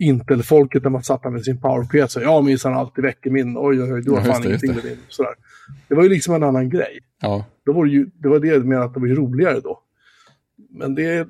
Intel-folket 0.00 0.82
när 0.82 0.90
man 0.90 1.02
satt 1.02 1.22
där 1.22 1.30
med 1.30 1.44
sin 1.44 1.60
power-PC. 1.60 2.20
Ja, 2.20 2.42
minsann 2.42 2.74
alltid 2.74 3.04
väcker 3.04 3.30
min, 3.30 3.56
oj, 3.56 3.82
oj, 3.82 3.92
oj, 3.92 4.02
du 4.02 4.10
har 4.10 4.18
ja, 4.18 4.24
fan 4.24 4.42
det, 4.42 4.48
ingenting 4.48 4.74
med 4.74 4.82
din. 4.82 4.98
Sådär. 5.08 5.34
Det 5.88 5.94
var 5.94 6.02
ju 6.02 6.08
liksom 6.08 6.34
en 6.34 6.42
annan 6.42 6.70
grej. 6.70 6.98
Ja. 7.20 7.44
Då 7.64 7.72
var 7.72 7.84
det, 7.84 7.90
ju, 7.90 8.10
det 8.14 8.28
var 8.28 8.40
det 8.40 8.64
med 8.64 8.80
att 8.80 8.94
det 8.94 9.00
var 9.00 9.06
ju 9.06 9.14
roligare 9.14 9.60
då. 9.60 9.82
Men 10.70 10.94
det... 10.94 11.18
Äh, 11.18 11.26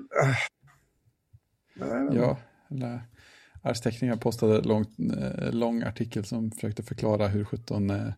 ja, 2.12 2.38
eller 2.70 3.01
Arvsteckningar 3.62 4.16
postade 4.16 4.61
lång, 4.61 4.85
eh, 5.18 5.53
lång 5.53 5.83
artikel 5.83 6.24
som 6.24 6.51
försökte 6.51 6.83
förklara 6.83 7.29
hur 7.29 7.44
17 7.44 7.90
eh, 7.90 8.12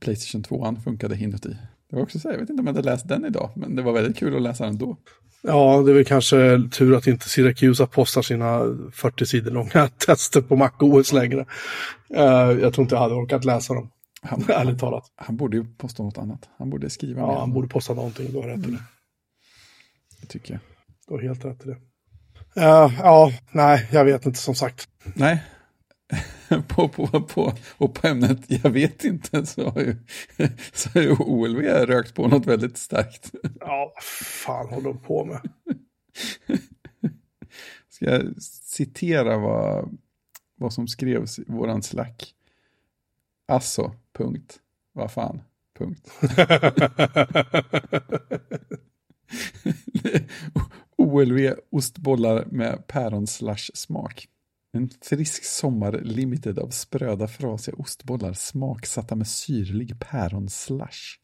Playstation 0.00 0.42
2 0.42 0.76
funkade 0.84 1.16
inuti. 1.16 1.56
Var 1.94 2.02
också 2.02 2.18
så, 2.18 2.28
jag 2.28 2.38
vet 2.38 2.50
inte 2.50 2.60
om 2.60 2.66
jag 2.66 2.74
hade 2.74 2.90
läst 2.90 3.08
den 3.08 3.24
idag, 3.24 3.50
men 3.56 3.76
det 3.76 3.82
var 3.82 3.92
väldigt 3.92 4.16
kul 4.16 4.36
att 4.36 4.42
läsa 4.42 4.64
den 4.64 4.78
då. 4.78 4.96
Ja, 5.42 5.82
det 5.86 5.92
är 5.92 5.94
väl 5.94 6.04
kanske 6.04 6.68
tur 6.72 6.96
att 6.96 7.06
inte 7.06 7.28
Siracusa 7.28 7.86
postar 7.86 8.22
sina 8.22 8.60
40 8.92 9.26
sidor 9.26 9.50
långa 9.50 9.88
tester 10.06 10.40
på 10.40 10.56
MacOS 10.56 11.12
längre. 11.12 11.46
Uh, 12.16 12.60
jag 12.60 12.74
tror 12.74 12.82
inte 12.82 12.94
jag 12.94 13.00
hade 13.00 13.14
orkat 13.14 13.44
läsa 13.44 13.74
dem. 13.74 13.90
Han, 14.22 14.44
ärligt 14.48 14.78
talat. 14.78 15.04
han 15.16 15.36
borde 15.36 15.56
ju 15.56 15.64
posta 15.78 16.02
något 16.02 16.18
annat. 16.18 16.48
Han 16.58 16.70
borde 16.70 16.90
skriva 16.90 17.26
mer. 17.26 17.32
Ja, 17.32 17.40
han 17.40 17.52
borde 17.52 17.68
posta 17.68 17.94
någonting, 17.94 18.32
du 18.32 18.38
har 18.38 18.48
rätt 18.48 18.66
i 18.66 18.70
det. 18.70 18.82
Det 20.20 20.26
tycker 20.26 20.54
jag. 20.54 20.60
Du 21.06 21.14
har 21.14 21.22
helt 21.22 21.44
rätt 21.44 21.66
i 21.66 21.68
det. 21.68 21.76
Ja, 22.54 22.92
ja, 22.98 23.32
nej, 23.52 23.88
jag 23.92 24.04
vet 24.04 24.26
inte 24.26 24.38
som 24.38 24.54
sagt. 24.54 24.88
Nej, 25.14 25.42
på, 26.68 26.88
på, 26.88 27.20
på, 27.20 27.52
och 27.76 27.94
på 27.94 28.06
ämnet 28.06 28.40
jag 28.46 28.70
vet 28.70 29.04
inte 29.04 29.46
så 29.46 29.70
har 29.70 29.80
ju, 29.80 29.96
så 30.72 30.88
har 30.94 31.00
ju 31.02 31.10
OLV 31.10 31.62
rökt 31.62 32.14
på 32.14 32.28
något 32.28 32.46
väldigt 32.46 32.78
starkt. 32.78 33.34
Ja, 33.60 33.92
vad 33.94 34.04
fan 34.04 34.68
håller 34.68 34.88
de 34.88 34.98
på 34.98 35.24
med? 35.24 35.40
Ska 37.88 38.04
jag 38.04 38.42
citera 38.42 39.38
vad, 39.38 39.98
vad 40.56 40.72
som 40.72 40.88
skrevs 40.88 41.38
i 41.38 41.44
våran 41.46 41.82
slack? 41.82 42.34
Alltså, 43.48 43.92
punkt. 44.12 44.60
Vad 44.92 45.12
fan, 45.12 45.42
punkt. 45.78 46.10
OLV 50.96 51.54
ostbollar 51.70 52.44
med 52.50 52.86
päron 52.86 53.26
slash 53.26 53.70
smak. 53.74 54.28
En 54.74 54.90
frisk 55.02 55.44
sommar 55.44 55.92
limited 55.92 56.58
av 56.58 56.68
spröda 56.68 57.28
frasiga 57.28 57.76
ostbollar 57.76 58.32
smaksatta 58.32 59.14
med 59.14 59.26
syrlig 59.26 60.00
päron 60.00 60.48
slash. 60.48 61.18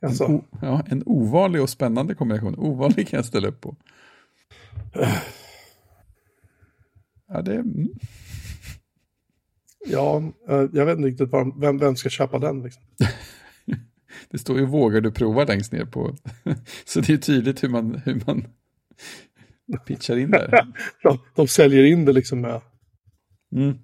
En, 0.00 0.08
Alltså, 0.08 0.24
o, 0.24 0.44
ja, 0.60 0.84
en 0.86 1.02
ovanlig 1.06 1.62
och 1.62 1.70
spännande 1.70 2.14
kombination. 2.14 2.58
Ovanlig 2.58 3.08
kan 3.08 3.16
jag 3.16 3.24
ställa 3.24 3.48
upp 3.48 3.60
på. 3.60 3.76
Ja, 7.28 7.42
det, 7.42 7.54
mm. 7.54 7.88
ja, 9.86 10.22
eh, 10.48 10.64
jag 10.72 10.86
vet 10.86 10.96
inte 10.96 11.08
riktigt 11.08 11.30
vad, 11.30 11.60
vem, 11.60 11.78
vem 11.78 11.96
ska 11.96 12.08
köpa 12.08 12.38
den 12.38 12.62
liksom. 12.62 12.82
det 14.30 14.38
står 14.38 14.58
ju 14.58 14.66
vågar 14.66 15.00
du 15.00 15.12
prova 15.12 15.44
längst 15.44 15.72
ner 15.72 15.84
på. 15.84 16.16
Så 16.84 17.00
det 17.00 17.12
är 17.12 17.18
tydligt 17.18 17.64
hur 17.64 17.68
man, 17.68 18.02
hur 18.04 18.22
man 18.26 18.46
pitchar 19.86 20.16
in 20.16 20.30
där. 20.30 20.66
De, 21.02 21.18
de 21.34 21.48
säljer 21.48 21.84
in 21.84 22.04
det 22.04 22.12
liksom 22.12 22.40
med 22.40 22.60
Mm. 23.52 23.78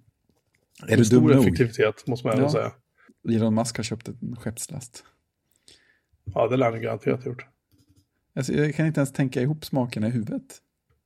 Är 0.89 0.97
du 0.97 1.05
stor 1.05 1.17
dum 1.17 1.27
nog? 1.31 1.41
effektivitet, 1.41 2.07
måste 2.07 2.27
man 2.27 2.39
Ja. 2.39 2.51
säga. 2.51 2.73
Elon 3.29 3.55
Musk 3.55 3.77
har 3.77 3.85
köpt 3.85 4.09
en 4.09 4.37
skeppslast. 4.41 5.05
Ja, 6.35 6.49
det 6.49 6.57
lär 6.57 6.71
han 6.71 6.83
garanterat 6.83 7.27
gjort. 7.27 7.47
Alltså, 8.37 8.53
jag 8.53 8.75
kan 8.75 8.87
inte 8.87 9.01
ens 9.01 9.13
tänka 9.13 9.43
ihop 9.43 9.65
smakerna 9.65 10.07
i 10.07 10.11
huvudet. 10.11 10.59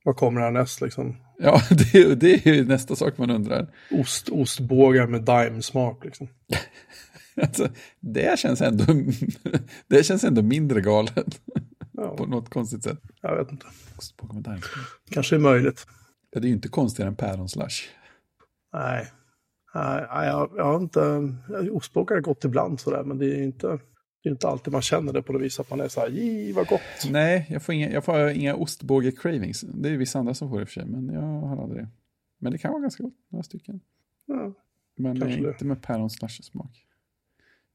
Vad 0.04 0.16
kommer 0.16 0.40
härnäst 0.40 0.80
liksom? 0.80 1.16
Ja, 1.38 1.60
det, 1.70 2.14
det 2.14 2.46
är 2.46 2.54
ju 2.54 2.64
nästa 2.64 2.96
sak 2.96 3.18
man 3.18 3.30
undrar. 3.30 3.74
Ost, 3.90 4.28
ostbågar 4.28 5.06
med 5.06 5.22
daimsmak 5.22 6.04
liksom. 6.04 6.28
Alltså, 7.42 7.68
det, 8.00 8.38
känns 8.38 8.60
ändå, 8.60 8.84
det 9.86 10.02
känns 10.06 10.24
ändå 10.24 10.42
mindre 10.42 10.80
galet 10.80 11.40
Ja, 11.92 12.16
på 12.16 12.26
något 12.26 12.48
konstigt 12.50 12.82
sätt. 12.82 12.98
jag 13.20 13.36
vet 13.36 13.52
inte. 13.52 13.66
Ostbågar 13.98 14.34
med 14.34 14.42
daimsmak. 14.42 14.86
Kanske 15.10 15.36
är 15.36 15.40
möjligt. 15.40 15.86
Ja, 16.30 16.40
det 16.40 16.46
är 16.46 16.48
ju 16.48 16.54
inte 16.54 16.68
konstigare 16.68 17.08
än 17.08 17.16
päronslash. 17.16 17.82
Nej. 18.72 19.06
Nej, 19.74 20.06
jag, 20.10 20.50
jag 20.56 20.64
har 20.64 20.76
inte... 20.76 21.32
Ostbågar 21.72 22.16
är 22.16 22.20
gott 22.20 22.44
ibland 22.44 22.80
sådär, 22.80 23.04
men 23.04 23.18
det 23.18 23.26
är 23.26 23.42
inte... 23.42 23.78
Det 24.22 24.28
är 24.28 24.32
inte 24.32 24.48
alltid 24.48 24.72
man 24.72 24.82
känner 24.82 25.12
det 25.12 25.22
på 25.22 25.32
det 25.32 25.38
viset 25.38 25.60
att 25.60 25.70
man 25.70 25.80
är 25.80 25.88
så 25.88 26.00
här, 26.00 26.08
"Ji, 26.08 26.52
vad 26.52 26.66
gott. 26.66 26.80
Nej, 27.10 27.46
jag 27.50 27.62
får 27.62 27.74
inga, 27.74 27.90
jag 27.90 28.04
får 28.04 28.30
inga 28.30 28.54
ostbåge-cravings. 28.54 29.64
Det 29.74 29.88
är 29.88 29.96
vissa 29.96 30.18
andra 30.18 30.34
som 30.34 30.48
får 30.48 30.56
det 30.56 30.62
i 30.62 30.64
och 30.64 30.68
för 30.68 30.72
sig, 30.80 30.84
men 30.86 31.08
jag 31.14 31.20
har 31.22 31.62
aldrig 31.62 31.82
det. 31.82 31.88
Men 32.38 32.52
det 32.52 32.58
kan 32.58 32.70
vara 32.72 32.82
ganska 32.82 33.02
gott, 33.02 33.14
några 33.28 33.42
stycken. 33.42 33.80
Ja, 34.26 34.52
Men 34.96 35.30
inte 35.30 35.64
med 35.64 35.82
päron-slash-smak. 35.82 36.86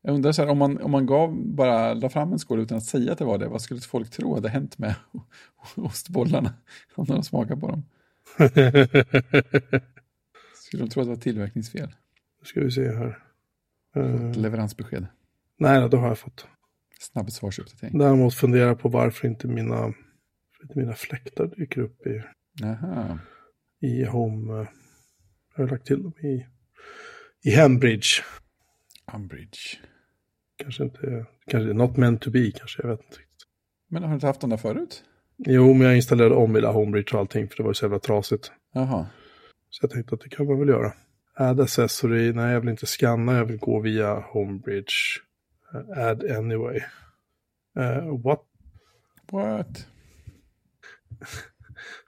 Jag 0.02 0.16
undrar 0.16 0.32
så 0.32 0.42
här, 0.42 0.50
om 0.50 0.58
man, 0.58 0.82
om 0.82 0.92
man 0.92 1.06
gav, 1.06 1.46
bara 1.46 1.94
la 1.94 2.10
fram 2.10 2.34
en 2.34 2.40
skål 2.40 2.60
utan 2.60 2.78
att 2.78 2.84
säga 2.84 3.12
att 3.12 3.18
det 3.18 3.26
var 3.26 3.38
det, 3.38 3.48
vad 3.48 3.62
skulle 3.62 3.82
folk 3.82 4.10
tro 4.10 4.36
hade 4.36 4.50
hänt 4.50 4.78
med 4.78 4.96
ostbollarna? 5.76 6.54
Om 6.96 7.06
de 7.06 7.24
smakar 7.24 7.56
på 7.56 7.68
dem. 7.68 7.84
Skulle 10.68 10.84
de 10.84 10.90
tro 10.90 11.02
att 11.02 11.08
det 11.08 11.10
var 11.10 11.22
tillverkningsfel? 11.22 11.88
Nu 12.40 12.46
ska 12.46 12.60
vi 12.62 12.72
se 12.72 12.92
här. 12.92 13.24
Eh, 13.96 14.30
Ett 14.30 14.36
leveransbesked. 14.36 15.08
nej, 15.58 15.90
det 15.90 15.98
har 15.98 16.08
jag 16.08 16.18
fått. 16.20 16.48
Snabb 17.00 17.32
svarsuppdatering. 17.32 17.98
Däremot 17.98 18.34
fundera 18.34 18.76
på 18.76 18.90
varför 18.90 19.28
inte 19.28 19.48
mina, 19.48 19.86
inte 20.64 20.80
mina 20.80 20.94
fläktar 20.94 21.48
dyker 21.48 21.82
upp 21.82 22.08
i, 22.08 22.24
Jaha. 22.62 23.20
i 23.82 24.04
Home. 24.06 24.54
eh, 24.62 24.68
Jag 25.56 25.64
har 25.64 25.70
lagt 25.72 25.86
till 25.86 26.04
dem 26.04 26.14
i, 26.20 26.46
i 27.44 27.52
Hembridge. 27.52 28.24
Umbridge. 29.14 29.78
Kanske 30.58 30.84
inte, 30.84 31.26
kanske 31.48 31.74
not 31.74 31.98
meant 31.98 32.22
to 32.22 32.32
be 32.32 32.52
kanske, 32.52 32.82
jag 32.82 32.90
vet 32.90 33.00
inte. 33.06 33.18
Men 33.90 34.04
har 34.04 34.10
du 34.10 34.14
inte 34.16 34.28
haft 34.28 34.42
den 34.42 34.50
där 34.50 34.58
förut? 34.58 35.04
Jo, 35.38 35.74
men 35.74 35.88
jag 35.88 35.96
installerade 35.96 36.36
om 36.36 36.56
hela 36.56 36.72
Homebridge 36.72 37.14
och 37.14 37.20
allting 37.20 37.48
för 37.50 37.58
det 37.58 37.64
var 37.64 37.70
ju 37.70 37.74
så 37.74 37.86
jävla 37.86 38.00
trasigt. 38.00 38.52
Jaha. 38.74 39.06
Så 39.70 39.84
jag 39.84 39.92
tänkte 39.92 40.16
att 40.16 40.22
det 40.22 40.30
kan 40.30 40.46
man 40.46 40.60
väl 40.60 40.70
göra. 40.70 40.94
Add 41.34 41.60
accessory, 41.60 42.34
nej 42.34 42.54
jag 42.54 42.60
vill 42.60 42.70
inte 42.70 42.86
scanna, 42.86 43.38
jag 43.38 43.46
vill 43.46 43.58
gå 43.58 43.80
via 43.80 44.20
Homebridge. 44.20 44.94
Eh, 45.74 46.08
Add 46.08 46.32
anyway. 46.32 46.80
Eh, 47.80 48.22
what? 48.24 48.42
What? 49.32 49.88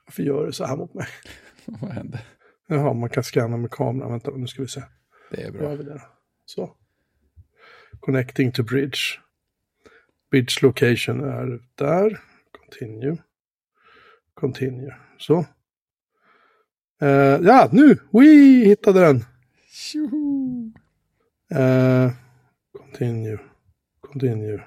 Varför 0.06 0.24
gör 0.24 0.46
du 0.46 0.52
så 0.52 0.66
här 0.66 0.78
mot 0.78 0.94
mig? 0.94 1.08
Vad 1.66 1.92
hände? 1.92 2.22
Jaha, 2.68 2.94
man 2.94 3.10
kan 3.10 3.24
scanna 3.24 3.58
med 3.58 3.72
kameran. 3.72 4.12
Vänta, 4.12 4.32
nu 4.32 4.48
ska 4.48 4.62
vi 4.62 4.68
se. 4.68 4.84
Det 5.32 5.44
är 5.44 5.52
bra. 5.52 5.76
det. 5.76 6.02
Så. 6.46 6.76
Connecting 8.00 8.52
to 8.52 8.64
bridge. 8.64 8.98
Bridge 10.32 10.60
location 10.62 11.24
är 11.24 11.60
där. 11.76 12.22
Continue. 12.52 13.18
Continue. 14.34 14.96
Så. 15.18 15.46
Eh, 17.02 17.40
ja, 17.44 17.70
nu! 17.72 17.98
We 18.12 18.26
hittade 18.66 19.00
den! 19.00 19.26
Eh, 21.52 22.12
continue. 22.78 23.38
Continue. 24.02 24.60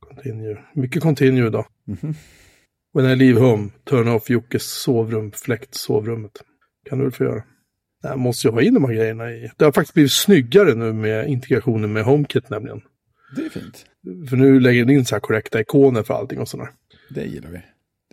Continue. 0.00 0.58
Mycket 0.74 1.02
continue 1.02 1.46
idag. 1.46 1.66
Mhm. 1.86 2.14
When 2.92 3.10
I 3.10 3.16
leave 3.16 3.40
home, 3.40 3.70
turn 3.84 4.08
off 4.08 4.30
Jockes 4.30 4.82
sovrum, 4.82 5.32
fläkt 5.32 5.74
sovrummet. 5.74 6.42
Kan 6.88 6.98
du 6.98 7.04
väl 7.04 7.12
få 7.12 7.24
göra. 7.24 7.42
Jag 8.02 8.18
måste 8.18 8.48
jag 8.48 8.52
ha 8.52 8.62
in 8.62 8.74
de 8.74 8.84
här 8.84 8.94
grejerna 8.94 9.30
i. 9.32 9.50
Det 9.56 9.64
har 9.64 9.72
faktiskt 9.72 9.94
blivit 9.94 10.12
snyggare 10.12 10.74
nu 10.74 10.92
med 10.92 11.28
integrationen 11.28 11.92
med 11.92 12.04
HomeKit 12.04 12.50
nämligen. 12.50 12.80
Det 13.36 13.44
är 13.44 13.48
fint. 13.48 13.86
För 14.28 14.36
nu 14.36 14.60
lägger 14.60 14.84
den 14.84 14.96
in 14.96 15.04
så 15.04 15.14
här 15.14 15.20
korrekta 15.20 15.60
ikoner 15.60 16.02
för 16.02 16.14
allting 16.14 16.38
och 16.40 16.48
sådär. 16.48 16.68
Det 17.10 17.24
gillar 17.24 17.50
vi. 17.50 17.62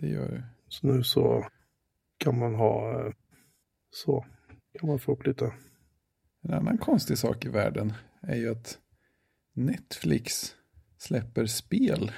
Det 0.00 0.08
gör 0.08 0.42
Så 0.68 0.86
nu 0.86 1.02
så 1.02 1.46
kan 2.18 2.38
man 2.38 2.54
ha 2.54 3.00
eh, 3.00 3.12
så. 4.04 4.26
Kan 4.78 4.88
man 4.88 4.98
få 4.98 5.12
upp 5.12 5.26
lite. 5.26 5.52
En 6.42 6.54
annan 6.54 6.78
konstig 6.78 7.18
sak 7.18 7.44
i 7.44 7.48
världen 7.48 7.92
är 8.22 8.36
ju 8.36 8.50
att 8.50 8.78
Netflix 9.54 10.54
släpper 10.98 11.46
spel 11.46 12.12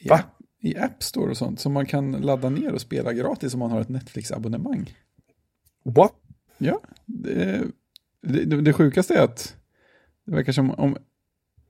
i, 0.00 0.08
Va? 0.08 0.24
i 0.60 0.76
App 0.76 1.02
Store 1.02 1.30
och 1.30 1.36
sånt 1.36 1.60
som 1.60 1.72
man 1.72 1.86
kan 1.86 2.12
ladda 2.12 2.50
ner 2.50 2.72
och 2.72 2.80
spela 2.80 3.12
gratis 3.12 3.54
om 3.54 3.60
man 3.60 3.70
har 3.70 3.80
ett 3.80 3.88
Netflix-abonnemang. 3.88 4.96
What? 5.84 6.12
Ja, 6.58 6.80
det, 7.06 7.64
det, 8.22 8.60
det 8.60 8.72
sjukaste 8.72 9.14
är 9.14 9.22
att 9.22 9.56
det 10.24 10.32
verkar 10.32 10.52
som 10.52 10.70
om, 10.70 10.96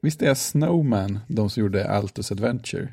visst 0.00 0.22
är 0.22 0.34
Snowman 0.34 1.18
de 1.28 1.50
som 1.50 1.60
gjorde 1.60 1.90
Altus 1.90 2.32
Adventure? 2.32 2.92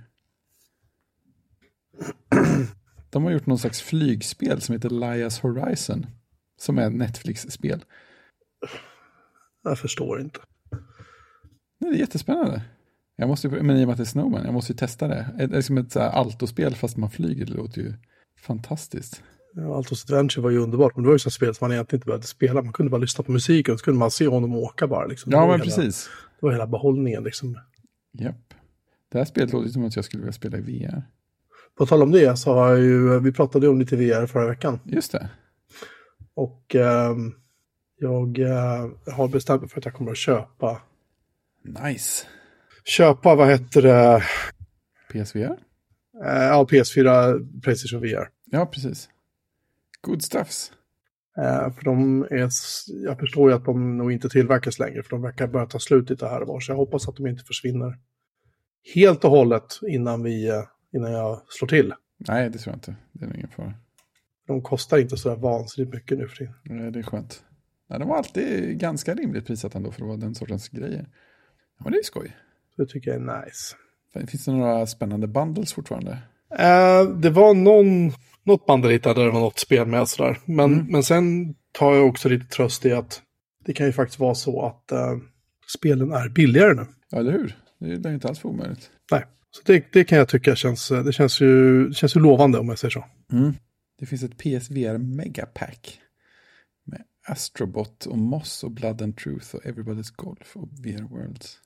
De 3.10 3.24
har 3.24 3.32
gjort 3.32 3.46
någon 3.46 3.60
slags 3.60 3.82
flygspel 3.82 4.62
som 4.62 4.74
heter 4.74 4.90
Lias 4.90 5.40
Horizon, 5.40 6.06
som 6.58 6.78
är 6.78 6.88
ett 6.88 6.94
Netflix-spel. 6.94 7.86
Jag 9.64 9.80
förstår 9.80 10.22
inte. 10.22 10.40
Nej, 11.80 11.92
det 11.92 11.98
är 11.98 12.00
jättespännande. 12.00 12.62
Jag 13.16 13.28
måste, 13.28 13.50
men 13.50 13.78
i 13.78 13.84
och 13.84 13.88
med 13.88 13.94
att 13.94 13.98
det 13.98 14.04
är 14.04 14.06
Snowman, 14.06 14.46
jag 14.46 14.54
måste 14.54 14.72
ju 14.72 14.78
testa 14.78 15.08
det. 15.08 15.28
Det 15.38 15.44
är 15.44 15.48
liksom 15.48 15.78
ett 15.78 15.96
altospel 15.96 16.76
fast 16.76 16.98
man 16.98 17.10
flyger, 17.10 17.46
det 17.46 17.54
låter 17.54 17.82
ju 17.82 17.94
fantastiskt. 18.40 19.24
Ja, 19.54 19.76
Altos 19.76 20.12
Adventure 20.12 20.44
var 20.44 20.50
ju 20.50 20.58
underbart, 20.58 20.96
men 20.96 21.04
det 21.04 21.08
var 21.08 21.16
ju 21.16 21.20
så 21.20 21.32
spel 21.32 21.56
som 21.56 21.66
man 21.66 21.72
egentligen 21.72 21.98
inte 21.98 22.06
behövde 22.06 22.28
spela. 22.28 22.62
Man 22.62 22.74
kunde 22.74 22.90
bara 22.90 23.02
lyssna 23.02 23.24
på 23.24 23.32
musiken, 23.32 23.78
så 23.78 23.86
kunde 23.86 24.00
man 24.00 24.12
se 24.12 24.28
honom 24.28 24.56
åka 24.56 24.88
bara. 24.88 25.06
Liksom. 25.06 25.32
Ja, 25.32 25.40
men 25.40 25.50
hela, 25.50 25.64
precis. 25.64 26.10
Det 26.40 26.46
var 26.46 26.52
hela 26.52 26.68
behållningen 26.68 27.24
liksom. 27.24 27.60
Japp. 28.20 28.54
Det 29.12 29.18
här 29.18 29.26
spelet 29.26 29.54
låter 29.54 29.70
som 29.70 29.86
att 29.86 29.96
jag 29.96 30.06
skulle 30.06 30.22
vilja 30.22 30.34
spela 30.34 30.58
i 30.58 30.62
VR. 30.62 31.04
På 31.78 31.86
tal 31.86 32.04
om 32.04 32.12
det 32.12 32.40
så 32.40 32.54
har 32.54 32.70
jag 32.70 32.80
ju, 32.80 33.20
vi 33.20 33.32
pratade 33.32 33.68
om 33.68 33.80
lite 33.80 33.96
VR 33.96 34.28
förra 34.28 34.48
veckan. 34.48 34.80
Just 34.86 35.12
det. 35.12 35.30
Och 36.36 36.76
ehm, 36.76 37.34
jag 38.00 38.40
eh, 38.40 38.90
har 39.16 39.28
bestämt 39.28 39.62
mig 39.62 39.70
för 39.70 39.80
att 39.80 39.86
jag 39.86 39.94
kommer 39.94 40.12
att 40.12 40.18
köpa, 40.18 40.82
Nice. 41.84 42.28
köpa 42.84 43.36
vad 43.36 43.50
heter 43.50 43.82
det, 43.82 44.24
PSVR? 45.14 45.58
eh, 46.26 46.44
ja 46.44 46.68
PS4, 46.70 47.62
Playstation 47.62 48.02
VR. 48.02 48.30
Ja, 48.46 48.66
precis. 48.66 49.10
Good 50.02 50.22
stuffs. 50.24 50.72
Eh, 51.38 51.74
för 51.74 51.84
de 51.84 52.24
är, 52.24 52.50
jag 53.06 53.20
förstår 53.20 53.50
ju 53.50 53.56
att 53.56 53.66
de 53.66 53.98
nog 53.98 54.12
inte 54.12 54.30
tillverkas 54.30 54.80
längre, 54.80 55.04
för 55.04 55.10
de 55.10 55.22
verkar 55.22 55.48
börja 55.48 55.66
ta 55.66 55.80
slut 55.80 56.10
lite 56.10 56.28
här 56.28 56.42
och 56.42 56.48
var. 56.48 56.60
Så 56.60 56.72
jag 56.72 56.78
hoppas 56.78 57.08
att 57.08 57.16
de 57.16 57.28
inte 57.28 57.44
försvinner 57.44 58.00
helt 58.96 59.24
och 59.24 59.32
hållet 59.32 59.80
innan, 59.88 60.24
vi, 60.24 60.48
eh, 60.50 60.64
innan 60.94 61.12
jag 61.12 61.42
slår 61.50 61.68
till. 61.68 61.94
Nej, 62.18 62.50
det 62.50 62.58
tror 62.58 62.72
jag 62.72 62.78
inte. 62.78 62.96
Det 63.12 63.26
är 63.26 63.28
nog 63.28 63.38
ingen 63.38 63.50
fara. 63.50 63.74
De 64.48 64.62
kostar 64.62 64.98
inte 64.98 65.18
så 65.18 65.36
vansinnigt 65.36 65.94
mycket 65.94 66.18
nu 66.18 66.28
för 66.28 66.36
tiden. 66.36 66.54
Nej, 66.64 66.92
det 66.92 67.00
är 67.00 67.04
skönt. 67.04 67.44
Nej, 67.90 68.00
de 68.00 68.08
var 68.08 68.18
alltid 68.18 68.80
ganska 68.80 69.14
rimligt 69.14 69.46
prissatt 69.48 69.76
ändå 69.76 69.92
för 69.92 70.02
att 70.02 70.08
vara 70.08 70.18
den 70.18 70.36
sortens 70.36 70.70
grejer. 70.70 71.10
Ja, 71.78 71.84
men 71.84 71.94
det 71.94 71.98
är 72.00 72.04
skoj. 72.04 72.36
Det 72.78 72.86
tycker 72.86 73.12
jag 73.12 73.22
är 73.22 73.46
nice. 73.46 73.76
Finns 74.28 74.46
det 74.46 74.52
några 74.52 74.88
spännande 74.88 75.28
bundles 75.28 75.74
fortfarande? 75.74 76.12
Eh, 76.60 77.04
det 77.04 77.30
var 77.30 77.54
någon, 77.54 78.12
något 78.44 78.66
band 78.66 78.86
jag 78.86 78.92
hittade 78.92 79.20
där 79.20 79.26
det 79.26 79.32
var 79.32 79.40
något 79.40 79.60
spel 79.60 79.88
med 79.88 80.08
sådär. 80.08 80.40
Men, 80.46 80.86
men 80.92 81.04
sen 81.04 81.56
tar 81.72 81.94
jag 81.96 82.08
också 82.08 82.30
lite 82.30 82.46
tröst 82.46 82.86
i 82.86 82.92
att 82.92 83.22
det 83.66 83.74
kan 83.74 83.86
ju 83.86 83.92
faktiskt 83.92 84.20
vara 84.20 84.36
så 84.36 84.66
att 84.66 84.92
eh, 84.92 85.18
spelen 85.78 86.12
är 86.12 86.30
billigare 86.30 86.74
nu. 86.74 86.86
Ja, 87.10 87.20
eller 87.20 87.32
hur? 87.32 87.58
Det 87.80 87.86
är 87.86 88.10
ju 88.10 88.14
inte 88.14 88.28
alls 88.28 88.40
för 88.40 88.50
omöjligt. 88.50 88.90
Nej, 89.12 89.24
så 89.52 89.62
det, 89.66 89.86
det 89.94 90.04
kan 90.04 90.18
jag 90.18 90.30
tycka 90.30 90.56
känns, 90.56 90.90
det 90.90 91.14
känns, 91.14 91.42
ju, 91.42 91.88
det 91.88 91.94
känns 91.94 92.16
ju 92.16 92.20
lovande 92.20 92.60
om 92.60 92.70
jag 92.70 92.80
säger 92.80 92.92
så. 92.92 93.06
Det 94.00 94.06
finns 94.06 94.24
ett 94.24 94.38
PSVR 94.38 94.98
Megapack. 94.98 96.02
Med 96.84 97.04
Astrobot 97.28 98.06
och 98.06 98.18
Moss 98.18 98.64
och 98.64 98.72
Blood 98.72 99.02
and 99.02 99.18
Truth 99.18 99.56
och 99.56 99.62
Everybody's 99.64 100.14
Golf 100.16 100.58
och 100.58 100.68
VR 100.72 101.04
Worlds. 101.04 101.60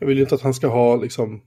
Jag 0.00 0.06
vill 0.06 0.16
ju 0.16 0.22
inte 0.22 0.34
att 0.34 0.40
han 0.42 0.54
ska 0.54 0.68
ha 0.68 0.96
liksom 0.96 1.42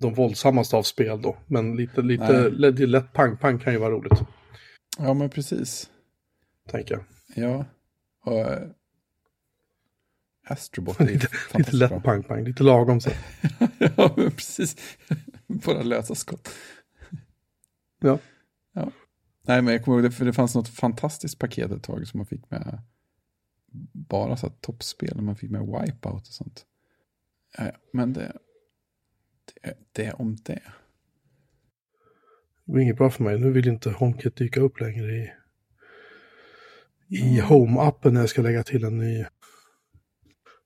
de 0.00 0.14
våldsammaste 0.14 0.76
av 0.76 0.82
spel 0.82 1.22
då. 1.22 1.36
Men 1.46 1.76
lite, 1.76 2.02
lite 2.02 2.48
lätt, 2.48 2.78
lätt 2.78 3.12
pang-pang 3.12 3.58
kan 3.58 3.72
ju 3.72 3.78
vara 3.78 3.90
roligt, 3.90 4.18
Ja, 4.98 5.14
men 5.14 5.30
precis. 5.30 5.90
tänker 6.68 6.94
jag. 6.94 7.04
Ja. 7.44 7.64
Och, 8.24 8.38
eh, 8.38 8.68
Astrobot 10.46 11.00
är 11.00 11.06
Lite, 11.12 11.28
lite 11.54 11.76
lätt 11.76 12.02
pang-pang, 12.02 12.44
lite 12.44 12.62
lagom 12.62 13.00
så. 13.00 13.10
ja, 13.96 14.14
men 14.16 14.30
precis. 14.30 14.76
Bara 15.46 15.82
lösa 15.82 16.14
skott. 16.14 16.48
Ja. 18.00 18.18
Nej, 19.46 19.62
men 19.62 19.72
jag 19.72 19.84
kommer 19.84 19.98
ihåg 19.98 20.10
det, 20.10 20.16
för 20.16 20.24
det 20.24 20.32
fanns 20.32 20.54
något 20.54 20.68
fantastiskt 20.68 21.38
paket 21.38 21.70
ett 21.70 21.82
tag 21.82 22.06
som 22.06 22.18
man 22.18 22.26
fick 22.26 22.50
med 22.50 22.82
bara 23.92 24.36
så 24.36 24.48
toppspel, 24.48 25.20
man 25.20 25.36
fick 25.36 25.50
med 25.50 25.60
Wipeout 25.60 26.28
och 26.28 26.34
sånt. 26.34 26.66
Ja, 27.58 27.64
ja, 27.64 27.72
men 27.92 28.12
det, 28.12 28.32
det, 29.62 29.74
det 29.92 30.12
om 30.12 30.36
det. 30.36 30.62
Det 32.64 32.72
var 32.72 32.80
inget 32.80 32.96
bra 32.96 33.10
för 33.10 33.24
mig. 33.24 33.38
Nu 33.38 33.50
vill 33.50 33.68
inte 33.68 33.90
HomeKit 33.90 34.36
dyka 34.36 34.60
upp 34.60 34.80
längre 34.80 35.12
i, 35.12 35.30
i 37.08 37.40
Home-appen 37.40 38.10
när 38.10 38.20
jag 38.20 38.28
ska 38.28 38.42
lägga 38.42 38.62
till 38.62 38.84
en 38.84 38.98
ny. 38.98 39.24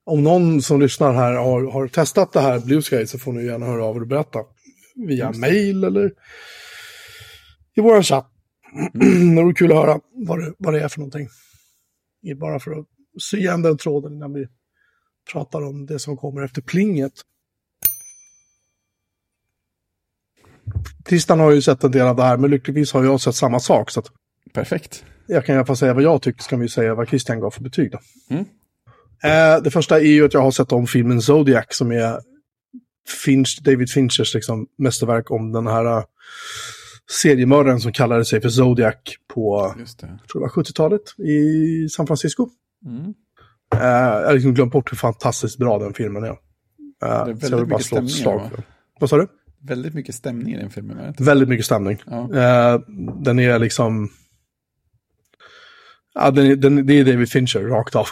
Om 0.05 0.23
någon 0.23 0.63
som 0.63 0.81
lyssnar 0.81 1.13
här 1.13 1.33
har, 1.33 1.71
har 1.73 1.89
testat 1.89 2.33
det 2.33 2.41
här 2.41 2.61
Blue 2.61 2.83
Sky 2.83 3.07
så 3.07 3.19
får 3.19 3.33
ni 3.33 3.45
gärna 3.45 3.67
höra 3.67 3.85
av 3.85 3.97
er 3.97 4.01
och 4.01 4.07
berätta. 4.07 4.39
Via 4.95 5.33
mail 5.33 5.85
eller 5.85 6.13
i 7.75 7.81
vår 7.81 8.03
chatt. 8.03 8.38
det 9.37 9.43
vore 9.43 9.55
kul 9.55 9.73
att 9.73 9.79
höra 9.79 10.01
vad 10.13 10.39
det, 10.39 10.55
vad 10.59 10.75
det 10.75 10.81
är 10.81 10.89
för 10.89 10.99
någonting. 10.99 11.29
Bara 12.37 12.61
för 12.61 12.71
att 12.71 12.87
sy 13.21 13.39
igen 13.39 13.63
den 13.63 13.79
tråden 13.79 14.13
innan 14.13 14.33
vi 14.33 14.47
pratar 15.33 15.63
om 15.63 15.87
det 15.87 15.99
som 15.99 16.17
kommer 16.17 16.43
efter 16.43 16.63
plinget. 16.63 17.13
Tristan 21.09 21.41
har 21.41 21.51
ju 21.51 21.63
sett 21.63 21.85
en 21.85 21.91
del 21.91 22.07
av 22.07 22.17
det 22.17 22.23
här, 22.23 22.37
men 22.37 22.51
lyckligtvis 22.51 22.93
har 22.93 23.05
jag 23.05 23.21
sett 23.21 23.35
samma 23.35 23.61
sak. 23.61 23.91
Så 23.91 24.03
Perfekt. 24.53 25.05
jag 25.27 25.47
kan 25.47 25.55
i 25.55 25.59
alla 25.59 25.67
fall 25.67 25.77
säga 25.77 25.95
vad 25.95 26.03
jag 26.03 26.23
tycker, 26.23 26.49
kan 26.49 26.61
vi 26.61 26.69
säga 26.69 26.95
vad 26.95 27.09
Christian 27.09 27.41
gav 27.41 27.51
för 27.51 27.63
betyg. 27.63 27.93
Då. 27.93 27.99
Mm. 28.31 28.45
Eh, 29.23 29.63
det 29.63 29.71
första 29.71 30.01
är 30.01 30.05
ju 30.05 30.25
att 30.25 30.35
jag 30.35 30.41
har 30.41 30.51
sett 30.51 30.73
om 30.73 30.87
filmen 30.87 31.23
Zodiac, 31.23 31.67
som 31.69 31.93
är 31.93 32.21
Finch, 33.25 33.61
David 33.63 33.91
Finchers 33.91 34.35
liksom, 34.35 34.67
mästerverk 34.79 35.31
om 35.31 35.53
den 35.53 35.67
här 35.67 35.85
eh, 35.85 36.05
seriemördaren 37.11 37.81
som 37.81 37.93
kallade 37.93 38.25
sig 38.25 38.41
för 38.41 38.49
Zodiac 38.49 38.95
på, 39.35 39.75
Just 39.79 39.99
det. 39.99 40.07
jag 40.21 40.29
tror 40.29 40.41
det 40.41 40.51
var 40.57 40.63
70-talet 40.63 41.03
i 41.19 41.89
San 41.89 42.07
Francisco. 42.07 42.49
Mm. 42.87 43.15
Eh, 43.75 43.81
jag 43.81 44.27
har 44.27 44.33
liksom 44.33 44.55
glömt 44.55 44.73
bort 44.73 44.93
hur 44.93 44.97
fantastiskt 44.97 45.59
bra 45.59 45.79
den 45.79 45.95
filmen 45.95 46.25
är. 46.25 46.29
Eh, 46.29 46.37
är 47.03 47.25
så 47.25 47.25
väldigt 47.25 47.51
jag 47.51 47.57
vill 47.59 47.67
bara 47.67 47.77
mycket 47.77 47.87
slå 47.87 47.99
ett 47.99 48.11
stämningar, 48.11 48.23
slag 48.23 48.39
va? 48.39 48.49
för 48.51 48.57
den. 48.57 48.65
Vad 49.01 49.11
sa 49.11 49.17
du? 49.17 49.27
Väldigt 49.61 49.95
mycket 49.95 50.15
stämning 50.15 50.55
i 50.55 50.59
den 50.59 50.71
filmen. 50.71 50.99
är 50.99 51.03
det 51.03 51.09
inte? 51.09 51.23
Väldigt 51.23 51.49
mycket 51.49 51.67
stämning. 51.67 52.03
Ja. 52.07 52.35
Eh, 52.35 52.81
den 53.21 53.39
är 53.39 53.59
liksom... 53.59 54.11
Ja, 56.15 56.31
den 56.31 56.47
är, 56.47 56.57
den, 56.57 56.87
det 56.87 56.95
är 56.95 57.05
David 57.05 57.31
Fincher, 57.31 57.61
rakt 57.61 57.97
av. 57.97 58.07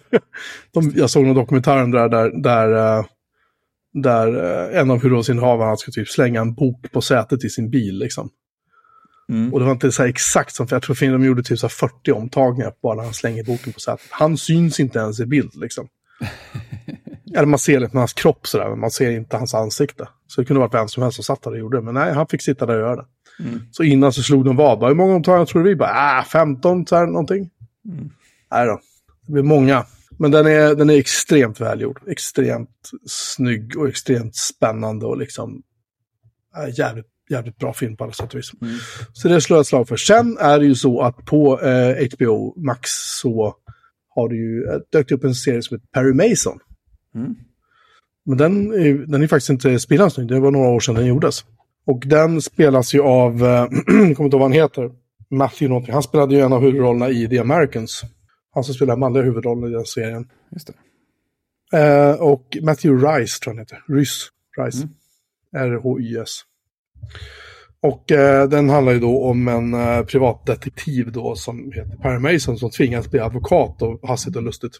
De, 0.72 0.92
jag 0.94 1.10
såg 1.10 1.24
någon 1.24 1.36
dokumentär 1.36 1.86
det 1.86 1.98
där, 1.98 2.08
där, 2.08 2.42
där, 2.42 2.98
eh, 2.98 3.04
där 4.02 4.44
eh, 4.72 4.80
en 4.80 4.90
av 4.90 4.96
huvudrollsinnehavarna 4.96 5.76
ska 5.76 5.92
typ 5.92 6.08
slänga 6.08 6.40
en 6.40 6.54
bok 6.54 6.92
på 6.92 7.00
sätet 7.00 7.44
i 7.44 7.50
sin 7.50 7.70
bil. 7.70 7.98
Liksom. 7.98 8.30
Mm. 9.28 9.52
Och 9.52 9.58
det 9.58 9.64
var 9.64 9.72
inte 9.72 9.92
så 9.92 10.04
exakt 10.04 10.54
som, 10.54 10.68
för 10.68 10.76
jag 10.76 10.82
tror 10.82 10.94
att 10.94 11.00
de 11.00 11.24
gjorde 11.24 11.42
typ 11.42 11.58
så 11.58 11.66
här 11.66 11.88
40 11.88 12.12
omtagningar 12.12 12.72
bara 12.82 12.94
när 12.94 13.04
han 13.04 13.14
slänger 13.14 13.44
boken 13.44 13.72
på 13.72 13.80
sätet. 13.80 14.06
Han 14.10 14.36
syns 14.36 14.80
inte 14.80 14.98
ens 14.98 15.20
i 15.20 15.26
bild 15.26 15.54
liksom. 15.54 15.88
Eller 17.34 17.46
man 17.46 17.58
ser 17.58 17.80
lite 17.80 17.98
hans 17.98 18.12
kropp 18.12 18.46
sådär, 18.46 18.68
men 18.68 18.80
man 18.80 18.90
ser 18.90 19.10
inte 19.10 19.36
hans 19.36 19.54
ansikte. 19.54 20.08
Så 20.26 20.40
det 20.40 20.44
kunde 20.44 20.60
varit 20.60 20.74
vem 20.74 20.88
som 20.88 21.02
helst 21.02 21.16
som 21.16 21.24
satt 21.24 21.42
där 21.42 21.50
och 21.50 21.58
gjorde 21.58 21.78
det. 21.78 21.82
Men 21.82 21.94
nej, 21.94 22.14
han 22.14 22.26
fick 22.26 22.42
sitta 22.42 22.66
där 22.66 22.74
och 22.74 22.80
göra 22.80 22.96
det. 22.96 23.04
Mm. 23.40 23.60
Så 23.70 23.82
innan 23.82 24.12
så 24.12 24.22
slog 24.22 24.44
de 24.44 24.56
vad? 24.56 24.78
Bara, 24.78 24.88
Hur 24.88 24.94
många 24.94 25.14
omtagningar 25.14 25.46
tror 25.46 25.62
du 25.62 25.68
vi? 25.68 25.76
Bara, 25.76 25.90
ah, 25.94 26.24
15 26.24 26.86
så 26.86 26.96
här 26.96 27.06
någonting. 27.06 27.50
Mm. 27.84 28.10
Nej 28.50 28.66
då, 28.66 28.80
det 29.26 29.32
blir 29.32 29.42
många. 29.42 29.84
Men 30.18 30.30
den 30.30 30.46
är, 30.46 30.74
den 30.74 30.90
är 30.90 30.98
extremt 30.98 31.60
välgjord. 31.60 32.00
Extremt 32.08 32.90
snygg 33.06 33.78
och 33.78 33.88
extremt 33.88 34.36
spännande 34.36 35.06
och 35.06 35.18
liksom 35.18 35.62
äh, 36.56 36.78
jävligt, 36.78 37.06
jävligt 37.30 37.58
bra 37.58 37.72
film 37.72 37.96
på 37.96 38.04
alla 38.04 38.12
sätt 38.12 38.32
och 38.34 38.38
vis. 38.38 38.50
Mm. 38.60 38.74
Så 39.12 39.28
det 39.28 39.40
slår 39.40 39.56
jag 39.56 39.60
ett 39.60 39.66
slag 39.66 39.88
för. 39.88 39.96
Sen 39.96 40.38
är 40.38 40.58
det 40.58 40.66
ju 40.66 40.74
så 40.74 41.00
att 41.00 41.24
på 41.24 41.60
eh, 41.60 42.06
HBO 42.14 42.60
Max 42.60 42.90
så 43.20 43.54
har 44.08 44.28
det 44.28 44.36
ju 44.36 44.64
eh, 44.64 44.78
dök 44.92 45.10
upp 45.10 45.24
en 45.24 45.34
serie 45.34 45.62
som 45.62 45.76
heter 45.76 45.88
Perry 45.92 46.30
Mason. 46.30 46.58
Mm. 47.14 47.34
Men 48.24 48.38
den 48.38 48.72
är, 48.72 49.06
den 49.06 49.22
är 49.22 49.26
faktiskt 49.26 49.50
inte 49.50 49.78
spelans 49.78 50.18
nu. 50.18 50.24
Det 50.24 50.40
var 50.40 50.50
några 50.50 50.68
år 50.68 50.80
sedan 50.80 50.94
den 50.94 51.06
gjordes. 51.06 51.44
Och 51.86 52.02
den 52.06 52.42
spelas 52.42 52.94
ju 52.94 53.02
av, 53.02 53.42
eh, 53.42 53.48
jag 53.48 53.70
kommer 53.86 54.08
inte 54.08 54.20
ihåg 54.20 54.32
vad 54.32 54.42
han 54.42 54.52
heter, 54.52 54.90
Matthew 55.30 55.68
någonting. 55.68 55.94
Han 55.94 56.02
spelade 56.02 56.34
ju 56.34 56.40
en 56.40 56.52
av 56.52 56.60
huvudrollerna 56.60 57.10
i 57.10 57.28
The 57.28 57.38
Americans. 57.38 58.02
Han 58.50 58.64
som 58.64 58.74
spelar 58.74 58.96
manliga 58.96 59.24
huvudrollen 59.24 59.70
i 59.70 59.74
den 59.74 59.84
serien. 59.84 60.28
Just 60.52 60.66
det. 60.66 60.74
Eh, 61.78 62.14
och 62.14 62.56
Matthew 62.62 63.06
Rice 63.06 63.40
tror 63.40 63.54
jag 63.54 63.58
han 63.58 63.58
heter. 63.58 63.84
Rys. 63.88 64.28
Rice. 64.58 64.78
Mm. 64.82 64.94
R-H-Y-S. 65.72 66.42
Och 67.80 68.12
eh, 68.12 68.48
den 68.48 68.70
handlar 68.70 68.92
ju 68.92 69.00
då 69.00 69.24
om 69.24 69.48
en 69.48 69.74
eh, 69.74 70.02
privatdetektiv 70.02 71.12
då 71.12 71.34
som 71.34 71.72
heter 71.72 71.96
Perry 71.96 72.18
Mason 72.18 72.58
som 72.58 72.70
tvingas 72.70 73.10
bli 73.10 73.20
advokat 73.20 73.82
och 73.82 74.08
hastigt 74.08 74.36
och 74.36 74.42
lustigt. 74.42 74.72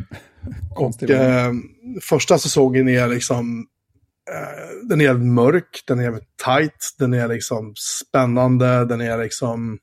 Konstigt. 0.74 1.10
Och, 1.10 1.16
eh, 1.16 1.52
första 2.02 2.38
säsongen 2.38 2.88
är 2.88 3.08
liksom, 3.08 3.66
eh, 4.30 4.88
den 4.88 5.00
är 5.00 5.04
jävligt 5.04 5.32
mörk, 5.32 5.82
den 5.86 5.98
är 5.98 6.02
jävligt 6.02 6.36
tight, 6.44 6.94
den 6.98 7.14
är 7.14 7.28
liksom 7.28 7.74
spännande, 7.76 8.84
den 8.84 9.00
är 9.00 9.18
liksom, 9.18 9.78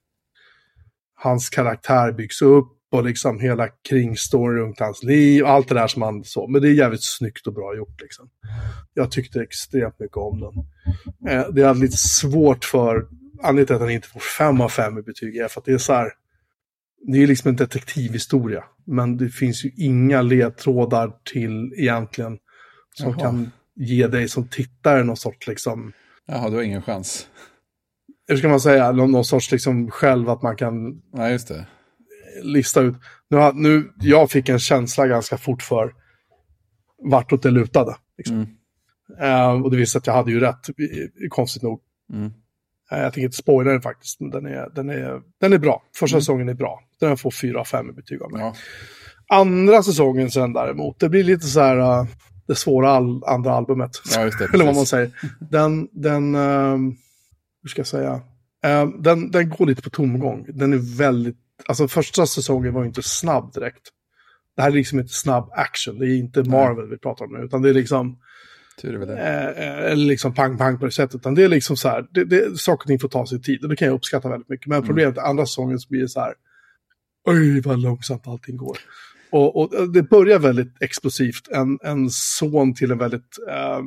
hans 1.16 1.50
karaktär 1.50 2.12
byggs 2.12 2.42
upp 2.42 2.75
och 2.92 3.04
liksom 3.04 3.40
hela 3.40 3.68
kringstory 3.90 4.60
runt 4.60 4.80
hans 4.80 5.04
liv, 5.04 5.46
allt 5.46 5.68
det 5.68 5.76
där 5.76 5.88
som 5.88 6.02
han 6.02 6.24
så. 6.24 6.48
Men 6.48 6.62
det 6.62 6.68
är 6.68 6.74
jävligt 6.74 7.04
snyggt 7.04 7.48
och 7.48 7.54
bra 7.54 7.76
gjort 7.76 8.02
liksom. 8.02 8.30
Jag 8.94 9.12
tyckte 9.12 9.42
extremt 9.42 10.00
mycket 10.00 10.18
om 10.18 10.40
den. 10.40 10.54
Eh, 11.32 11.50
det 11.54 11.62
är 11.62 11.74
lite 11.74 11.98
svårt 11.98 12.66
för, 12.66 13.08
anledningen 13.44 13.66
till 13.66 13.76
att 13.76 13.82
den 13.82 13.90
inte 13.90 14.08
får 14.08 14.20
fem 14.20 14.62
av 14.62 14.70
fem 14.70 14.98
i 14.98 15.02
betyg 15.02 15.38
är 15.38 15.48
för 15.48 15.62
att 15.62 15.66
det 15.66 15.74
är 15.74 15.78
så 15.78 15.94
här, 15.94 16.12
det 17.08 17.24
är 17.24 17.28
liksom 17.28 17.50
en 17.50 17.56
detektivhistoria. 17.56 18.64
Men 18.86 19.18
det 19.18 19.30
finns 19.30 19.66
ju 19.66 19.72
inga 19.78 20.22
ledtrådar 20.22 21.14
till 21.32 21.74
egentligen 21.78 22.38
som 22.94 23.10
Jaha. 23.12 23.20
kan 23.20 23.52
ge 23.76 24.08
dig 24.08 24.28
som 24.28 24.48
tittare 24.48 25.04
någon 25.04 25.18
sorts 25.18 25.48
liksom, 25.48 25.94
Jaha, 26.28 26.50
du 26.50 26.56
har 26.56 26.64
ingen 26.64 26.82
chans. 26.82 27.28
hur 28.28 28.38
ska 28.38 28.48
man 28.48 28.60
säga, 28.60 28.92
någon, 28.92 29.12
någon 29.12 29.26
sorts 29.26 29.52
liksom 29.52 29.92
själv 29.92 30.30
att 30.30 30.42
man 30.42 30.56
kan 30.56 31.02
Nej, 31.14 31.32
just 31.32 31.48
det. 31.48 31.66
Lista 32.44 32.82
ut. 32.82 32.96
Nu, 33.30 33.38
har- 33.38 33.54
nu, 33.54 33.92
jag 34.00 34.32
fick 34.32 34.50
en 34.50 34.60
känsla 34.60 35.08
ganska 35.08 35.38
fort 35.38 35.62
för 35.62 35.94
vartåt 37.12 37.44
det 37.44 37.52
lutade. 37.52 37.96
Liksom. 38.18 38.36
Mm. 38.36 38.50
Eh, 39.22 39.62
och 39.64 39.72
det 39.72 39.78
visste 39.78 39.98
att 39.98 40.08
jag 40.08 40.14
hade 40.14 40.32
ju 40.32 40.40
rätt, 40.40 40.70
konstigt 41.30 41.64
nog. 41.64 41.80
Mm. 42.14 42.26
Eh, 42.92 43.00
jag 43.00 43.14
tänker 43.14 43.26
inte 43.26 43.38
spoila 43.38 43.72
den 43.72 43.82
faktiskt, 43.82 44.20
men 44.20 44.30
den 44.30 44.46
är, 44.46 44.70
den 44.76 44.90
är, 44.90 45.22
den 45.42 45.54
är 45.54 45.58
bra. 45.58 45.84
Första 46.00 46.16
Mm. 46.16 46.22
säsongen 46.22 46.50
är 46.50 46.54
bra. 46.54 46.80
Den 47.00 47.18
får 47.18 47.32
4 47.32 47.60
av 47.60 47.66
5 47.66 47.90
i 47.90 47.94
betyg 47.94 48.22
av 48.22 48.32
mig. 48.32 48.42
Ja. 48.42 48.56
Andra 49.38 49.84
säsongen 49.84 50.32
sen 50.32 50.54
däremot, 50.54 51.00
det 51.00 51.10
blir 51.10 51.24
lite 51.24 51.46
så 51.46 51.60
här 51.60 51.78
uh, 52.02 52.08
det 52.48 52.56
svåra 52.56 52.90
al 52.92 53.24
andra 53.24 53.52
albumet. 53.52 53.92
ja, 54.16 54.24
det. 54.40 54.46
Eller 54.54 54.66
vad 54.66 54.76
man 54.76 54.86
säger. 54.86 55.12
Den, 55.52 55.88
den, 55.92 56.36
hur 57.62 57.70
ska 57.70 57.80
jag 57.80 57.88
säga? 57.88 58.22
Den, 59.00 59.32
den 59.32 59.50
går 59.50 59.66
lite 59.66 59.82
på 59.82 59.90
tomgång. 59.90 60.46
Den 60.54 60.74
är 60.74 60.98
väldigt 60.98 61.38
alltså 61.68 61.88
första 61.88 62.26
säsongen 62.26 62.74
var 62.74 62.82
ju 62.82 62.88
inte 62.88 63.04
snabb 63.04 63.54
direkt. 63.54 63.90
Det 64.56 64.62
här 64.62 64.70
är 64.70 64.74
liksom 64.74 65.00
inte 65.00 65.14
snabb 65.14 65.50
action, 65.52 66.00
det 66.00 66.06
är 66.06 66.18
inte 66.18 66.44
Marvel 66.44 66.90
vi 66.90 66.98
pratar 66.98 67.26
om 67.26 67.34
nu, 67.34 67.46
utan 67.46 67.62
det 67.62 67.70
är 67.70 67.74
liksom, 67.74 68.18
Tur 68.82 69.02
är 69.02 69.06
det. 69.06 69.18
eh, 69.18 69.92
eh, 69.92 69.98
liksom 69.98 70.34
pang-pang 70.34 70.80
på 70.80 70.86
det 70.86 70.92
sättet. 70.92 71.16
Utan 71.16 71.36
det 71.36 71.44
är 71.44 71.50
liksom 71.50 71.78
så 71.78 71.90
här, 71.90 72.08
det, 72.12 72.24
det, 72.24 72.60
saker 72.60 72.84
och 72.84 72.88
ting 72.88 73.00
får 73.00 73.08
ta 73.08 73.26
sin 73.26 73.42
tid 73.42 73.64
och 73.64 73.70
det 73.70 73.76
kan 73.76 73.88
jag 73.88 73.96
uppskatta 73.96 74.30
väldigt 74.30 74.50
mycket. 74.50 74.68
Men 74.68 74.84
problemet 74.84 75.18
är 75.18 75.22
andra 75.22 75.46
säsongen 75.46 75.80
så 75.80 75.90
blir 75.90 76.02
det 76.02 76.10
så 76.10 76.20
här, 76.20 76.34
oj 77.26 77.62
vad 77.62 77.80
långsamt 77.80 78.28
allting 78.28 78.58
går. 78.58 78.78
Och, 79.30 79.56
och 79.56 79.92
det 79.92 80.04
börjar 80.04 80.40
väldigt 80.40 80.82
explosivt. 80.82 81.48
En, 81.48 81.80
en 81.84 82.10
son 82.10 82.74
till 82.74 82.92
en 82.92 82.98
väldigt, 82.98 83.38
ehm, 83.50 83.86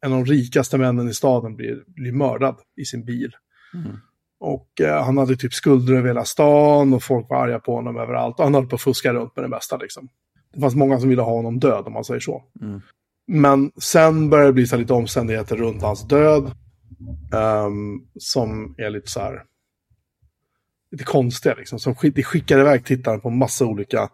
en 0.00 0.12
av 0.12 0.24
de 0.24 0.32
rikaste 0.32 0.78
männen 0.78 1.08
i 1.08 1.14
staden 1.14 1.56
blir, 1.56 1.82
blir 1.86 2.12
mördad 2.12 2.56
i 2.76 2.84
sin 2.84 3.04
bil. 3.04 3.32
Mm. 3.74 3.96
Och 4.42 4.80
eh, 4.80 5.04
han 5.04 5.18
hade 5.18 5.36
typ 5.36 5.54
skulder 5.54 5.94
över 5.94 6.08
hela 6.08 6.24
stan 6.24 6.92
och 6.92 7.02
folk 7.02 7.26
var 7.30 7.36
arga 7.36 7.58
på 7.58 7.74
honom 7.74 7.96
överallt. 7.96 8.38
Och 8.38 8.44
han 8.44 8.54
höll 8.54 8.66
på 8.66 8.74
att 8.74 8.82
fuska 8.82 9.14
runt 9.14 9.36
med 9.36 9.44
det 9.44 9.48
mesta 9.48 9.76
liksom. 9.76 10.08
Det 10.54 10.60
fanns 10.60 10.74
många 10.74 11.00
som 11.00 11.08
ville 11.08 11.22
ha 11.22 11.32
honom 11.32 11.58
död 11.58 11.86
om 11.86 11.92
man 11.92 12.04
säger 12.04 12.20
så. 12.20 12.42
Mm. 12.60 12.80
Men 13.26 13.72
sen 13.76 14.30
börjar 14.30 14.46
det 14.46 14.52
bli 14.52 14.66
så 14.66 14.76
lite 14.76 14.92
omständigheter 14.92 15.56
runt 15.56 15.82
hans 15.82 16.08
död. 16.08 16.50
ehm, 17.34 18.00
som 18.18 18.74
är 18.78 18.90
lite 18.90 19.10
så 19.10 19.20
här... 19.20 19.42
Lite 20.90 21.04
konstiga 21.04 21.54
liksom. 21.54 21.78
Som 21.78 21.94
skick, 21.94 22.14
det 22.14 22.22
skickar 22.22 22.58
iväg 22.58 22.84
tittaren 22.84 23.20
på 23.20 23.30
massa 23.30 23.66
olika 23.66 24.08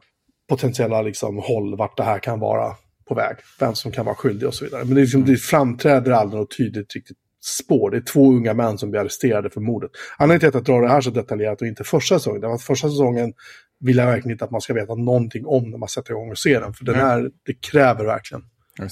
potentiella 0.48 1.02
liksom, 1.02 1.38
håll 1.38 1.76
vart 1.76 1.96
det 1.96 2.04
här 2.04 2.18
kan 2.18 2.40
vara 2.40 2.76
på 3.08 3.14
väg. 3.14 3.36
Vem 3.60 3.74
som 3.74 3.92
kan 3.92 4.04
vara 4.04 4.16
skyldig 4.16 4.48
och 4.48 4.54
så 4.54 4.64
vidare. 4.64 4.84
Men 4.84 4.94
det, 4.94 5.00
är 5.00 5.02
liksom, 5.02 5.24
det 5.24 5.36
framträder 5.36 6.12
aldrig 6.12 6.40
något 6.40 6.56
tydligt 6.56 6.94
riktigt 6.94 7.18
spår. 7.40 7.90
Det 7.90 7.96
är 7.96 8.00
två 8.00 8.28
unga 8.32 8.54
män 8.54 8.78
som 8.78 8.90
blir 8.90 9.00
arresterade 9.00 9.50
för 9.50 9.60
mordet. 9.60 9.90
Anledningen 10.18 10.40
till 10.40 10.48
att 10.48 10.54
jag 10.68 10.76
drar 10.76 10.82
det 10.82 10.88
här 10.92 11.00
så 11.00 11.10
detaljerat 11.10 11.60
och 11.60 11.66
inte 11.66 11.84
första 11.84 12.18
säsongen, 12.18 12.40
det 12.40 12.46
var 12.46 12.54
att 12.54 12.62
första 12.62 12.88
säsongen 12.88 13.32
vill 13.80 13.96
jag 13.96 14.06
verkligen 14.06 14.30
inte 14.32 14.44
att 14.44 14.50
man 14.50 14.60
ska 14.60 14.74
veta 14.74 14.94
någonting 14.94 15.46
om 15.46 15.70
när 15.70 15.78
man 15.78 15.88
sätter 15.88 16.10
igång 16.10 16.30
och 16.30 16.38
ser 16.38 16.60
den. 16.60 16.74
För 16.74 16.84
den 16.84 16.94
här, 16.94 17.30
det 17.46 17.54
kräver 17.54 18.04
verkligen 18.04 18.42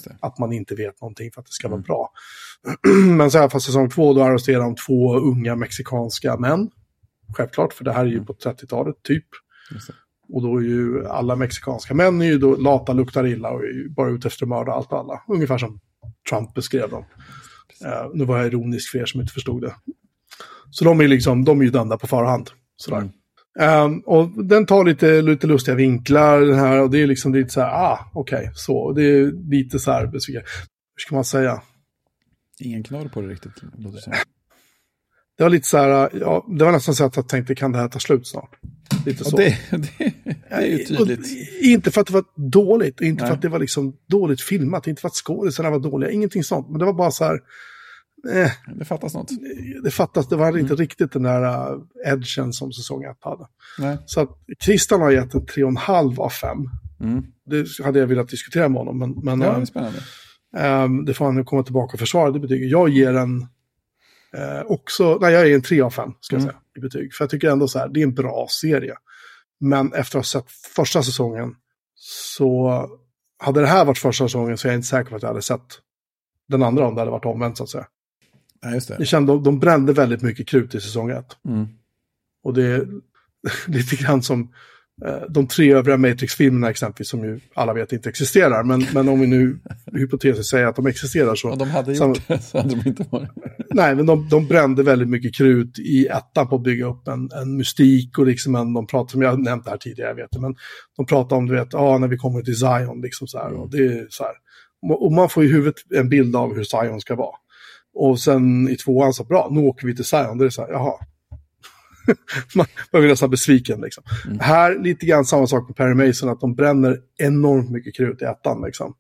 det. 0.05 0.17
att 0.21 0.39
man 0.39 0.53
inte 0.53 0.75
vet 0.75 1.01
någonting 1.01 1.31
för 1.35 1.41
att 1.41 1.47
det 1.47 1.53
ska 1.53 1.69
Mm. 1.69 1.79
vara 1.81 1.87
bra. 1.87 2.11
Men 3.17 3.31
så 3.31 3.39
här, 3.39 3.49
fast 3.49 3.67
säsong 3.67 3.91
två, 3.91 4.13
då 4.15 4.23
arresterar 4.23 4.61
de 4.61 4.75
två 4.75 5.17
unga 5.19 5.57
mexikanska 5.57 6.37
män. 6.37 6.71
Självklart, 7.37 7.73
för 7.73 7.85
det 7.85 7.93
här 7.93 8.01
är 8.01 8.07
ju 8.09 8.13
Mm. 8.13 8.27
på 8.27 8.33
30-talet 8.33 8.97
typ. 9.03 9.27
Och 10.33 10.43
då 10.43 10.57
är 10.57 10.63
ju 10.63 11.07
alla 11.07 11.37
mexikanska 11.37 11.95
män 11.95 12.21
är 12.23 12.27
ju 12.27 12.39
då 12.39 12.57
lata, 12.57 12.93
luktar 12.93 13.27
illa 13.27 13.51
och 13.51 13.61
är 13.63 13.67
ju 13.67 13.89
bara 13.89 14.11
ute 14.11 14.29
efter 14.29 14.45
att 14.45 14.49
mörda 14.49 14.73
allt 14.73 14.93
och 14.93 14.99
alla. 14.99 15.23
Ungefär 15.29 15.59
som 15.59 15.81
Trump 16.31 16.55
beskrev 16.55 16.91
dem. 16.91 17.05
Eh, 17.85 18.11
nu 18.15 18.25
var 18.25 18.39
jag 18.39 18.47
ironisk 18.47 18.91
för 18.91 18.99
er 18.99 19.07
som 19.07 19.21
inte 19.21 19.33
förstod 19.33 19.63
det. 19.63 19.75
Så 20.71 20.85
de 20.85 21.01
är 21.01 21.09
liksom, 21.09 21.45
de 21.45 21.61
är 21.61 21.65
ju 21.65 21.71
dömda 21.71 21.99
på 21.99 22.07
förhand. 22.07 22.51
Sådär. 22.77 22.99
Mm. 22.99 23.13
Ehm, 23.59 24.01
och 24.01 24.45
den 24.45 24.67
tar 24.67 24.85
lite, 24.85 25.23
lite 25.23 25.47
lustiga 25.47 25.75
vinklar 25.75 26.41
den 26.41 26.59
här 26.59 26.81
och 26.81 26.91
det 26.91 27.03
är 27.03 27.07
liksom 27.07 27.35
lite 27.35 27.51
så 27.51 27.61
här, 27.61 27.69
ah, 27.69 28.11
okej, 28.15 28.51
så. 28.55 28.77
Och 28.77 28.95
Det 28.95 29.03
är 29.03 29.51
lite 29.51 29.79
så 29.79 29.93
här, 29.93 30.07
hur 30.07 30.43
ska 30.97 31.15
man 31.15 31.25
säga? 31.25 31.63
Ingen 32.61 32.83
knorr 32.83 33.09
på 33.09 33.21
det 33.21 33.29
riktigt, 33.29 33.53
låter 33.79 34.11
det. 34.11 34.17
Det 35.37 35.43
var 35.43 35.51
lite 35.51 35.67
så 35.69 35.77
här, 35.79 36.11
ja, 36.21 36.47
det 36.59 36.65
var 36.65 36.73
nästan 36.73 36.95
så 36.95 37.05
att 37.05 37.17
jag 37.17 37.29
tänkte, 37.29 37.55
kan 37.55 37.73
det 37.73 37.79
här 37.79 37.89
ta 37.89 37.99
slut 37.99 38.27
snart? 38.27 38.51
Lite 39.07 39.25
så. 39.25 39.37
det, 39.37 39.59
det, 39.71 39.79
det 39.99 40.13
är 40.49 40.67
ju 40.67 40.79
tydligt. 40.85 41.19
Och 41.21 41.65
inte 41.67 41.91
för 41.91 42.01
att 42.01 42.07
det 42.07 42.13
var 42.13 42.25
dåligt, 42.51 43.01
inte 43.01 43.23
Nej. 43.23 43.29
för 43.31 43.37
att 43.37 43.43
det 43.43 43.49
var 43.49 43.59
liksom 43.59 43.97
dåligt 44.09 44.41
filmat, 44.41 44.87
inte 44.87 45.01
för 45.01 45.09
att 45.09 45.15
skådisarna 45.15 45.71
var 45.71 45.79
dåliga, 45.79 46.11
ingenting 46.11 46.45
sånt. 46.45 46.69
Men 46.71 46.79
det 46.79 46.85
var 46.85 46.93
bara 46.93 47.11
så 47.11 47.25
här, 47.25 47.35
eh, 48.35 48.51
Det 48.79 48.85
fattas 48.85 49.15
något. 49.15 49.31
det 49.85 49.91
fattas, 49.91 50.29
det 50.29 50.37
var 50.37 50.49
inte 50.49 50.61
Mm. 50.61 50.77
riktigt 50.77 51.13
den 51.13 51.23
där 51.23 51.73
uh, 51.75 51.83
edgen 52.07 52.53
som 52.53 52.73
säsong 52.73 53.05
1 53.05 53.17
hade. 53.21 53.47
Nej. 53.79 53.99
Så 54.07 54.21
att 54.21 54.31
Christian 54.65 55.01
har 55.01 55.11
gett 55.11 55.35
en 55.35 55.47
3,5 55.47 56.19
av 56.21 56.31
5. 56.31 56.59
Mm. 57.01 57.25
Det 57.51 57.85
hade 57.85 57.99
jag 57.99 58.07
velat 58.07 58.29
diskutera 58.29 58.69
med 58.69 58.79
honom, 58.79 58.99
men, 58.99 59.11
men 59.23 59.41
Ja, 59.41 59.61
eh, 59.61 59.93
det. 60.53 60.61
Ehm, 60.61 61.05
det 61.05 61.15
får 61.15 61.25
han 61.25 61.35
nu 61.35 61.45
komma 61.45 61.63
tillbaka 61.63 61.93
och 61.93 61.99
försvara 62.01 62.31
det 62.31 62.41
betyget. 62.41 62.71
Jag 62.71 62.89
ger 62.89 63.15
en 63.17 63.47
eh, 64.37 64.63
också, 64.67 65.19
nej 65.21 65.33
jag 65.33 65.49
ger 65.49 65.55
en 65.55 65.63
3 65.63 65.81
av 65.81 65.91
5 65.91 66.13
ska 66.21 66.37
jag 66.37 66.43
Mm. 66.43 66.51
säga 66.53 66.61
i 66.77 66.81
betyg. 66.81 67.15
För 67.15 67.25
jag 67.25 67.31
tycker 67.31 67.51
ändå 67.51 67.69
så 67.69 67.79
här, 67.79 67.89
det 67.89 68.01
är 68.01 68.05
en 68.05 68.15
bra 68.15 68.47
serie. 68.51 68.95
Men 69.61 69.93
efter 69.93 70.19
att 70.19 70.33
ha 70.33 70.41
sett 70.41 70.51
första 70.51 71.03
säsongen 71.03 71.55
så 71.95 72.87
hade 73.39 73.61
det 73.61 73.67
här 73.67 73.85
varit 73.85 73.99
första 73.99 74.25
säsongen 74.25 74.59
så 74.59 74.69
är 74.69 74.73
jag 74.73 74.79
inte 74.79 74.89
säker 74.89 75.11
på 75.11 75.17
att 75.17 75.23
jag 75.23 75.29
hade 75.29 75.43
sett 75.43 75.81
den 76.49 76.63
andra 76.63 76.87
om 76.87 76.95
det 76.95 77.01
hade 77.01 77.11
varit 77.11 77.25
omvänt 77.25 77.57
så 77.59 77.65
att 77.65 77.71
säga. 77.71 77.87
Ja, 78.61 78.71
just 78.75 78.89
det. 78.89 78.97
Jag 78.99 79.07
kände 79.07 79.33
de, 79.33 79.43
de 79.43 79.59
brände 79.59 79.93
väldigt 79.93 80.23
mycket 80.23 80.49
krut 80.49 80.75
i 80.75 80.81
säsong 80.81 81.11
1. 81.11 81.25
Mm. 81.49 81.67
Och 82.43 82.55
det 82.55 82.63
är 82.63 82.87
lite 83.67 83.97
grann 83.97 84.23
som 84.23 84.53
de 85.29 85.47
tre 85.47 85.73
övriga 85.73 85.97
Matrix-filmerna 85.97 86.71
exempelvis, 86.71 87.09
som 87.09 87.25
ju 87.25 87.41
alla 87.55 87.73
vet 87.73 87.93
inte 87.93 88.09
existerar. 88.09 88.63
Men, 88.65 88.87
men 88.95 89.09
om 89.09 89.21
vi 89.21 89.27
nu 89.27 89.59
hypotetiskt 89.93 90.51
säger 90.51 90.67
att 90.67 90.77
de 90.77 90.87
existerar 90.87 91.35
så... 91.35 91.51
Om 91.51 91.59
de 91.59 91.71
hade 91.71 91.95
Sam- 91.95 92.09
gjort 92.09 92.29
det 92.29 92.39
så 92.39 92.59
hade 92.59 92.75
de 92.75 92.89
inte 92.89 93.07
varit. 93.11 93.31
Nej, 93.71 93.95
men 93.95 94.07
de, 94.07 94.29
de 94.29 94.47
brände 94.47 94.83
väldigt 94.83 95.09
mycket 95.09 95.35
krut 95.35 95.79
i 95.79 96.07
ettan 96.07 96.49
på 96.49 96.57
att 96.57 96.63
bygga 96.63 96.87
upp 96.87 97.09
en, 97.09 97.31
en 97.33 97.57
mystik 97.57 98.19
och 98.19 98.27
liksom 98.27 98.55
en, 98.55 98.75
de 98.75 98.87
pratar, 98.87 99.11
som 99.11 99.23
jag 99.23 99.43
nämnt 99.43 99.69
här 99.69 99.77
tidigare, 99.77 100.11
jag 100.11 100.17
vet 100.17 100.31
det, 100.31 100.41
men 100.41 100.55
de 100.97 101.07
pratar 101.07 101.37
om, 101.37 101.47
du 101.47 101.55
vet, 101.55 101.75
ah, 101.75 101.99
när 101.99 102.09
vi 102.09 102.17
kommer 102.17 102.43
till 102.43 102.59
Zion, 102.59 103.01
liksom 103.03 103.29
så 103.29 103.39
här, 103.39 103.53
och 103.53 103.71
det 103.71 103.79
är 103.79 104.07
så 104.11 104.25
här. 104.25 104.33
Och 104.97 105.13
man 105.13 105.29
får 105.29 105.45
i 105.45 105.49
huvudet 105.49 105.75
en 105.95 106.09
bild 106.09 106.37
av 106.37 106.55
hur 106.55 106.65
Zion 106.65 107.01
ska 107.01 107.15
vara. 107.15 107.37
Och 107.95 108.21
sen 108.21 108.69
i 108.69 108.77
tvåan 108.77 109.13
så, 109.13 109.25
bra, 109.25 109.49
nu 109.51 109.61
åker 109.61 109.87
vi 109.87 109.97
till 109.97 110.05
Zion, 110.05 110.39
det 110.39 110.45
är 110.45 110.51
så 110.51 110.63
här, 110.63 110.71
jaha. 110.73 110.95
man, 112.55 112.67
man 112.93 113.03
blir 113.03 113.11
nästan 113.11 113.31
besviken 113.31 113.81
liksom. 113.81 114.05
Mm. 114.27 114.39
Här 114.39 114.79
lite 114.79 115.07
grann 115.07 115.25
samma 115.25 115.47
sak 115.47 115.69
med 115.69 115.77
Perry 115.77 115.95
Mason, 115.95 116.29
att 116.29 116.41
de 116.41 116.55
bränner 116.55 116.99
enormt 117.19 117.71
mycket 117.71 117.97
krut 117.97 118.23
i 118.23 118.25
ettan 118.25 118.63
liksom. 118.67 118.95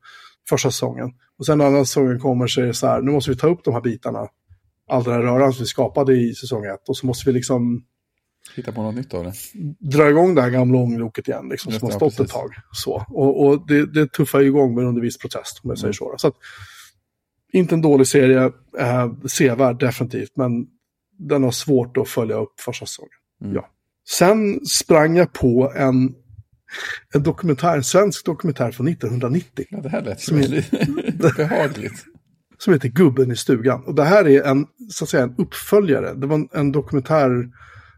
Första 0.48 0.70
säsongen. 0.70 1.10
Och 1.38 1.46
sen 1.46 1.58
när 1.58 1.64
andra 1.66 1.84
säsongen 1.84 2.20
kommer 2.20 2.46
så 2.46 2.60
är 2.60 2.66
det 2.66 2.74
så 2.74 2.86
här, 2.86 3.00
nu 3.02 3.10
måste 3.10 3.30
vi 3.30 3.36
ta 3.36 3.48
upp 3.48 3.64
de 3.64 3.74
här 3.74 3.80
bitarna. 3.80 4.28
All 4.90 5.04
den 5.04 5.12
här 5.12 5.20
röran 5.20 5.52
som 5.52 5.62
vi 5.62 5.66
skapade 5.66 6.16
i 6.16 6.34
säsong 6.34 6.64
ett. 6.64 6.88
Och 6.88 6.96
så 6.96 7.06
måste 7.06 7.30
vi 7.30 7.32
liksom 7.32 7.84
Hitta 8.56 8.72
på 8.72 8.82
något 8.82 8.94
nytt 8.94 9.14
av 9.14 9.24
det. 9.24 9.32
dra 9.96 10.10
igång 10.10 10.34
det 10.34 10.42
här 10.42 10.50
gamla 10.50 10.78
ångloket 10.78 11.28
igen, 11.28 11.48
liksom, 11.48 11.72
som 11.72 11.86
har 11.86 11.96
stått 11.96 12.12
ett 12.12 12.16
precis. 12.16 12.32
tag. 12.32 12.50
Så. 12.72 13.04
Och, 13.08 13.46
och 13.46 13.66
det, 13.66 13.86
det 13.94 14.12
tuffar 14.12 14.40
igång 14.40 14.74
med 14.74 14.84
under 14.84 15.02
viss 15.02 15.18
protest, 15.18 15.60
om 15.64 15.70
jag 15.70 15.78
säger 15.78 15.88
Mm. 15.88 15.94
så. 15.94 16.14
så 16.18 16.28
att, 16.28 16.34
inte 17.52 17.74
en 17.74 17.82
dålig 17.82 18.06
serie, 18.06 18.52
eh, 18.78 19.12
sevärd 19.28 19.80
definitivt, 19.80 20.36
men 20.36 20.66
den 21.18 21.42
har 21.44 21.50
svårt 21.50 21.96
att 21.96 22.08
följa 22.08 22.36
upp 22.36 22.60
första 22.60 22.86
säsongen. 22.86 23.10
Mm. 23.42 23.54
Ja. 23.54 23.68
Sen 24.08 24.66
sprang 24.66 25.16
jag 25.16 25.32
på 25.32 25.72
en, 25.76 26.14
en 27.14 27.22
dokumentär, 27.22 27.76
en 27.76 27.84
svensk 27.84 28.26
dokumentär 28.26 28.70
från 28.70 28.88
1990 28.88 29.64
Ja, 29.70 29.80
det 29.80 29.88
här 29.88 30.02
lät 30.02 30.20
Som 30.20 30.36
är- 30.38 31.36
behagligt. 31.36 32.04
som 32.58 32.72
heter 32.72 32.88
Gubben 32.88 33.32
i 33.32 33.36
stugan. 33.36 33.84
Och 33.84 33.94
det 33.94 34.04
här 34.04 34.28
är 34.28 34.42
en, 34.42 34.66
så 34.90 35.04
att 35.04 35.08
säga, 35.08 35.22
en 35.22 35.34
uppföljare. 35.38 36.14
Det 36.14 36.26
var 36.26 36.34
en, 36.36 36.48
en 36.52 36.72
dokumentär, 36.72 37.30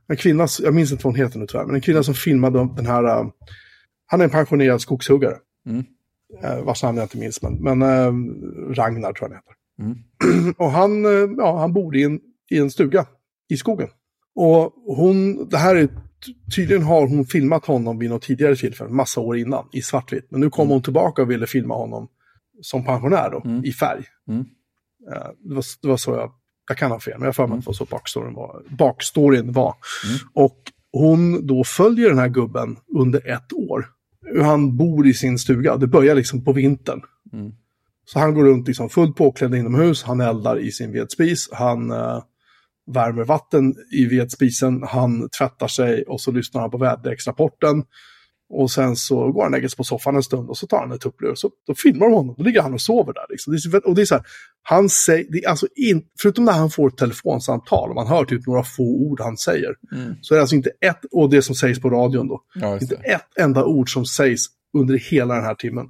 en 0.08 0.16
kvinna, 0.16 0.46
jag 0.62 0.74
minns 0.74 0.92
inte 0.92 1.04
vad 1.04 1.14
hon 1.14 1.24
heter 1.24 1.38
nu 1.38 1.46
tyvärr, 1.46 1.64
men 1.66 1.74
en 1.74 1.80
kvinna 1.80 2.02
som 2.02 2.14
filmade 2.14 2.68
den 2.76 2.86
här, 2.86 3.20
uh, 3.20 3.28
han 4.06 4.20
är 4.20 4.24
en 4.24 4.30
pensionerad 4.30 4.80
skogshuggare. 4.80 5.36
Mm. 5.66 5.84
Uh, 6.44 6.64
vars 6.64 6.82
namn 6.82 6.98
jag 6.98 7.04
inte 7.04 7.18
minns, 7.18 7.42
men, 7.42 7.54
men 7.62 7.82
uh, 7.82 8.74
Ragnar 8.74 9.12
tror 9.12 9.30
jag 9.30 9.36
han 9.36 9.36
heter. 9.36 9.54
Mm. 9.80 10.54
Och 10.58 10.70
han, 10.70 11.02
ja, 11.38 11.58
han 11.60 11.72
bor 11.72 11.96
i 11.96 12.02
en, 12.02 12.20
i 12.50 12.58
en 12.58 12.70
stuga 12.70 13.06
i 13.48 13.56
skogen. 13.56 13.88
Och 14.34 14.74
hon, 14.96 15.48
det 15.48 15.56
här 15.58 15.76
är, 15.76 15.88
tydligen 16.56 16.82
har 16.82 17.06
hon 17.06 17.24
filmat 17.26 17.66
honom 17.66 17.98
vid 17.98 18.10
något 18.10 18.22
tidigare 18.22 18.56
tillfälle, 18.56 18.90
massa 18.90 19.20
år 19.20 19.38
innan, 19.38 19.68
i 19.72 19.82
svartvitt. 19.82 20.26
Men 20.30 20.40
nu 20.40 20.50
kom 20.50 20.62
Mm. 20.66 20.72
hon 20.72 20.82
tillbaka 20.82 21.22
och 21.22 21.30
ville 21.30 21.46
filma 21.46 21.74
honom 21.74 22.08
som 22.62 22.84
pensionär 22.84 23.30
då, 23.30 23.42
Mm. 23.44 23.64
i 23.64 23.72
färg. 23.72 24.04
Mm. 24.28 24.40
Eh, 25.12 25.28
Det 25.48 25.54
var, 25.54 25.64
det 25.82 25.88
var 25.88 25.96
så 25.96 26.10
jag, 26.10 26.32
jag 26.68 26.78
kan 26.78 26.90
ha 26.90 27.00
fel, 27.00 27.14
men 27.14 27.22
jag 27.22 27.28
har 27.28 27.32
för 27.32 27.42
mig 27.42 27.48
Mm. 27.48 27.58
att 27.58 27.64
det 27.64 27.68
var 27.68 27.74
så 27.74 27.84
backstoryn 27.84 28.34
var. 28.34 28.62
Backstoryn 28.68 29.52
var. 29.52 29.74
Mm. 30.06 30.18
Och 30.46 30.58
hon 30.92 31.46
då 31.46 31.64
följer 31.64 32.08
den 32.08 32.18
här 32.18 32.28
gubben 32.28 32.76
under 32.98 33.28
ett 33.28 33.52
år. 33.52 33.86
Han 34.42 34.76
bor 34.76 35.06
i 35.06 35.14
sin 35.14 35.38
stuga. 35.38 35.76
Det 35.76 35.86
börjar 35.86 36.14
liksom 36.14 36.44
på 36.44 36.52
vintern. 36.52 37.00
Mm. 37.32 37.52
Så 38.04 38.18
han 38.18 38.34
går 38.34 38.44
runt 38.44 38.66
liksom 38.68 38.88
fullt 38.88 39.16
påklädd 39.16 39.54
inomhus, 39.54 40.02
han 40.02 40.20
eldar 40.20 40.58
i 40.58 40.72
sin 40.72 40.92
vedspis, 40.92 41.48
han 41.52 41.90
eh, 41.90 42.22
värmer 42.94 43.24
vatten 43.24 43.74
i 43.92 44.04
vedspisen, 44.06 44.82
han 44.88 45.28
tvättar 45.38 45.68
sig 45.68 46.02
och 46.02 46.20
så 46.20 46.30
lyssnar 46.32 46.60
han 46.60 46.70
på 46.70 46.78
väderleksrapporten. 46.78 47.84
Och 48.50 48.70
sen 48.70 48.96
så 48.96 49.32
går 49.32 49.42
han 49.42 49.52
lägger 49.52 49.68
sig 49.68 49.76
på 49.76 49.84
soffan 49.84 50.16
en 50.16 50.22
stund 50.22 50.48
och 50.48 50.58
så 50.58 50.66
tar 50.66 50.78
han 50.78 50.92
ett 50.92 51.00
tupplur 51.00 51.30
och 51.30 51.38
så 51.38 51.50
då 51.66 51.74
filmar 51.74 52.06
de 52.06 52.14
honom. 52.14 52.34
Då 52.38 52.44
ligger 52.44 52.62
han 52.62 52.74
och 52.74 52.80
sover 52.80 53.12
där. 53.12 53.26
Liksom. 53.28 53.80
Och 53.84 53.94
det 53.94 54.02
är 54.02 54.06
så 54.06 54.14
här, 54.14 54.24
han 54.62 54.88
säger, 54.88 55.48
alltså 55.48 55.66
in, 55.76 56.02
förutom 56.22 56.44
när 56.44 56.52
han 56.52 56.70
får 56.70 56.88
ett 56.88 56.96
telefonsamtal 56.96 57.88
och 57.88 57.94
man 57.94 58.06
hör 58.06 58.24
typ 58.24 58.46
några 58.46 58.62
få 58.62 58.82
ord 58.82 59.20
han 59.20 59.36
säger, 59.36 59.74
Mm. 59.92 60.14
så 60.20 60.34
är 60.34 60.36
det 60.36 60.42
alltså 60.42 60.56
inte 60.56 60.70
ett, 60.80 61.00
och 61.12 61.30
det 61.30 61.42
som 61.42 61.54
sägs 61.54 61.80
på 61.80 61.90
radion 61.90 62.28
då, 62.28 62.40
Ja, 62.54 62.78
inte 62.78 62.94
ett 62.94 63.38
enda 63.40 63.64
ord 63.64 63.92
som 63.92 64.06
sägs 64.06 64.46
under 64.78 64.98
hela 64.98 65.34
den 65.34 65.44
här 65.44 65.54
timmen. 65.54 65.86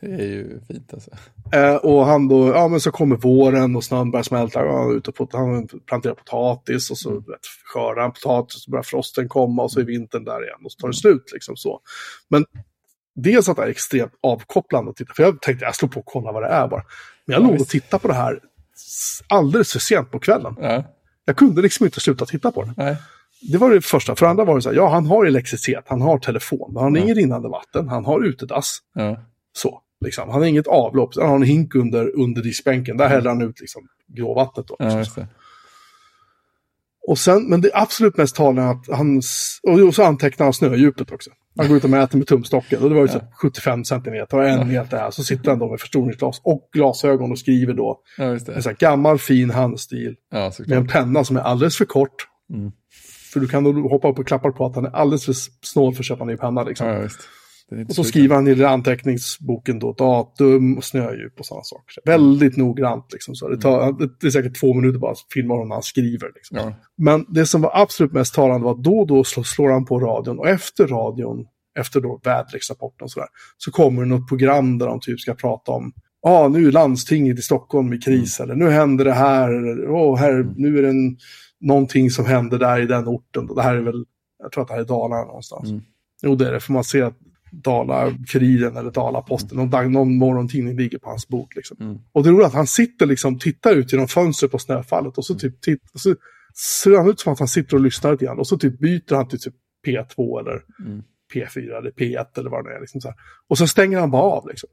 Det 0.00 0.06
är 0.06 0.26
ju 0.26 0.60
fint 0.68 0.94
alltså. 0.94 1.10
Eh, 1.52 1.74
och 1.76 2.06
han 2.06 2.28
då, 2.28 2.48
ja 2.48 2.68
men 2.68 2.80
så 2.80 2.90
kommer 2.90 3.16
våren 3.16 3.76
och 3.76 3.84
snön 3.84 4.10
börjar 4.10 4.22
smälta. 4.24 4.58
Han, 4.60 4.96
ute 4.96 5.12
på, 5.12 5.28
han 5.32 5.68
planterar 5.86 6.14
potatis 6.14 6.90
och 6.90 6.98
så 6.98 7.10
Mm. 7.10 7.22
vet, 7.22 7.40
skördar 7.74 8.02
han 8.02 8.12
potatis 8.12 8.56
och 8.56 8.60
så 8.60 8.70
börjar 8.70 8.82
frosten 8.82 9.28
komma 9.28 9.62
och 9.62 9.72
så 9.72 9.80
är 9.80 9.84
vintern 9.84 10.24
där 10.24 10.42
igen 10.44 10.58
och 10.64 10.72
så 10.72 10.78
tar 10.78 10.88
det 10.88 10.94
slut 10.94 11.30
liksom 11.32 11.56
så. 11.56 11.80
Men 12.28 12.44
dels 13.14 13.48
att 13.48 13.56
det 13.56 13.62
är 13.62 13.66
extremt 13.68 14.12
avkopplande 14.22 14.90
att 14.90 14.96
titta, 14.96 15.14
för 15.14 15.22
jag 15.22 15.40
tänkte 15.40 15.64
jag 15.64 15.74
slår 15.76 15.88
på 15.88 16.00
och 16.00 16.06
kollar 16.06 16.32
vad 16.32 16.42
det 16.42 16.48
är 16.48 16.68
bara. 16.68 16.82
Men 17.24 17.34
jag 17.34 17.42
Ja, 17.44 17.50
låg 17.50 17.60
och 17.60 17.68
tittade 17.68 18.00
på 18.02 18.08
det 18.08 18.14
här 18.14 18.40
alldeles 19.28 19.72
för 19.72 19.78
sent 19.78 20.10
på 20.10 20.18
kvällen. 20.18 20.54
Ja, 20.60 20.84
Jag 21.24 21.36
kunde 21.36 21.62
liksom 21.62 21.86
inte 21.86 22.00
sluta 22.00 22.26
titta 22.26 22.52
på 22.52 22.62
det. 22.62 22.74
nej. 22.76 22.96
Det 23.52 23.58
var 23.58 23.70
det 23.70 23.80
första. 23.80 24.16
För 24.16 24.26
andra 24.26 24.44
var 24.44 24.54
det 24.56 24.62
så 24.62 24.68
här, 24.68 24.76
ja 24.76 24.88
han 24.88 25.06
har 25.06 25.24
elektricitet, 25.26 25.84
han 25.86 26.00
har 26.02 26.18
telefon, 26.18 26.72
han 26.76 26.84
har 26.92 26.98
Ja. 26.98 27.04
inget 27.04 27.16
rinnande 27.16 27.48
vatten, 27.48 27.88
han 27.88 28.04
har 28.04 28.20
utedass. 28.24 28.78
Ja, 28.94 29.16
Så, 29.52 29.80
liksom. 30.06 30.28
Han 30.28 30.40
har 30.40 30.48
inget 30.48 30.66
avlopp, 30.66 31.14
han 31.16 31.28
har 31.28 31.36
en 31.36 31.42
hink 31.42 31.74
under, 31.74 32.16
under 32.20 32.42
diskbänken, 32.42 32.96
där 32.96 33.08
häller 33.08 33.30
han 33.30 33.42
ut 33.42 33.60
liksom 33.60 33.88
gråvattnet 34.16 34.66
då. 34.66 34.76
ja. 34.78 35.04
Och 37.08 37.18
sen, 37.18 37.48
men 37.48 37.60
det 37.60 37.70
absolut 37.74 38.16
mest 38.16 38.36
talande 38.36 38.62
är 38.62 38.70
att 38.70 38.98
han, 38.98 39.16
och 39.86 39.94
så 39.94 40.02
antecknar 40.02 40.46
han 40.46 40.52
snödjupet 40.52 41.12
också. 41.12 41.30
Han 41.56 41.68
går 41.68 41.76
ut 41.76 41.84
och 41.84 41.90
mäter 41.90 42.18
med 42.18 42.26
tumstocken 42.26 42.82
och 42.82 42.88
det 42.88 42.94
var 42.94 43.02
ju 43.02 43.08
så 43.08 43.20
75 43.42 43.84
centimeter 43.84 44.36
och 44.36 44.48
en 44.48 44.68
meter 44.68 44.96
här. 44.96 45.10
Så 45.10 45.24
sitter 45.24 45.50
han 45.50 45.58
då 45.58 45.70
med 45.70 45.80
förstoringsglas 45.80 46.40
och 46.44 46.68
glasögon 46.72 47.32
och 47.32 47.38
skriver 47.38 47.74
då 47.74 48.00
Ja, 48.18 48.24
en 48.24 48.62
sån 48.62 48.74
gammal 48.78 49.18
fin 49.18 49.50
handstil 49.50 50.14
Ja, 50.30 50.52
med 50.66 50.78
en 50.78 50.86
penna 50.86 51.24
som 51.24 51.36
är 51.36 51.40
alldeles 51.40 51.76
för 51.76 51.84
kort. 51.84 52.28
Mm. 52.52 52.72
För 53.32 53.40
du 53.40 53.48
kan 53.48 53.64
då 53.64 53.88
hoppa 53.88 54.08
upp 54.08 54.18
och 54.18 54.26
klappa 54.26 54.52
på 54.52 54.66
att 54.66 54.74
han 54.74 54.86
är 54.86 54.90
alldeles 54.90 55.24
för 55.24 55.34
snål 55.62 55.94
för 55.94 56.02
att 56.02 56.06
köpa 56.06 56.22
en 56.22 56.28
ny 56.28 56.36
penna. 56.36 56.62
Liksom. 56.62 57.08
Och 57.88 57.94
så 57.94 58.04
skriver 58.04 58.34
han 58.34 58.48
i 58.48 58.54
den 58.54 58.66
anteckningsboken 58.66 59.78
då 59.78 59.92
datum 59.92 60.78
och 60.78 60.84
snödjup 60.84 61.40
och 61.40 61.46
sådana 61.46 61.64
saker. 61.64 61.92
Så 61.92 62.00
väldigt 62.04 62.56
noggrant 62.56 63.12
liksom. 63.12 63.34
Så 63.34 63.48
det, 63.48 63.56
tar, 63.56 63.96
det 64.20 64.26
är 64.26 64.30
säkert 64.30 64.60
två 64.60 64.74
minuter 64.74 64.98
bara 64.98 65.12
att 65.12 65.18
filma 65.32 65.54
honom 65.54 65.68
när 65.68 65.74
han 65.74 65.82
skriver. 65.82 66.32
Liksom. 66.34 66.56
Ja, 66.56 66.72
Men 66.96 67.26
det 67.28 67.46
som 67.46 67.62
var 67.62 67.70
absolut 67.74 68.12
mest 68.12 68.34
talande 68.34 68.64
var 68.64 68.72
att 68.72 68.84
då 68.84 68.98
och 68.98 69.06
då 69.06 69.24
slår, 69.24 69.70
han 69.70 69.84
på 69.84 70.00
radion 70.00 70.38
och 70.38 70.48
efter 70.48 70.86
radion, 70.86 71.46
efter 71.78 72.00
då 72.00 72.20
väderleksrapporten 72.24 73.04
och 73.04 73.10
sådär, 73.10 73.28
så 73.56 73.70
kommer 73.70 74.02
det 74.02 74.08
något 74.08 74.28
program 74.28 74.78
där 74.78 74.86
de 74.86 75.00
typ 75.00 75.20
ska 75.20 75.34
prata 75.34 75.72
om 75.72 75.92
Ja, 76.22 76.30
ah, 76.30 76.48
nu 76.48 76.68
är 76.68 76.72
landstinget 76.72 77.38
i 77.38 77.42
Stockholm 77.42 77.92
i 77.92 77.98
kris, 77.98 78.40
eller 78.40 78.54
nu 78.54 78.70
händer 78.70 79.04
det 79.04 79.12
här, 79.12 79.50
eller 79.50 79.86
oh, 79.86 80.16
här, 80.16 80.52
nu 80.56 80.78
är 80.78 80.82
det 80.82 80.88
en, 80.88 81.16
någonting 81.60 82.10
som 82.10 82.26
händer 82.26 82.58
där 82.58 82.80
i 82.80 82.86
den 82.86 83.08
orten. 83.08 83.46
Det 83.46 83.62
här 83.62 83.74
är 83.74 83.80
väl, 83.80 84.04
jag 84.42 84.52
tror 84.52 84.62
att 84.62 84.68
det 84.68 84.74
här 84.74 84.80
är 84.80 84.84
Dalarna 84.84 85.24
någonstans. 85.24 85.68
Mm. 85.70 85.82
Jo, 86.22 86.34
det 86.34 86.48
är 86.48 86.52
det, 86.52 86.60
för 86.60 86.72
man 86.72 86.84
ser 86.84 87.02
att 87.02 87.18
Dala-Kuriren 87.62 88.76
eller 88.76 88.90
Dala-Posten, 88.90 89.56
någon, 89.56 89.70
dag- 89.70 89.90
någon 89.90 90.16
morgontidning 90.18 90.76
ligger 90.76 90.98
på 90.98 91.08
hans 91.08 91.28
bord. 91.28 91.52
Liksom. 91.56 91.76
Mm. 91.80 91.98
Och 92.12 92.22
det 92.22 92.30
roliga 92.30 92.44
är 92.44 92.48
att 92.48 92.54
han 92.54 92.66
sitter 92.66 93.06
liksom, 93.06 93.38
tittar 93.38 93.74
ut 93.74 93.92
genom 93.92 94.08
fönstret 94.08 94.50
på 94.52 94.58
snöfallet 94.58 95.18
och 95.18 95.24
så 95.24 95.34
typ 95.34 95.60
titt, 95.60 95.80
och 95.94 96.00
så 96.00 96.14
ser 96.82 96.96
han 96.96 97.08
ut 97.10 97.20
som 97.20 97.32
att 97.32 97.38
han 97.38 97.48
sitter 97.48 97.74
och 97.76 97.80
lyssnar 97.82 98.12
lite 98.12 98.24
grann. 98.24 98.38
Och 98.38 98.46
så 98.46 98.58
typ 98.58 98.78
byter 98.78 99.14
han 99.14 99.28
till 99.28 99.40
typ 99.40 99.54
P2 99.86 100.40
eller 100.40 100.62
Mm. 100.86 101.02
P4 101.34 101.78
eller 101.78 101.90
P1 101.90 102.38
eller 102.38 102.50
vad 102.50 102.64
det 102.64 102.74
är. 102.76 102.80
Liksom 102.80 103.00
så 103.00 103.08
här. 103.08 103.16
Och 103.48 103.58
så 103.58 103.66
stänger 103.66 103.98
han 104.00 104.10
bara 104.10 104.22
av. 104.22 104.48
Liksom. 104.48 104.68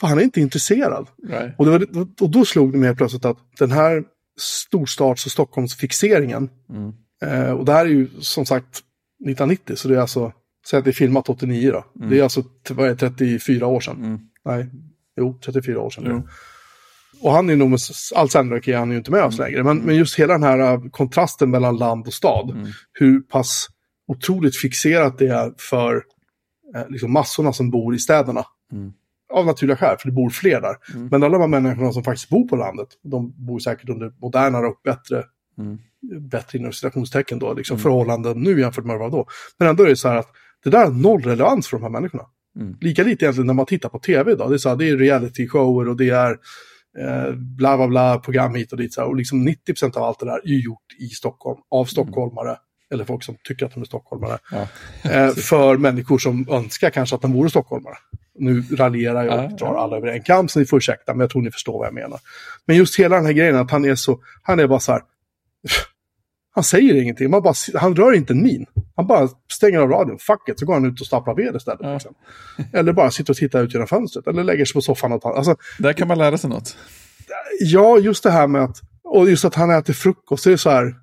För 0.00 0.06
han 0.06 0.18
är 0.18 0.22
inte 0.22 0.40
intresserad. 0.40 1.06
nej. 1.18 1.54
Och, 1.58 1.64
det 1.64 1.70
var, 1.70 2.06
och 2.20 2.30
då 2.30 2.44
slog 2.44 2.72
det 2.72 2.78
mig 2.78 2.86
helt 2.86 2.98
plötsligt 2.98 3.24
att 3.24 3.38
den 3.58 3.70
här 3.72 4.04
storstads 4.40 5.26
och 5.26 5.32
Stockholmsfixeringen, 5.32 6.50
Mm. 6.70 6.92
eh, 7.22 7.50
och 7.52 7.64
det 7.64 7.72
här 7.72 7.86
är 7.86 7.90
ju 7.90 8.08
som 8.20 8.46
sagt 8.46 8.68
1990, 9.20 9.76
så 9.76 9.88
det 9.88 9.96
är 9.96 10.00
alltså, 10.00 10.32
säg 10.66 10.78
att 10.78 10.84
det 10.84 10.90
är 10.90 10.92
filmat 10.92 11.28
89 11.28 11.70
då. 11.72 11.84
Det 12.08 12.18
är 12.18 12.22
alltså 12.22 12.42
vad 12.70 12.86
är 12.86 12.90
det, 12.90 12.96
34 12.96 13.66
år 13.66 13.80
sedan. 13.80 13.96
Mm. 14.04 14.20
Nej, 14.44 14.70
jo, 15.16 15.38
34 15.44 15.80
år 15.80 15.90
sedan. 15.90 16.04
Jo. 16.06 16.22
Och 17.20 17.32
han 17.32 17.50
är 17.50 17.56
nog 17.56 17.70
med 17.70 17.76
s- 17.76 18.12
all 18.16 18.28
sannolikhet 18.30 18.74
är 18.74 18.78
han 18.78 18.90
ju 18.90 18.96
inte 18.96 19.10
med 19.10 19.24
oss 19.24 19.38
längre. 19.38 19.62
Men, 19.64 19.78
men 19.78 19.96
just 19.96 20.18
hela 20.18 20.32
den 20.32 20.42
här 20.42 20.58
äh, 20.58 20.80
kontrasten 20.90 21.50
mellan 21.50 21.76
land 21.76 22.06
och 22.06 22.12
stad. 22.14 22.50
Mm. 22.50 22.66
Hur 22.92 23.20
pass 23.20 23.68
otroligt 24.06 24.56
fixerat 24.56 25.18
det 25.18 25.28
är 25.28 25.52
för 25.58 25.96
eh, 26.76 26.82
liksom 26.88 27.12
massorna 27.12 27.52
som 27.52 27.70
bor 27.70 27.94
i 27.94 27.98
städerna. 27.98 28.44
Mm. 28.72 28.92
Av 29.32 29.46
naturliga 29.46 29.76
skäl, 29.76 29.96
för 29.98 30.08
det 30.08 30.12
bor 30.14 30.30
fler 30.30 30.60
där. 30.60 30.76
Mm. 30.94 31.08
Men 31.10 31.22
alla 31.22 31.38
de 31.38 31.52
här 31.52 31.60
människorna 31.60 31.92
som 31.92 32.04
faktiskt 32.04 32.28
bor 32.28 32.48
på 32.48 32.56
landet, 32.56 32.88
de 33.02 33.32
bor 33.46 33.58
säkert 33.58 33.88
under 33.88 34.12
modernare 34.20 34.66
och 34.66 34.80
bättre, 34.84 35.24
Mm. 35.58 35.78
bättre 36.28 36.58
inom 36.58 36.72
citationstecken 36.72 37.38
då, 37.38 37.54
liksom 37.54 37.78
förhållanden 37.78 38.40
nu 38.42 38.60
jämfört 38.60 38.84
med 38.84 38.98
vad 38.98 39.10
då. 39.12 39.26
Men 39.58 39.68
ändå 39.68 39.84
är 39.84 39.88
det 39.88 39.96
så 39.96 40.08
här 40.08 40.16
att 40.16 40.28
det 40.64 40.70
där 40.70 40.84
har 40.84 40.90
noll 40.90 41.22
relevans 41.22 41.68
för 41.68 41.76
de 41.76 41.82
här 41.82 41.90
människorna. 41.90 42.24
Mm. 42.60 42.76
Lika 42.80 43.02
lite 43.02 43.24
egentligen 43.24 43.46
när 43.46 43.54
man 43.54 43.66
tittar 43.66 43.88
på 43.88 43.98
tv 43.98 44.32
idag. 44.32 44.50
Det 44.50 44.56
är, 44.56 44.58
så 44.58 44.68
här, 44.68 44.76
det 44.76 44.88
är 44.88 44.96
reality-shower 44.96 45.88
och 45.88 45.96
det 45.96 46.10
är 46.10 46.30
eh, 46.98 47.34
bla 47.34 47.76
bla 47.76 47.88
bla 47.88 48.18
program 48.18 48.54
hit 48.54 48.72
och 48.72 48.78
dit. 48.78 48.94
Så 48.94 49.00
här. 49.00 49.08
Och 49.08 49.16
liksom 49.16 49.48
90% 49.48 49.96
av 49.96 50.02
allt 50.02 50.18
det 50.18 50.26
där 50.26 50.40
är 50.44 50.48
ju 50.48 50.64
gjort 50.64 50.86
i 50.98 51.06
Stockholm, 51.06 51.60
av 51.70 51.84
stockholmare. 51.84 52.56
Eller 52.92 53.04
folk 53.04 53.24
som 53.24 53.36
tycker 53.44 53.66
att 53.66 53.74
de 53.74 53.80
är 53.80 53.84
stockholmare. 53.84 54.38
Ja. 54.50 54.68
Eh, 55.10 55.30
för 55.30 55.76
människor 55.76 56.18
som 56.18 56.46
önskar 56.50 56.90
kanske 56.90 57.16
att 57.16 57.22
de 57.22 57.32
vore 57.32 57.50
stockholmare. 57.50 57.94
Nu 58.38 58.62
raljerar 58.62 59.24
jag 59.24 59.38
och 59.38 59.50
Ja, 59.52 59.56
drar 59.56 59.74
alla 59.74 59.96
över 59.96 60.08
en 60.08 60.22
kam, 60.22 60.48
så 60.48 60.58
ni 60.58 60.64
får 60.64 60.76
ursäkta, 60.76 61.14
men 61.14 61.20
jag 61.20 61.30
tror 61.30 61.42
ni 61.42 61.50
förstår 61.50 61.78
vad 61.78 61.86
jag 61.86 61.94
menar. 61.94 62.20
Men 62.66 62.76
just 62.76 62.98
hela 62.98 63.16
den 63.16 63.26
här 63.26 63.32
grejen, 63.32 63.56
att 63.56 63.70
han 63.70 63.84
är 63.84 63.94
så, 63.94 64.20
han 64.42 64.60
är 64.60 64.66
bara 64.66 64.80
så 64.80 64.92
här, 64.92 65.02
han 66.54 66.64
säger 66.64 66.94
ingenting, 66.94 67.30
man 67.30 67.42
bara, 67.42 67.54
han 67.74 67.96
rör 67.96 68.12
inte 68.12 68.32
en 68.32 68.42
min. 68.42 68.66
Han 69.02 69.06
bara 69.06 69.28
stänger 69.52 69.78
av 69.78 69.88
radion, 69.88 70.18
fuck 70.18 70.48
it, 70.48 70.58
så 70.58 70.66
går 70.66 70.74
han 70.74 70.84
ut 70.84 71.00
och 71.00 71.06
staplar 71.06 71.34
ved 71.34 71.56
istället. 71.56 71.80
Ja. 71.82 71.92
Liksom. 71.92 72.14
Eller 72.72 72.92
bara 72.92 73.10
sitter 73.10 73.32
och 73.32 73.36
tittar 73.36 73.62
ut 73.62 73.72
genom 73.72 73.88
fönstret, 73.88 74.26
eller 74.26 74.44
lägger 74.44 74.64
sig 74.64 74.74
på 74.74 74.80
soffan 74.80 75.12
och 75.12 75.22
tar, 75.22 75.32
alltså, 75.32 75.56
Där 75.78 75.92
kan 75.92 76.08
man 76.08 76.18
lära 76.18 76.38
sig 76.38 76.50
något. 76.50 76.76
Ja, 77.60 77.98
just 77.98 78.22
det 78.22 78.30
här 78.30 78.46
med 78.46 78.62
att, 78.62 78.76
och 79.04 79.30
just 79.30 79.44
att 79.44 79.54
han 79.54 79.70
äter 79.70 79.92
frukost, 79.92 80.44
det 80.44 80.52
är 80.52 80.56
så 80.56 80.70
här, 80.70 80.94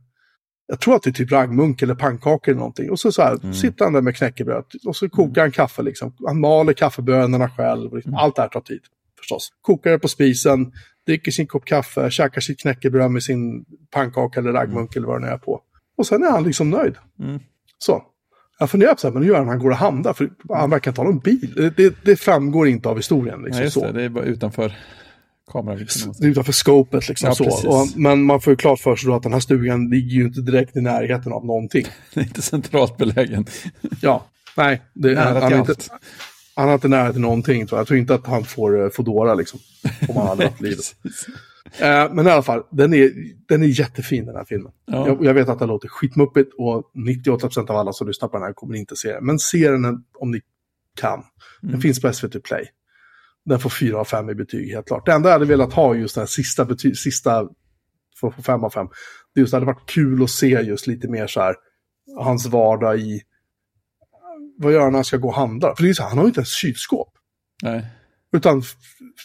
jag 0.68 0.80
tror 0.80 0.96
att 0.96 1.04
det 1.04 1.10
är 1.10 1.12
typ 1.12 1.32
raggmunk 1.32 1.82
eller 1.82 1.96
pannkakor 1.96 2.52
eller 2.52 2.60
någonting. 2.60 2.92
Och 2.92 3.00
så, 3.00 3.12
så 3.12 3.22
här, 3.22 3.54
sitter 3.54 3.86
han 3.86 3.94
där 3.94 4.02
med 4.02 4.16
knäckebröd 4.16 4.66
och 4.86 4.96
så 4.96 5.10
kokar 5.10 5.42
han 5.42 5.52
kaffe 5.52 5.82
liksom. 5.82 6.16
Han 6.26 6.40
maler 6.40 6.74
kaffebönorna 6.74 7.50
själv. 7.50 7.96
Liksom. 7.96 8.16
Allt 8.16 8.36
det 8.36 8.42
här 8.42 8.50
tar 8.50 8.62
tid 8.62 8.82
förstås. 9.20 9.50
Kokar 9.62 9.92
det 9.92 10.00
på 10.00 10.08
spisen, 10.08 10.72
dricker 11.06 11.32
sin 11.32 11.48
kopp 11.48 11.66
kaffe, 11.66 12.12
käkar 12.12 12.42
sitt 12.42 12.60
knäckebröd 12.60 13.12
med 13.12 13.24
sin 13.24 13.66
pannkaka 13.92 14.40
eller 14.40 14.52
raggmunk 14.52 14.96
eller 14.96 15.08
vad 15.08 15.22
det 15.22 15.28
nu 15.28 15.34
är 15.34 15.38
på. 15.38 15.62
Och 15.98 16.08
sen 16.08 16.24
är 16.24 16.32
han 16.32 16.44
liksom 16.44 16.70
nöjd. 16.70 16.96
Mm. 17.20 17.40
Så. 17.80 18.04
Jag 18.60 18.70
funderar 18.70 18.94
på 18.94 19.00
så 19.00 19.08
här, 19.08 19.14
men 19.14 19.24
hur 19.24 19.30
gör 19.30 19.38
han 19.38 19.48
han 19.48 19.60
går 19.60 19.70
och 19.70 19.78
handlar? 19.78 20.14
För 20.14 20.30
han 20.50 20.70
verkar 20.70 20.92
inte 20.92 21.02
ha 21.02 21.06
någon 21.06 21.20
bil. 21.20 21.72
Det, 21.78 21.96
det, 22.04 22.16
framgår 22.16 22.68
inte 22.68 22.90
av 22.90 22.98
historien. 22.98 23.42
Liksom, 23.42 23.62
Nej, 23.62 23.72
så. 23.72 23.86
det. 23.86 23.92
Det 23.92 24.04
är 24.04 24.10
bara 24.10 24.24
utanför 24.24 24.76
kameravinkeln. 25.52 26.14
Det 26.20 26.26
är 26.26 26.30
utanför 26.30 26.54
scopet 26.54 27.10
liksom 27.10 27.28
Ja, 27.28 27.36
så. 27.36 27.70
Och, 27.70 27.88
men 27.96 28.24
man 28.24 28.42
får 28.42 28.52
ju 28.54 28.58
klart 28.58 28.80
för 28.80 28.96
sig 28.96 29.08
då 29.08 29.16
att 29.16 29.24
den 29.24 29.34
här 29.34 29.40
stugan 29.40 29.90
ligger 29.90 30.10
ju 30.10 30.24
inte 30.24 30.42
direkt 30.42 30.76
i 30.76 30.82
närheten 30.82 31.34
av 31.34 31.46
någonting. 31.46 31.86
Det 32.14 32.20
är 32.20 32.24
inte 32.24 32.42
centralt 32.42 32.98
belägen. 32.98 33.46
Ja, 34.02 34.26
nej. 34.58 34.82
Det, 34.94 35.16
han, 35.16 35.36
han, 35.36 35.54
är 35.54 35.60
inte, 35.60 35.76
han 36.56 36.68
har 36.68 36.76
inte 36.76 36.88
nära 36.88 37.12
till 37.12 37.22
någonting. 37.22 37.68
Tror 37.68 37.80
jag. 37.80 37.88
tror 37.88 38.00
inte 38.00 38.16
att 38.16 38.28
han 38.28 38.44
får 38.44 38.78
uh, 38.78 38.90
Foodora 38.90 39.34
liksom. 39.34 39.60
Om 40.10 40.18
han 40.18 40.28
hade 40.28 40.46
haft 40.46 40.62
livet. 40.62 40.96
Eh, 41.80 42.14
men 42.14 42.28
i 42.28 42.30
alla 42.30 42.44
fall, 42.44 42.64
den 42.72 42.94
är, 42.94 43.12
den 43.48 43.64
är 43.64 43.68
jättefin 43.68 44.26
den 44.26 44.36
här 44.36 44.46
filmen. 44.46 44.72
Ja. 44.86 45.08
Jag, 45.08 45.26
jag 45.26 45.34
vet 45.34 45.50
att 45.50 45.60
det 45.60 45.66
låter 45.66 45.88
skitmuppigt 45.88 46.54
och 46.58 46.92
98% 47.08 47.70
av 47.70 47.76
alla 47.78 47.94
som 47.94 48.08
lyssnar 48.08 48.28
på 48.30 48.38
den 48.38 48.46
här 48.46 48.54
kommer 48.54 48.76
inte 48.76 48.96
se 48.96 49.12
den. 49.14 49.26
Men 49.26 49.40
se 49.40 49.72
den 49.72 49.86
om 50.20 50.32
ni 50.32 50.42
kan. 51.00 51.24
Den 51.62 51.70
Mm. 51.70 51.82
finns 51.82 52.02
på 52.02 52.14
SVT 52.14 52.44
Play. 52.44 52.66
Den 53.46 53.60
får 53.60 53.70
4 53.70 54.00
av 54.00 54.06
5 54.06 54.30
i 54.30 54.36
betyg, 54.36 54.72
helt 54.72 54.88
klart. 54.88 55.06
Det 55.06 55.12
enda 55.14 55.30
jag 55.30 55.34
hade 55.34 55.46
velat 55.46 55.74
ha 55.74 55.96
just 55.96 56.16
den 56.16 56.22
här 56.22 56.28
sista, 56.28 56.64
bety- 56.66 56.94
sista 56.94 57.48
för 58.20 58.28
att 58.28 58.36
få 58.36 58.42
5 58.42 58.64
av 58.64 58.70
5. 58.70 58.88
Det 59.36 59.42
just 59.42 59.54
hade 59.54 59.66
varit 59.66 59.90
kul 59.90 60.24
att 60.24 60.30
se 60.30 60.48
just 60.48 60.88
lite 60.88 61.08
mer 61.08 61.28
så 61.28 61.42
här, 61.42 61.56
hans 62.20 62.46
vardag 62.48 63.00
i, 63.00 63.22
vad 64.58 64.74
gör 64.74 64.80
han 64.82 64.92
när 64.92 64.98
han 64.98 65.06
ska 65.06 65.18
gå 65.18 65.28
och 65.28 65.34
handla? 65.34 65.76
För 65.76 65.84
det 65.84 65.90
är 65.90 65.94
så 65.94 66.02
här, 66.04 66.10
han 66.10 66.18
har 66.18 66.26
ju 66.26 66.28
inte 66.30 66.40
ens 66.40 66.50
kylskåp. 66.62 67.10
Nej. 67.64 67.86
Utan 68.32 68.64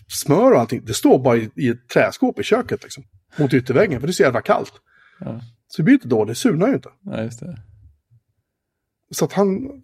smör 0.08 0.52
och 0.52 0.60
allting, 0.60 0.84
det 0.84 0.94
står 0.94 1.18
bara 1.18 1.36
i, 1.36 1.50
i 1.56 1.68
ett 1.68 1.88
träskåp 1.88 2.40
i 2.40 2.42
köket 2.42 2.82
liksom. 2.82 3.04
Mot 3.36 3.54
ytterväggen, 3.54 4.00
för 4.00 4.06
det 4.06 4.10
är 4.10 4.12
så 4.12 4.22
jävla 4.22 4.42
kallt. 4.42 4.72
Ja. 5.20 5.40
Så 5.66 5.82
det 5.82 5.84
blir 5.84 5.94
inte 5.94 6.08
då, 6.08 6.24
det 6.24 6.34
surnar 6.34 6.68
ju 6.68 6.74
inte. 6.74 6.88
Nej, 7.00 7.24
just 7.24 7.40
det. 7.40 7.58
Så 9.10 9.24
att 9.24 9.32
han... 9.32 9.82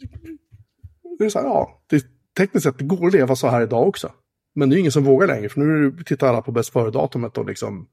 Det 1.19 1.25
är 1.25 1.29
så 1.29 1.39
här, 1.39 1.47
ja, 1.47 1.85
det, 1.87 2.05
tekniskt 2.37 2.65
sett 2.65 2.79
det 2.79 2.85
går 2.85 3.07
att 3.07 3.13
leva 3.13 3.37
så 3.37 3.49
här 3.49 3.63
idag 3.63 3.89
också. 3.89 4.13
Men 4.55 4.71
det 4.71 4.77
är 4.77 4.79
ingen 4.79 4.93
som 4.93 5.05
vågar 5.05 5.27
längre, 5.27 5.49
för 5.49 5.61
nu 5.61 6.03
tittar 6.05 6.29
alla 6.29 6.43
på 6.43 6.53
bäst 6.53 6.73
före-datumet 6.73 7.39
och 7.39 7.47
liksom... 7.47 7.89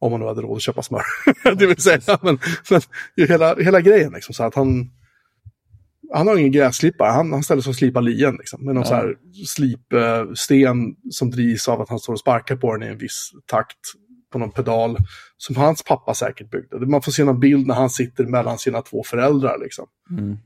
Om 0.00 0.10
man 0.10 0.20
nu 0.20 0.26
hade 0.26 0.40
råd 0.40 0.56
att 0.56 0.62
köpa 0.62 0.82
smör. 0.82 1.02
det 1.56 1.66
vill 1.66 1.82
säga, 1.82 2.18
men, 2.22 2.38
men 2.70 2.80
är 3.16 3.28
hela, 3.28 3.54
hela 3.56 3.80
grejen 3.80 4.12
liksom. 4.12 4.34
Så 4.34 4.44
att 4.44 4.54
han... 4.54 4.90
Han 6.14 6.26
har 6.28 6.36
ingen 6.36 6.52
gräsklippare, 6.52 7.08
han, 7.10 7.32
han 7.32 7.42
ställer 7.42 7.62
sig 7.62 7.70
och 7.70 7.76
slipar 7.76 8.00
lien 8.02 8.36
liksom. 8.38 8.64
Med 8.64 8.74
någon 8.74 8.82
Ja. 8.84 8.88
så 8.88 8.94
här 8.94 9.14
slipsten 9.46 10.96
som 11.10 11.30
drivs 11.30 11.68
av 11.68 11.80
att 11.80 11.88
han 11.88 11.98
står 11.98 12.12
och 12.12 12.18
sparkar 12.20 12.56
på 12.56 12.72
den 12.76 12.88
i 12.88 12.92
en 12.92 12.98
viss 12.98 13.30
takt 13.46 13.78
på 14.32 14.38
någon 14.38 14.50
pedal. 14.50 14.96
Som 15.36 15.56
hans 15.56 15.82
pappa 15.82 16.14
säkert 16.14 16.50
byggde. 16.50 16.86
Man 16.86 17.02
får 17.02 17.12
se 17.12 17.24
någon 17.24 17.40
bild 17.40 17.66
när 17.66 17.74
han 17.74 17.90
sitter 17.90 18.24
mellan 18.24 18.58
sina 18.58 18.82
två 18.82 19.02
föräldrar 19.02 19.58
liksom. 19.58 19.86
Mm. 20.10 20.36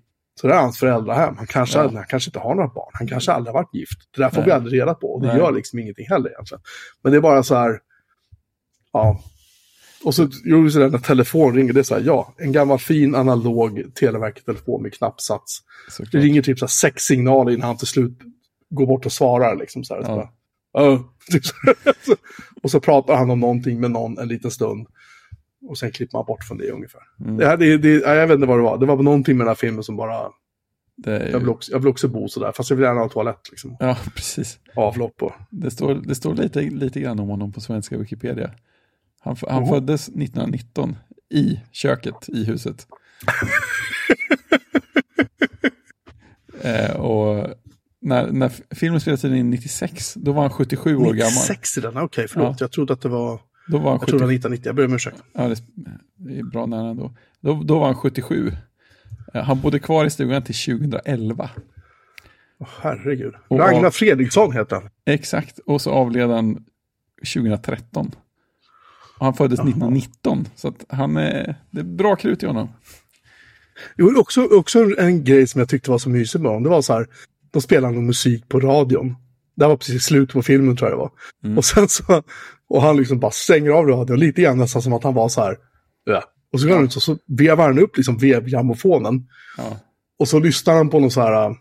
Så 0.40 0.46
det 0.46 0.54
är 0.54 0.58
hans 0.58 0.78
föräldrahem. 0.78 1.36
Han 1.36 1.46
kanske, 1.46 1.78
Ja. 1.78 1.90
han 1.94 2.04
kanske 2.08 2.28
inte 2.28 2.38
har 2.38 2.54
några 2.54 2.68
barn. 2.68 2.90
Han 2.92 3.08
kanske 3.08 3.32
aldrig 3.32 3.54
har 3.54 3.62
varit 3.62 3.74
gift. 3.74 3.98
Det 4.16 4.22
där 4.22 4.28
får 4.30 4.36
Nej. 4.36 4.46
vi 4.46 4.52
aldrig 4.52 4.80
reda 4.80 4.94
på. 4.94 5.06
Och 5.14 5.22
det 5.22 5.28
Nej. 5.28 5.36
gör 5.38 5.52
liksom 5.52 5.78
ingenting 5.78 6.06
heller 6.08 6.30
egentligen. 6.30 6.62
Men 7.02 7.12
det 7.12 7.18
är 7.18 7.22
bara 7.22 7.42
så 7.42 7.54
här, 7.54 7.78
ja. 8.92 9.20
Och 10.05 10.14
så 10.14 10.28
gjorde 10.44 10.62
vi 10.64 10.70
så 10.70 10.78
där 10.78 10.90
när 10.90 10.98
telefon 10.98 11.55
ringer. 11.55 11.72
Det 11.72 11.80
är 11.80 11.84
så 11.84 11.94
här, 11.94 12.03
ja, 12.07 12.34
en 12.38 12.53
gammal 12.53 12.78
fin 12.78 13.14
analog 13.14 13.84
Televerket-telefon 13.94 14.82
med 14.82 14.94
knappsats. 14.94 15.62
Det 15.86 15.92
Såklart. 15.92 16.22
ringer 16.24 16.42
typ 16.42 16.59
så 16.59 16.64
här 16.64 16.68
sex 16.70 17.03
signaler 17.03 17.53
innan 17.53 17.66
han 17.66 17.76
till 17.76 17.86
slut 17.86 18.18
går 18.70 18.86
bort 18.86 19.07
och 19.07 19.12
svarar. 19.12 19.57
Liksom 19.57 19.84
så 19.84 19.94
här, 19.94 20.03
Ja. 20.03 20.09
bara, 20.16 20.98
så 21.42 21.53
här. 21.66 21.76
och 22.62 22.70
så 22.70 22.80
pratar 22.80 23.16
han 23.16 23.30
om 23.30 23.40
någonting 23.40 23.80
med 23.80 23.90
någon 23.90 24.18
en 24.18 24.28
liten 24.28 24.50
stund. 24.50 24.86
Och 25.68 25.78
sen 25.78 25.90
klipper 25.92 26.18
man 26.18 26.24
bort 26.26 26.44
från 26.44 26.59
det 26.59 26.70
ungefär. 26.70 27.00
Mm. 27.20 27.36
Det 27.36 27.46
här, 27.46 27.57
det, 27.57 27.76
det, 27.78 27.88
ja, 27.88 28.14
jag 28.14 28.26
vet 28.26 28.34
inte 28.34 28.46
vad 28.46 28.59
det 28.59 28.62
var. 28.62 28.78
Det 28.78 28.86
var 28.86 28.96
någonting 28.96 29.36
med 29.36 29.44
den 29.46 29.48
här 29.50 29.55
filmen 29.55 29.82
som 29.84 29.96
bara... 29.96 30.28
Det 30.96 31.12
är 31.16 31.30
Jag 31.30 31.38
vill 31.38 31.48
ju... 31.48 31.53
också, 31.53 31.72
jag 31.72 31.78
vill 31.78 31.88
också 31.88 32.09
bo 32.09 32.28
sådär. 32.28 32.53
Fast 32.53 32.70
jag 32.70 32.76
vill 32.76 32.84
gärna 32.84 33.00
ha 33.00 33.09
toalett. 33.09 33.50
Liksom. 33.50 33.76
Ja, 33.80 33.96
precis. 34.14 34.59
Avlopp 34.76 35.22
och... 35.22 35.32
Det 35.50 35.70
står, 35.70 35.94
det 35.94 36.14
står 36.14 36.34
lite, 36.34 36.61
lite 36.61 37.00
grann 37.00 37.20
om 37.20 37.28
honom 37.28 37.53
på 37.53 37.61
svenska 37.61 37.98
Wikipedia. 37.98 38.50
Han, 39.24 39.36
han 39.48 39.66
föddes 39.66 40.08
1919 40.08 40.96
i 41.30 41.60
köket 41.72 42.28
i 42.28 42.44
huset. 42.44 42.86
eh, 46.62 46.96
och 46.96 47.46
när, 48.00 48.32
när 48.32 48.52
filmen 48.74 49.00
spelades 49.00 49.24
in 49.24 49.50
96, 49.50 50.14
då 50.14 50.32
var 50.32 50.42
han 50.42 50.50
77 50.50 50.96
år 50.96 51.00
gammal. 51.00 51.14
96 51.14 51.78
i 51.78 51.80
den, 51.80 51.96
okej 51.96 52.28
förlåt. 52.28 52.60
Jag 52.60 52.72
trodde 52.72 52.92
att 52.92 53.00
det 53.00 53.08
var... 53.08 53.40
Då 53.68 53.78
var 53.78 53.90
han 53.90 53.98
Jag 54.00 54.08
trodde 54.08 54.24
77. 54.24 54.38
det 54.38 54.48
var 54.48 54.54
1990, 54.54 54.68
jag 54.68 54.76
ber 54.76 54.84
om 54.84 54.94
ursäkt. 54.94 55.22
Ja, 55.32 55.48
det, 56.16 56.38
är 56.38 56.42
bra 56.42 56.66
nära 56.66 56.90
ändå. 56.90 57.16
Då, 57.40 57.62
då 57.62 57.78
var 57.78 57.86
han 57.86 57.94
77. 57.94 58.52
Eh, 59.34 59.44
Han 59.44 59.60
bodde 59.60 59.78
kvar 59.78 60.04
i 60.04 60.10
stugan 60.10 60.42
till 60.42 60.54
2011. 60.54 61.50
Åh, 62.58 62.68
herregud. 62.80 63.34
Och- 63.48 63.58
Ragnar 63.58 63.90
Fredriksson 63.90 64.52
heter 64.52 64.76
han. 64.76 64.90
Exakt, 65.04 65.58
och 65.58 65.80
så 65.80 65.90
avled 65.90 66.30
han 66.30 66.64
2013. 67.34 68.10
Och 69.22 69.26
han 69.26 69.34
föddes 69.34 69.60
1919, 69.60 70.48
så 70.54 70.68
att 70.68 70.84
han 70.88 71.16
är, 71.16 71.54
det 71.70 71.80
är 71.80 71.84
bra 71.84 72.16
krut 72.16 72.42
i 72.42 72.46
honom. 72.46 72.68
Jo, 73.96 74.20
också, 74.20 74.44
också 74.44 74.98
en 74.98 75.24
grej 75.24 75.46
som 75.46 75.58
jag 75.58 75.68
tyckte 75.68 75.90
var 75.90 75.98
så 75.98 76.10
mysig 76.10 76.40
med 76.40 76.50
honom. 76.50 76.62
Det 76.62 76.68
var 76.68 76.82
så 76.82 76.92
här, 76.92 77.06
de 77.50 77.62
spelade 77.62 77.94
någon 77.94 78.06
musik 78.06 78.48
på 78.48 78.60
radion. 78.60 79.14
Det 79.56 79.66
var 79.66 79.76
precis 79.76 80.04
slut 80.04 80.32
på 80.32 80.42
filmen 80.42 80.76
tror 80.76 80.90
jag 80.90 80.98
det 80.98 81.02
var. 81.02 81.10
Mm. 81.44 81.58
Och 81.58 81.64
sen 81.64 81.88
så, 81.88 82.22
och 82.68 82.82
han 82.82 82.96
liksom 82.96 83.20
bara 83.20 83.30
stänger 83.30 83.70
av 83.70 83.86
radion, 83.86 84.20
lite 84.20 84.42
grann 84.42 84.58
nästan 84.58 84.82
som 84.82 84.92
att 84.92 85.04
han 85.04 85.14
var 85.14 85.28
så 85.28 85.40
här, 85.40 85.56
ja. 86.04 86.22
Och 86.52 86.60
så 86.60 86.68
går 86.68 86.74
han 86.74 86.84
ut 86.84 86.96
och 86.96 87.02
så 87.02 87.18
vevar 87.26 87.66
han 87.66 87.78
upp 87.78 87.96
liksom 87.96 88.18
vevgrammofonen. 88.18 89.28
Ja, 89.56 89.76
Och 90.18 90.28
så 90.28 90.38
lyssnar 90.38 90.74
han 90.74 90.90
på 90.90 91.00
någon 91.00 91.10
så 91.10 91.20
här, 91.20 91.46
äh, 91.46 91.56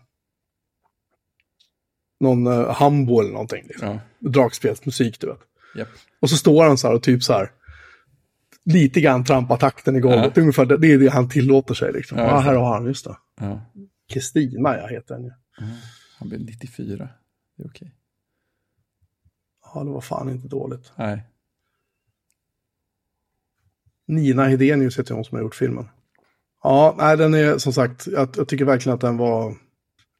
någon 2.20 2.46
uh, 2.46 2.70
Hambo 2.70 3.20
eller 3.20 3.32
någonting. 3.32 3.64
Liksom. 3.66 3.88
ja, 3.88 4.30
Dragspelsmusik, 4.30 5.20
du 5.20 5.26
vet. 5.26 5.40
Japp. 5.74 5.88
Och 6.20 6.30
så 6.30 6.36
står 6.36 6.64
han 6.64 6.78
så 6.78 6.88
här 6.88 6.94
och 6.94 7.02
typ 7.02 7.22
så 7.22 7.32
här, 7.32 7.50
lite 8.64 9.00
grann 9.00 9.24
trampar 9.24 9.56
takten 9.56 9.96
i 9.96 10.00
golvet. 10.00 10.32
Ja. 10.36 10.42
Ungefär, 10.42 10.64
det, 10.66 10.76
det 10.78 10.92
är 10.92 10.98
det 10.98 11.08
han 11.08 11.28
tillåter 11.28 11.74
sig 11.74 11.92
liksom. 11.92 12.18
Ja, 12.18 12.24
Ja, 12.24 12.34
just 12.34 12.44
här 12.46 12.54
har 12.54 12.74
han, 12.74 12.86
just 12.86 13.04
det. 13.04 13.16
Ja. 13.40 13.60
Kristina, 14.08 14.76
jag 14.76 14.88
heter 14.88 15.14
henne. 15.14 15.36
Han 16.18 16.28
blev 16.28 16.40
94, 16.40 17.08
det 17.56 17.62
är 17.62 17.66
okej. 17.66 17.94
Ja, 19.74 19.84
det 19.84 19.90
var 19.90 20.00
fan 20.00 20.28
inte 20.30 20.48
dåligt. 20.48 20.92
Nej, 20.96 21.22
Nina 24.06 24.44
Hedenius 24.44 24.98
heter 24.98 25.14
hon 25.14 25.24
som 25.24 25.36
har 25.36 25.42
gjort 25.42 25.54
filmen. 25.54 25.88
Ja, 26.62 26.94
nej, 26.98 27.16
den 27.16 27.34
är 27.34 27.58
som 27.58 27.72
sagt, 27.72 28.06
jag, 28.06 28.28
jag 28.36 28.48
tycker 28.48 28.64
verkligen 28.64 28.94
att 28.94 29.00
den 29.00 29.16
var... 29.16 29.54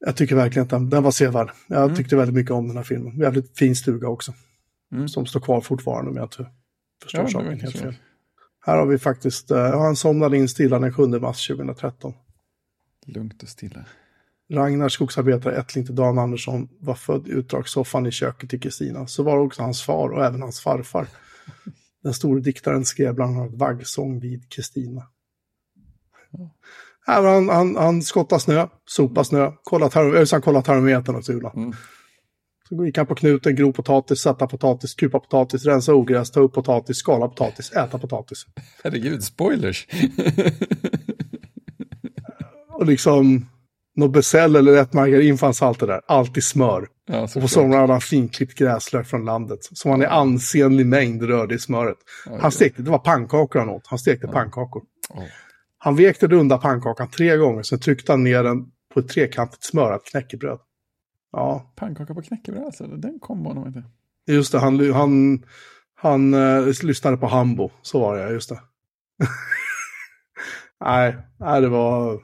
Jag 0.05 0.16
tycker 0.16 0.36
verkligen 0.36 0.64
att 0.64 0.70
den, 0.70 0.90
den 0.90 1.03
var 1.03 1.11
sevärd. 1.11 1.50
Jag 1.66 1.96
tyckte 1.96 2.16
väldigt 2.16 2.34
mycket 2.34 2.50
om 2.53 2.68
den 2.68 2.76
här 2.76 2.84
filmen. 2.84 3.18
Jävligt 3.18 3.59
fin 3.59 3.76
stuga 3.76 4.09
också. 4.09 4.34
Mm. 4.93 5.09
Som 5.09 5.26
står 5.26 5.40
kvar 5.40 5.61
fortfarande 5.61 6.11
om 6.11 6.16
jag 6.16 6.24
inte 6.24 6.47
förstår 7.03 7.20
Ja, 7.20 7.28
saken 7.28 7.61
helt 7.61 7.78
fel. 7.78 7.95
Här 8.61 8.76
har 8.76 8.86
vi 8.86 8.99
faktiskt, 8.99 9.51
uh, 9.51 9.59
han 9.59 9.97
somnade 9.97 10.36
in 10.36 10.49
stilla 10.49 10.78
den 10.78 10.93
7 10.93 11.07
mars 11.07 11.47
2013. 11.49 12.14
lugnt 13.07 13.43
och 13.43 13.49
stilla. 13.49 13.84
Ragnar, 14.51 14.88
skogsarbetare 14.88 15.57
Ettling 15.57 15.86
till 15.86 15.95
Dan 15.95 16.18
Andersson, 16.18 16.68
var 16.80 16.95
född 16.95 17.28
i 17.28 17.30
utdragssoffan 17.30 18.07
i 18.07 18.11
köket 18.11 18.51
till 18.51 18.61
Kristina. 18.61 19.07
Så 19.07 19.22
var 19.22 19.38
också 19.38 19.62
hans 19.62 19.82
far 19.82 20.09
och 20.09 20.24
även 20.24 20.43
hans 20.43 20.61
farfar. 20.61 21.07
Den 22.03 22.14
store 22.14 22.40
diktaren 22.40 22.84
skrev 22.84 23.14
bland 23.14 23.38
annat 23.38 23.55
vaggsång 23.55 24.20
vid 24.20 24.49
Kristina. 24.49 25.03
Han, 27.07 27.49
han, 27.49 27.76
han 27.76 28.03
skottar 28.03 28.38
snö, 28.38 28.68
sopar 28.86 29.24
snö, 29.24 29.53
kollar, 29.62 29.88
term, 29.88 30.26
han 30.30 30.43
kollar 30.43 30.62
termometern 30.62 31.16
och 31.16 31.24
sula. 31.24 31.53
Mm. 31.57 31.72
Gick 32.85 32.97
han 32.97 33.07
på 33.07 33.14
knuten, 33.14 33.57
grov 33.57 33.73
potatis, 33.73 34.18
sätta 34.20 34.47
potatis, 34.47 34.95
kupa 34.95 35.20
potatis, 35.20 35.64
rensa 35.64 35.95
ogräs, 35.95 36.31
ta 36.31 36.41
upp 36.41 36.53
potatis, 36.53 36.97
skala 36.97 37.29
potatis, 37.29 37.73
äta 37.73 37.99
potatis. 37.99 38.47
Herregud, 38.85 39.25
spoilers. 39.25 39.87
Och 42.73 42.87
liksom, 42.87 43.47
något 43.97 44.12
Becell 44.12 44.57
eller 44.57 44.73
rätt 44.73 44.93
margarin 44.93 45.39
fanns 45.39 45.62
alltid 45.62 45.89
där. 45.89 46.01
Alltid 46.07 46.45
smör. 46.45 46.87
ja, 47.07 47.23
Och 47.23 47.41
på 47.43 47.49
somrarna 47.49 47.81
hade 47.81 47.93
han 47.93 48.01
finklippt 48.01 48.59
gräslök 48.59 49.07
från 49.07 49.25
landet. 49.25 49.59
Som 49.62 49.91
han 49.91 50.03
i 50.03 50.07
ansenlig 50.07 50.87
mängd 50.87 51.23
rörde 51.23 51.55
i 51.55 51.59
smöret. 51.59 51.97
Oj, 52.27 52.39
Han 52.41 52.53
stekte, 52.53 52.83
det 52.83 52.91
var 52.91 52.99
pannkakor 52.99 53.59
han 53.59 53.68
åt. 53.68 53.87
Han 53.87 53.99
stekte 53.99 54.27
pannkakor. 54.27 54.83
Åh. 55.11 55.23
Han 55.79 55.97
vekte 55.97 56.27
runda 56.27 56.59
pannkakan 56.59 57.09
tre 57.11 57.37
gånger, 57.37 57.62
sen 57.62 57.81
tryckte 57.81 58.12
han 58.12 58.25
ner 58.25 58.45
den 58.45 58.64
på 58.95 59.01
ett 59.01 59.09
trekantigt 59.09 59.64
smörat 59.64 60.05
knäckebröd. 60.05 60.59
Ja, 61.33 61.72
Pannkaka 61.76 62.14
på 62.14 62.22
knäckebröd, 62.22 62.64
alltså. 62.64 62.87
Den 62.87 63.18
kom 63.20 63.45
honom 63.45 63.66
inte. 63.66 63.83
just 64.26 64.53
det. 64.53 64.59
Han, 64.59 64.93
han, 64.93 65.45
han 65.95 66.35
eh, 66.35 66.66
lyssnade 66.83 67.16
på 67.16 67.26
Hambo. 67.26 67.70
Så 67.83 68.01
var 68.01 68.16
det, 68.16 68.33
just 68.33 68.49
det. 68.49 68.61
nej, 70.80 71.16
nej, 71.37 71.61
det 71.61 71.68
var... 71.68 72.20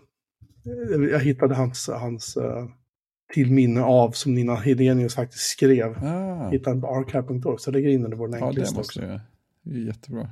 Jag 1.11 1.21
hittade 1.21 1.55
hans, 1.55 1.89
hans 1.89 2.37
eh, 2.37 2.67
till 3.33 3.53
minne 3.53 3.83
av 3.83 4.11
som 4.11 4.35
Nina 4.35 4.55
Hedenius 4.55 5.15
faktiskt 5.15 5.51
skrev. 5.51 6.05
Ah. 6.05 6.49
Hittade 6.49 6.75
den 6.75 6.81
på 6.81 6.89
archive.org, 6.89 7.59
så 7.59 7.69
jag 7.69 7.73
lägger 7.73 7.89
in 7.89 8.03
den 8.03 8.13
i 8.13 8.17
vår 8.17 8.29
Ja, 8.29 8.37
det 8.37 8.45
länklista 8.45 8.81
också. 8.81 9.01
jag 9.01 9.09
göra. 9.09 9.21
Det 9.63 9.75
är 9.75 9.79
jättebra. 9.79 10.31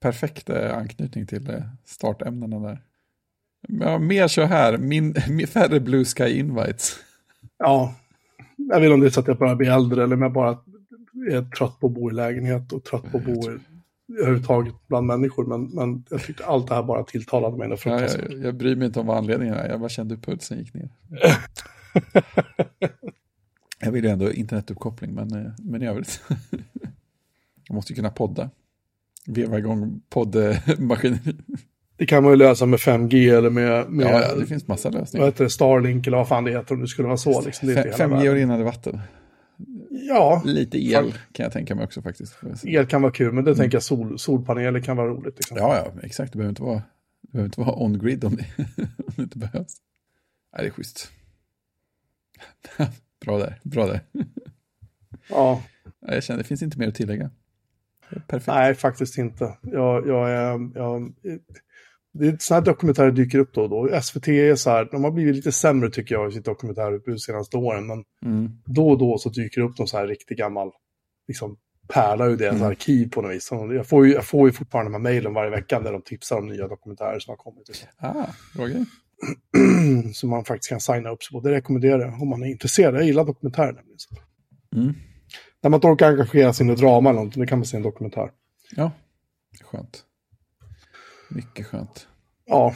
Perfekt 0.00 0.50
eh, 0.50 0.76
anknytning 0.76 1.26
till 1.26 1.50
eh, 1.50 1.62
startämnena 1.84 2.58
där. 2.58 2.82
Ja, 3.68 3.98
mer 3.98 4.28
så 4.28 4.42
här, 4.42 4.78
min, 4.78 5.14
min, 5.28 5.46
färre 5.46 5.80
Blue 5.80 6.04
Sky 6.04 6.28
Invites. 6.28 6.98
Ja, 7.58 7.94
jag 8.56 8.80
vet 8.80 8.84
inte 8.84 8.94
om 8.94 9.00
det 9.00 9.06
är 9.06 9.10
så 9.10 9.20
att 9.20 9.28
jag 9.28 9.38
börjar 9.38 9.54
bli 9.54 9.66
äldre 9.66 10.04
eller 10.04 10.16
om 10.16 10.22
jag 10.22 10.32
bara 10.32 10.58
är 11.30 11.50
trött 11.50 11.80
på 11.80 11.86
att 11.86 11.92
bo 11.92 12.10
i 12.10 12.14
lägenhet 12.14 12.72
och 12.72 12.84
trött 12.84 13.12
på 13.12 13.18
att 13.18 13.24
bo 13.24 13.32
i, 13.32 13.58
överhuvudtaget 14.20 14.74
bland 14.86 15.06
människor. 15.06 15.46
Men, 15.46 15.64
men 15.64 16.04
jag 16.10 16.22
tyckte 16.22 16.44
allt 16.44 16.68
det 16.68 16.74
här 16.74 16.82
bara 16.82 17.04
tilltalade 17.04 17.56
mig. 17.56 17.78
Ja, 17.84 18.00
jag, 18.00 18.32
jag 18.44 18.54
bryr 18.54 18.76
mig 18.76 18.86
inte 18.86 19.00
om 19.00 19.06
vad 19.06 19.16
anledningen 19.16 19.54
är, 19.54 19.68
jag 19.68 19.80
bara 19.80 19.88
kände 19.88 20.14
hur 20.14 20.22
pulsen 20.22 20.58
gick 20.58 20.74
ner. 20.74 20.90
jag 23.80 23.92
vill 23.92 24.04
ju 24.04 24.10
ändå 24.10 24.32
internetuppkoppling, 24.32 25.14
men, 25.14 25.32
eh, 25.32 25.52
men 25.58 25.82
i 25.82 25.86
övrigt. 25.86 26.22
jag 27.68 27.74
måste 27.74 27.92
ju 27.92 27.96
kunna 27.96 28.10
podda. 28.10 28.50
Veva 29.26 29.58
igång 29.58 30.00
poddmaskineri. 30.08 31.36
Det 31.96 32.06
kan 32.06 32.22
man 32.22 32.32
ju 32.32 32.36
lösa 32.36 32.66
med 32.66 32.78
5G 32.80 33.36
eller 33.38 33.50
med, 33.50 33.90
med 33.90 34.06
Ja, 34.06 34.22
ja, 34.28 34.34
det 34.34 34.46
finns 34.46 34.68
massa 34.68 34.90
vad 34.90 35.00
lösningar. 35.00 35.26
heter 35.26 35.44
det, 35.44 35.50
Starlink 35.50 36.06
eller 36.06 36.16
vad 36.16 36.28
fan 36.28 36.44
det 36.44 36.50
heter 36.50 36.74
om 36.74 36.80
det 36.80 36.88
skulle 36.88 37.08
vara 37.08 37.16
så. 37.16 37.40
Liksom. 37.42 37.68
Det 37.68 37.74
är 37.74 37.86
inte 37.86 37.96
Fem- 37.98 38.10
hela 38.10 38.22
5G 38.22 38.28
och 38.28 38.34
rinnande 38.34 38.64
vatten. 38.64 39.00
Ja, 39.90 40.42
Lite 40.44 40.78
el 40.78 41.14
kan 41.32 41.44
jag 41.44 41.52
tänka 41.52 41.74
mig 41.74 41.84
också 41.84 42.02
faktiskt. 42.02 42.36
jag 42.62 42.74
el 42.74 42.86
kan 42.86 43.02
vara 43.02 43.12
kul, 43.12 43.32
men 43.32 43.44
det 43.44 43.54
tänker 43.54 43.76
jag 43.76 43.82
sol, 43.82 44.18
solpaneler 44.18 44.80
kan 44.80 44.96
vara 44.96 45.08
roligt. 45.08 45.36
Liksom. 45.36 45.56
Ja, 45.56 45.76
ja, 45.76 46.00
exakt. 46.02 46.32
Det 46.32 46.36
behöver 46.38 46.50
inte 46.50 46.62
vara, 46.62 46.82
det 47.22 47.28
behöver 47.32 47.46
inte 47.46 47.60
vara 47.60 47.82
on-grid 47.82 48.24
om 48.24 48.36
det, 48.36 48.46
om 48.98 49.12
det 49.16 49.22
inte 49.22 49.38
behövs. 49.38 49.76
Nej, 50.56 50.62
det 50.62 50.66
är 50.66 50.70
schysst. 50.70 51.10
bra 53.24 53.38
där, 53.38 53.60
bra 53.62 53.86
där. 53.86 54.00
Ja, 55.28 55.62
Ja, 56.06 56.14
Jag 56.14 56.22
känner, 56.24 56.38
det 56.38 56.44
finns 56.44 56.62
inte 56.62 56.78
mer 56.78 56.88
att 56.88 56.94
tillägga. 56.94 57.30
Perfekt. 58.26 58.46
nej, 58.46 58.74
faktiskt 58.74 59.18
inte. 59.18 59.56
Jag, 59.62 60.06
jag, 60.08 60.30
jag, 60.74 61.00
är 61.24 61.38
sådana 62.38 62.60
här 62.60 62.60
dokumentärer 62.60 63.10
dyker 63.10 63.38
upp 63.38 63.54
då 63.54 63.62
och 63.62 63.68
då. 63.70 64.00
SVT 64.02 64.28
är 64.28 64.54
så 64.54 64.70
här, 64.70 64.88
de 64.90 65.04
har 65.04 65.10
blivit 65.10 65.36
lite 65.36 65.52
sämre 65.52 65.90
tycker 65.90 66.14
jag 66.14 66.28
i 66.30 66.32
sitt 66.34 66.44
dokumentärutbud 66.44 67.14
de 67.14 67.18
senaste 67.18 67.56
åren. 67.56 67.86
Men 67.86 68.04
Mm. 68.24 68.50
då 68.66 68.88
och 68.90 68.98
då 68.98 69.18
så 69.18 69.28
dyker 69.28 69.60
det 69.60 69.66
upp 69.66 69.78
någon 69.78 69.88
så 69.88 69.96
här 69.96 70.06
riktigt 70.06 70.38
gammal 70.38 70.70
liksom, 71.28 71.56
pärla 71.88 72.26
ur 72.26 72.36
deras 72.36 72.54
Mm. 72.56 72.68
arkiv 72.68 73.10
på 73.10 73.22
något 73.22 73.32
vis. 73.32 73.44
Så 73.46 73.72
Jag 73.74 73.86
får, 73.86 74.06
ju, 74.06 74.12
jag 74.12 74.24
får 74.24 74.48
ju 74.48 74.52
fortfarande 74.52 74.88
de 74.88 74.94
här 74.94 75.02
mejlen 75.12 75.34
varje 75.34 75.50
vecka 75.50 75.80
där 75.80 75.92
de 75.92 76.02
tipsar 76.02 76.38
om 76.38 76.46
nya 76.46 76.68
dokumentärer 76.68 77.18
som 77.18 77.30
har 77.32 77.36
kommit. 77.36 77.68
och 77.68 77.74
så. 77.74 77.86
Ah, 77.98 78.66
grej. 78.66 78.84
som 80.14 80.30
man 80.30 80.44
faktiskt 80.44 80.68
kan 80.70 80.80
signa 80.80 81.10
upp 81.10 81.22
sig 81.22 81.32
på. 81.32 81.40
Det 81.40 81.50
rekommenderar 81.50 82.00
jag 82.00 82.22
om 82.22 82.28
man 82.28 82.42
är 82.42 82.46
intresserad. 82.46 82.94
Jag 82.94 83.04
gillar 83.04 83.24
dokumentärer 83.24 83.72
nämligen. 83.72 83.98
Mm. 84.76 84.94
När 85.62 85.70
man 85.70 85.78
inte 85.78 85.86
orkar 85.86 86.08
engagera 86.10 86.52
sig 86.52 86.72
i 86.72 86.74
drama 86.74 87.10
eller 87.10 87.16
någonting, 87.18 87.42
då 87.42 87.46
kan 87.48 87.58
man 87.58 87.66
se 87.66 87.76
en 87.76 87.82
dokumentär. 87.82 88.30
Ja, 88.76 88.90
skönt. 89.64 90.04
Mycket 91.34 91.66
skönt. 91.66 92.08
Ja, 92.46 92.74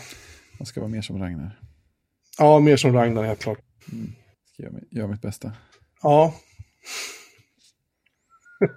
Man 0.59 0.67
ska 0.67 0.81
vara 0.81 0.91
mer 0.91 1.03
som 1.03 1.19
Ragnar. 1.19 1.61
Ja, 2.39 2.61
mer 2.61 2.77
som 2.77 2.93
Ragnar 2.93 3.23
helt 3.23 3.41
klart. 3.41 3.59
Mm. 3.93 4.13
Ska 4.53 4.63
göra, 4.63 4.75
göra 4.91 5.07
mitt 5.09 5.23
bästa. 5.23 5.53
Ja. 6.03 6.35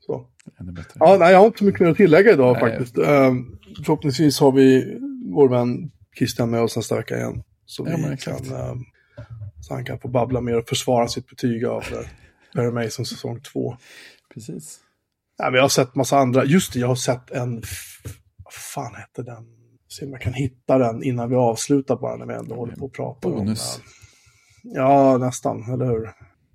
så. 0.00 0.26
Ännu 0.60 0.72
bättre. 0.72 0.92
Ja, 0.94 1.16
nej, 1.20 1.32
jag 1.32 1.38
har 1.38 1.46
inte 1.46 1.58
så 1.58 1.64
mycket 1.64 1.80
mer 1.80 1.88
att 1.88 1.96
tillägga 1.96 2.32
idag 2.32 2.52
Nej. 2.52 2.60
faktiskt. 2.60 2.98
Um, 2.98 3.58
förhoppningsvis 3.84 4.40
har 4.40 4.52
vi 4.52 4.98
vår 5.34 5.48
vän 5.48 5.90
Christian 6.18 6.50
med 6.50 6.60
oss 6.62 6.76
nästa 6.76 6.96
vecka 6.96 7.16
igen. 7.16 7.42
Så, 7.66 7.86
Ja, 7.88 8.08
vi 8.10 8.16
kan, 8.16 8.34
ehm, 8.34 8.84
så 9.60 9.74
han 9.74 9.84
kan 9.84 9.98
få 9.98 10.08
babbla 10.08 10.40
mer 10.40 10.58
och 10.58 10.68
försvara 10.68 11.08
sitt 11.08 11.26
betyg 11.28 11.64
av 11.64 11.84
Perry 12.54 12.70
Mason 12.70 13.06
säsong 13.06 13.40
två. 13.40 13.76
Precis. 14.34 14.80
Ja, 15.38 15.44
men 15.44 15.54
jag 15.54 15.62
har 15.62 15.68
sett 15.68 15.94
massa 15.94 16.18
andra. 16.18 16.44
Just 16.44 16.72
det, 16.72 16.78
jag 16.78 16.88
har 16.88 16.94
sett 16.94 17.30
en... 17.30 17.62
Vad 18.48 18.54
fan 18.54 18.94
hette 18.94 19.22
den? 19.22 19.44
Se 19.88 20.04
om 20.04 20.12
jag 20.12 20.20
kan 20.20 20.32
hitta 20.32 20.78
den 20.78 21.02
innan 21.02 21.30
vi 21.30 21.36
avslutar 21.36 21.96
bara 21.96 22.16
när 22.16 22.26
vi 22.26 22.34
ändå 22.34 22.54
håller 22.54 22.76
på 22.76 22.86
att 22.86 22.92
prata 22.92 23.28
Bonus. 23.28 23.76
om... 23.76 23.82
eh, 23.82 24.74
Ja, 24.74 25.18
nästan, 25.18 25.72
eller 25.72 25.86
hur? 25.86 26.10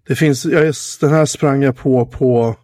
Det 0.07 0.15
finns... 0.15 0.45
Jag, 0.45 0.73
den 1.01 1.09
här 1.09 1.25
sprang 1.25 1.63
jag 1.63 1.77
på 1.77 2.05
på... 2.05 2.55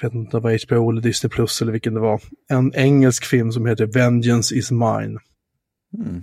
Jag 0.00 0.02
vet 0.08 0.14
inte 0.14 0.36
om 0.36 0.42
det 0.42 0.48
var 0.48 0.66
HBO 0.66 0.90
eller 0.90 1.00
Disney 1.00 1.30
Plus 1.30 1.62
eller 1.62 1.72
vilken 1.72 1.94
det 1.94 2.00
var. 2.00 2.20
En 2.48 2.74
engelsk 2.74 3.24
film 3.24 3.52
som 3.52 3.66
heter 3.66 3.86
Vengeance 3.86 4.54
is 4.54 4.70
mine. 4.70 5.18
Mm. 5.98 6.22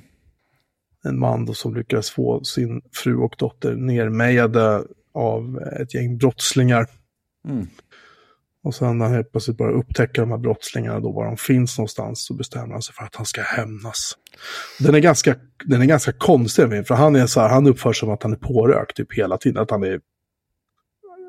En 1.04 1.20
man 1.20 1.46
då 1.46 1.54
som 1.54 1.76
lyckades 1.76 2.10
få 2.10 2.44
sin 2.44 2.82
fru 2.94 3.16
och 3.18 3.36
dotter 3.38 3.76
nermejade 3.76 4.84
av 5.14 5.60
ett 5.82 5.94
gäng 5.94 6.18
brottslingar. 6.18 6.88
Mm. 7.48 7.68
Och 8.66 8.76
sen 8.76 8.98
när 8.98 9.06
han 9.06 9.14
helt 9.16 9.32
plötsligt 9.32 9.58
börjar 9.58 9.74
upptäcka 9.74 10.22
de 10.22 10.32
här 10.32 10.38
brottslingarna, 10.38 11.00
då 11.00 11.12
var 11.12 11.26
de 11.26 11.38
finns 11.38 11.78
någonstans, 11.78 12.26
så 12.26 12.34
bestämmer 12.34 12.74
han 12.74 12.82
sig 12.82 12.96
för 12.96 13.04
att 13.04 13.16
han 13.16 13.26
ska 13.26 13.42
hämnas. 13.42 14.18
Den 14.80 14.96
är 14.96 15.00
ganska, 15.00 15.36
den 15.66 15.82
är 15.82 15.86
ganska 15.86 16.12
konstig, 16.12 16.88
för 16.88 16.96
han 16.96 17.16
är 17.16 17.28
så 17.28 17.42
här, 17.42 17.50
han 17.50 17.68
uppför 17.68 17.94
sig 17.94 18.00
som 18.00 18.10
att 18.10 18.24
han 18.24 18.32
är 18.34 18.38
pårökt 18.38 18.98
typ 18.98 19.14
hela 19.14 19.38
tiden, 19.38 19.62
att 19.62 19.72
han 19.72 19.84
är, 19.84 20.00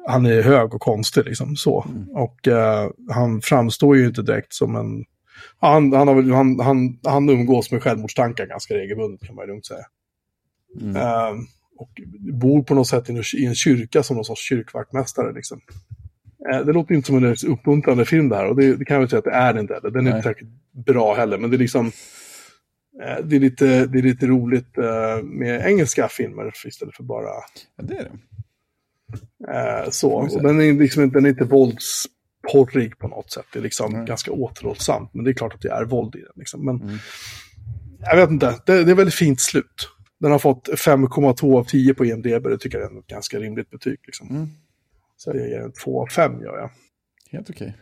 han 0.06 0.26
är 0.26 0.42
hög 0.42 0.74
och 0.74 0.80
konstig 0.80 1.24
liksom 1.24 1.56
så. 1.56 1.86
Mm. 1.88 2.08
Och 2.08 2.48
eh, 2.48 2.90
han 3.10 3.40
framstår 3.40 3.96
ju 3.96 4.06
inte 4.06 4.22
direkt 4.22 4.54
som 4.54 4.76
en, 4.76 5.04
han, 5.60 5.92
han, 5.92 6.08
har, 6.08 6.34
han, 6.34 6.60
han, 6.60 6.98
han 7.04 7.28
umgås 7.28 7.72
med 7.72 7.82
självmordstankar 7.82 8.46
ganska 8.46 8.74
regelbundet 8.74 9.26
kan 9.26 9.34
man 9.34 9.44
ju 9.44 9.50
lugnt 9.50 9.66
säga. 9.66 9.86
Mm. 10.80 10.96
Eh, 10.96 11.42
och 11.78 11.90
bor 12.32 12.62
på 12.62 12.74
något 12.74 12.88
sätt 12.88 13.10
i 13.10 13.12
en, 13.12 13.22
i 13.36 13.46
en 13.46 13.54
kyrka 13.54 14.02
som 14.02 14.16
någon 14.16 14.24
sorts 14.24 14.48
kyrkvaktmästare. 14.48 15.32
Liksom. 15.32 15.60
Eh, 16.52 16.60
det 16.66 16.72
låter 16.72 16.94
inte 16.94 17.06
som 17.06 17.24
en 17.24 17.36
uppmuntrande 17.46 18.04
film 18.04 18.28
det 18.28 18.36
här 18.36 18.46
och 18.46 18.56
det, 18.56 18.76
det 18.76 18.84
kan 18.84 18.94
jag 18.94 19.00
väl 19.00 19.08
säga 19.10 19.18
att 19.18 19.24
det 19.24 19.30
är 19.30 19.54
det 19.54 19.60
inte 19.60 19.74
heller. 19.74 19.90
Den 19.90 20.06
är 20.06 20.10
Nej. 20.10 20.16
inte 20.18 20.28
säkert 20.28 20.48
bra 20.86 21.14
heller, 21.14 21.38
men 21.38 21.50
det 21.50 21.56
är 21.56 21.58
liksom 21.58 21.86
eh, 23.02 23.24
det 23.24 23.36
är, 23.36 23.40
lite, 23.40 23.86
det 23.86 23.98
är 23.98 24.02
lite 24.02 24.26
roligt 24.26 24.78
eh, 24.78 25.22
med 25.22 25.66
engelska 25.66 26.08
filmer 26.08 26.52
istället 26.66 26.96
för 26.96 27.02
bara 27.02 27.28
Ja, 27.76 27.84
det 27.84 27.94
är 27.96 28.10
det. 29.84 29.92
så. 29.92 30.12
Och 30.12 30.42
den 30.42 30.60
är, 30.60 30.72
liksom, 30.72 31.02
inte- 31.02 31.16
den 31.18 31.24
är 31.26 31.30
inte 31.30 31.44
våldsporrig 31.44 32.98
på 32.98 33.08
något 33.08 33.30
sätt. 33.32 33.44
Det 33.52 33.58
är 33.58 33.62
liksom 33.62 33.92
Nej. 33.92 34.06
ganska 34.06 34.30
återhållsamt, 34.32 35.14
men 35.14 35.24
det 35.24 35.30
är 35.30 35.34
klart 35.34 35.54
att 35.54 35.60
det 35.62 35.70
är 35.70 35.84
våld 35.84 36.14
i 36.14 36.18
den. 36.20 36.32
Liksom. 36.36 36.64
Men 36.64 36.76
Mm. 36.82 36.96
jag 38.00 38.16
vet 38.16 38.30
inte, 38.30 38.54
det, 38.66 38.84
det 38.84 38.90
är 38.90 38.94
väldigt 38.94 39.14
fint 39.14 39.40
slut. 39.40 39.88
Den 40.20 40.32
har 40.32 40.38
fått 40.38 40.68
5,2 40.68 41.58
av 41.58 41.64
10 41.64 41.94
på 41.94 42.04
IMDB, 42.04 42.42
det 42.48 42.58
tycker 42.58 42.78
jag 42.78 42.92
är 42.94 42.98
ett 42.98 43.06
ganska 43.06 43.38
rimligt 43.38 43.70
betyg. 43.70 43.98
Liksom. 44.06 44.28
Mm. 44.30 44.48
Så 45.16 45.30
jag 45.30 45.48
ger 45.48 45.60
den 45.60 45.72
2 45.72 46.02
av 46.02 46.06
5 46.06 46.42
gör 46.42 46.58
jag. 46.58 46.70
Helt 47.30 47.50
okej. 47.50 47.76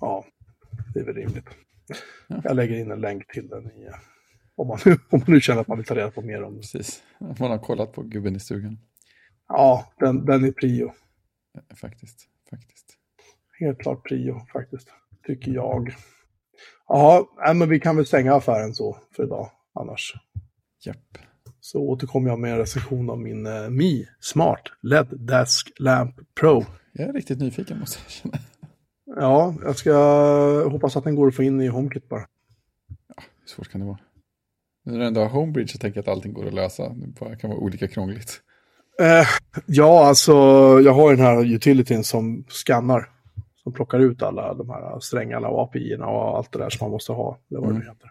Ja, 0.00 0.24
det 0.94 1.00
är 1.00 1.04
väl 1.04 1.14
rimligt. 1.14 1.48
Ja. 2.28 2.40
Jag 2.44 2.56
lägger 2.56 2.76
in 2.76 2.90
en 2.90 3.00
länk 3.00 3.32
till 3.32 3.48
den 3.48 3.66
i, 3.70 3.90
om, 4.54 4.68
man, 4.68 4.78
om 4.84 4.98
man 5.10 5.22
nu 5.26 5.40
känner 5.40 5.60
att 5.60 5.68
man 5.68 5.78
vill 5.78 5.86
ta 5.86 5.94
reda 5.94 6.10
på 6.10 6.22
mer 6.22 6.42
om 6.42 6.54
det. 6.54 6.60
Precis. 6.60 7.02
Man 7.18 7.50
har 7.50 7.58
kollat 7.58 7.92
på 7.92 8.02
gubben 8.02 8.36
i 8.36 8.40
stugan. 8.40 8.78
Ja, 9.48 9.92
den, 9.98 10.24
den 10.24 10.44
är 10.44 10.52
prio. 10.52 10.92
Faktiskt. 11.74 12.28
Faktiskt. 12.50 12.96
Helt 13.58 13.78
klart 13.78 14.08
prio 14.08 14.46
faktiskt, 14.52 14.88
tycker 15.26 15.52
jag. 15.52 15.94
Ja, 16.88 17.34
nej, 17.44 17.54
men 17.54 17.68
vi 17.68 17.80
kan 17.80 17.96
väl 17.96 18.06
stänga 18.06 18.34
affären 18.34 18.74
så 18.74 18.98
för 19.16 19.24
idag 19.24 19.50
annars. 19.72 20.14
Japp. 20.84 21.18
Så 21.66 21.80
återkommer 21.80 22.30
jag 22.30 22.38
med 22.38 22.52
en 22.52 22.58
recension 22.58 23.10
av 23.10 23.18
min 23.18 23.46
eh, 23.46 23.70
Mi 23.70 24.08
Smart 24.20 24.60
LED 24.82 25.06
Desk 25.10 25.72
Lamp 25.78 26.14
Pro. 26.40 26.64
Jag 26.92 27.08
är 27.08 27.12
riktigt 27.12 27.38
nyfiken 27.38 27.78
måste 27.78 27.98
jag 28.04 28.10
känna. 28.10 28.38
Ja, 29.20 29.54
jag 29.64 29.76
ska 29.76 29.94
hoppas 30.70 30.96
att 30.96 31.04
den 31.04 31.14
går 31.14 31.28
att 31.28 31.34
få 31.36 31.42
in 31.42 31.60
i 31.60 31.66
HomeKit 31.66 32.08
bara. 32.08 32.20
Hur 33.40 33.46
svårt 33.46 33.68
kan 33.68 33.80
det 33.80 33.86
vara? 33.86 33.98
Nu 34.84 34.92
när 34.92 34.98
du 34.98 35.06
ändå 35.06 35.20
har 35.20 35.28
Homebridge 35.28 35.72
så 35.72 35.78
tänker 35.78 35.98
jag 35.98 36.02
att 36.02 36.08
allting 36.08 36.32
går 36.32 36.46
att 36.46 36.54
lösa. 36.54 36.88
Det 36.88 37.36
kan 37.36 37.50
vara 37.50 37.60
olika 37.60 37.88
krångligt. 37.88 38.40
Eh, 39.00 39.26
ja, 39.66 40.06
alltså 40.08 40.32
jag 40.84 40.92
har 40.92 41.10
den 41.10 41.20
här 41.26 41.44
utilityn 41.54 42.04
som 42.04 42.44
skannar. 42.48 43.10
Som 43.62 43.72
plockar 43.72 43.98
ut 43.98 44.22
alla 44.22 44.54
de 44.54 44.70
här 44.70 45.00
strängarna 45.00 45.48
och 45.48 45.62
API-erna 45.62 46.06
och 46.06 46.36
allt 46.36 46.52
det 46.52 46.58
där 46.58 46.70
som 46.70 46.84
man 46.84 46.90
måste 46.92 47.12
ha. 47.12 47.38
Det 47.48 47.56
var 47.56 47.64
Mm. 47.66 47.80
det 47.80 47.86
heter. 47.86 48.10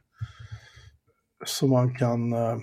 Så 1.46 1.68
man 1.68 1.96
kan... 1.96 2.34
Eh, 2.34 2.58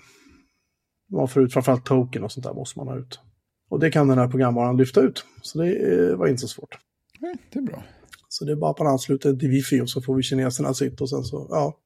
man 1.13 1.29
får 1.29 1.43
ut 1.43 1.53
framförallt 1.53 1.85
token 1.85 2.25
och 2.25 2.33
sånt 2.33 2.45
där 2.47 2.55
måste 2.55 2.79
man 2.79 2.89
ha 2.89 2.99
ut. 2.99 3.21
Och 3.69 3.81
det 3.81 3.91
kan 3.91 4.09
den 4.09 4.19
här 4.19 4.29
programvaran 4.29 4.77
lyfta 4.77 5.01
ut. 5.01 5.25
Så 5.43 5.59
det 5.59 5.77
eh, 5.77 6.17
var 6.17 6.27
inte 6.27 6.41
så 6.41 6.49
svårt. 6.49 6.79
Nej, 7.21 7.35
det 7.53 7.59
är 7.59 7.63
bra. 7.63 7.85
Så 8.29 8.45
det 8.45 8.53
är 8.53 8.57
bara 8.57 8.71
att 8.71 8.79
man 8.79 8.89
ansluter 8.89 9.37
till 9.37 9.49
wifi 9.49 9.81
och 9.81 9.91
så 9.91 10.03
får 10.03 10.15
vi 10.15 10.23
kineserna 10.23 10.75
sitt 10.75 11.01
och 11.01 11.11
sen 11.11 11.23
så, 11.25 11.47
ja, 11.51 11.79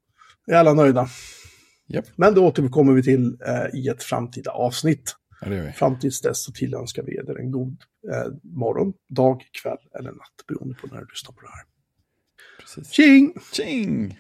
är 0.47 0.55
alla 0.55 0.75
nöjda. 0.75 1.09
Japp, 1.89 2.05
Men 2.17 2.35
det 2.35 2.41
återkommer 2.41 2.93
vi 2.93 3.03
till 3.03 3.39
eh, 3.47 3.81
i 3.81 3.89
ett 3.89 4.03
framtida 4.03 4.51
avsnitt. 4.51 5.17
ja. 5.41 5.73
Fram 5.73 5.99
tills 5.99 6.21
dess 6.21 6.45
så 6.45 6.53
tillönskar 6.53 7.03
vi 7.03 7.17
er 7.17 7.41
en 7.41 7.51
god 7.51 7.77
eh, 8.13 8.33
morgon, 8.43 8.93
dag, 9.09 9.43
kväll 9.63 9.79
eller 9.99 10.13
natt 10.13 10.47
beroende 10.49 10.75
på 10.75 10.87
när 10.87 11.01
du 11.01 11.07
lyssnar 11.07 11.33
på 11.33 11.41
det 11.41 11.49
här. 11.49 11.65
Precis. 12.61 12.93
Tjing! 12.93 13.35
Tjing! 13.53 14.19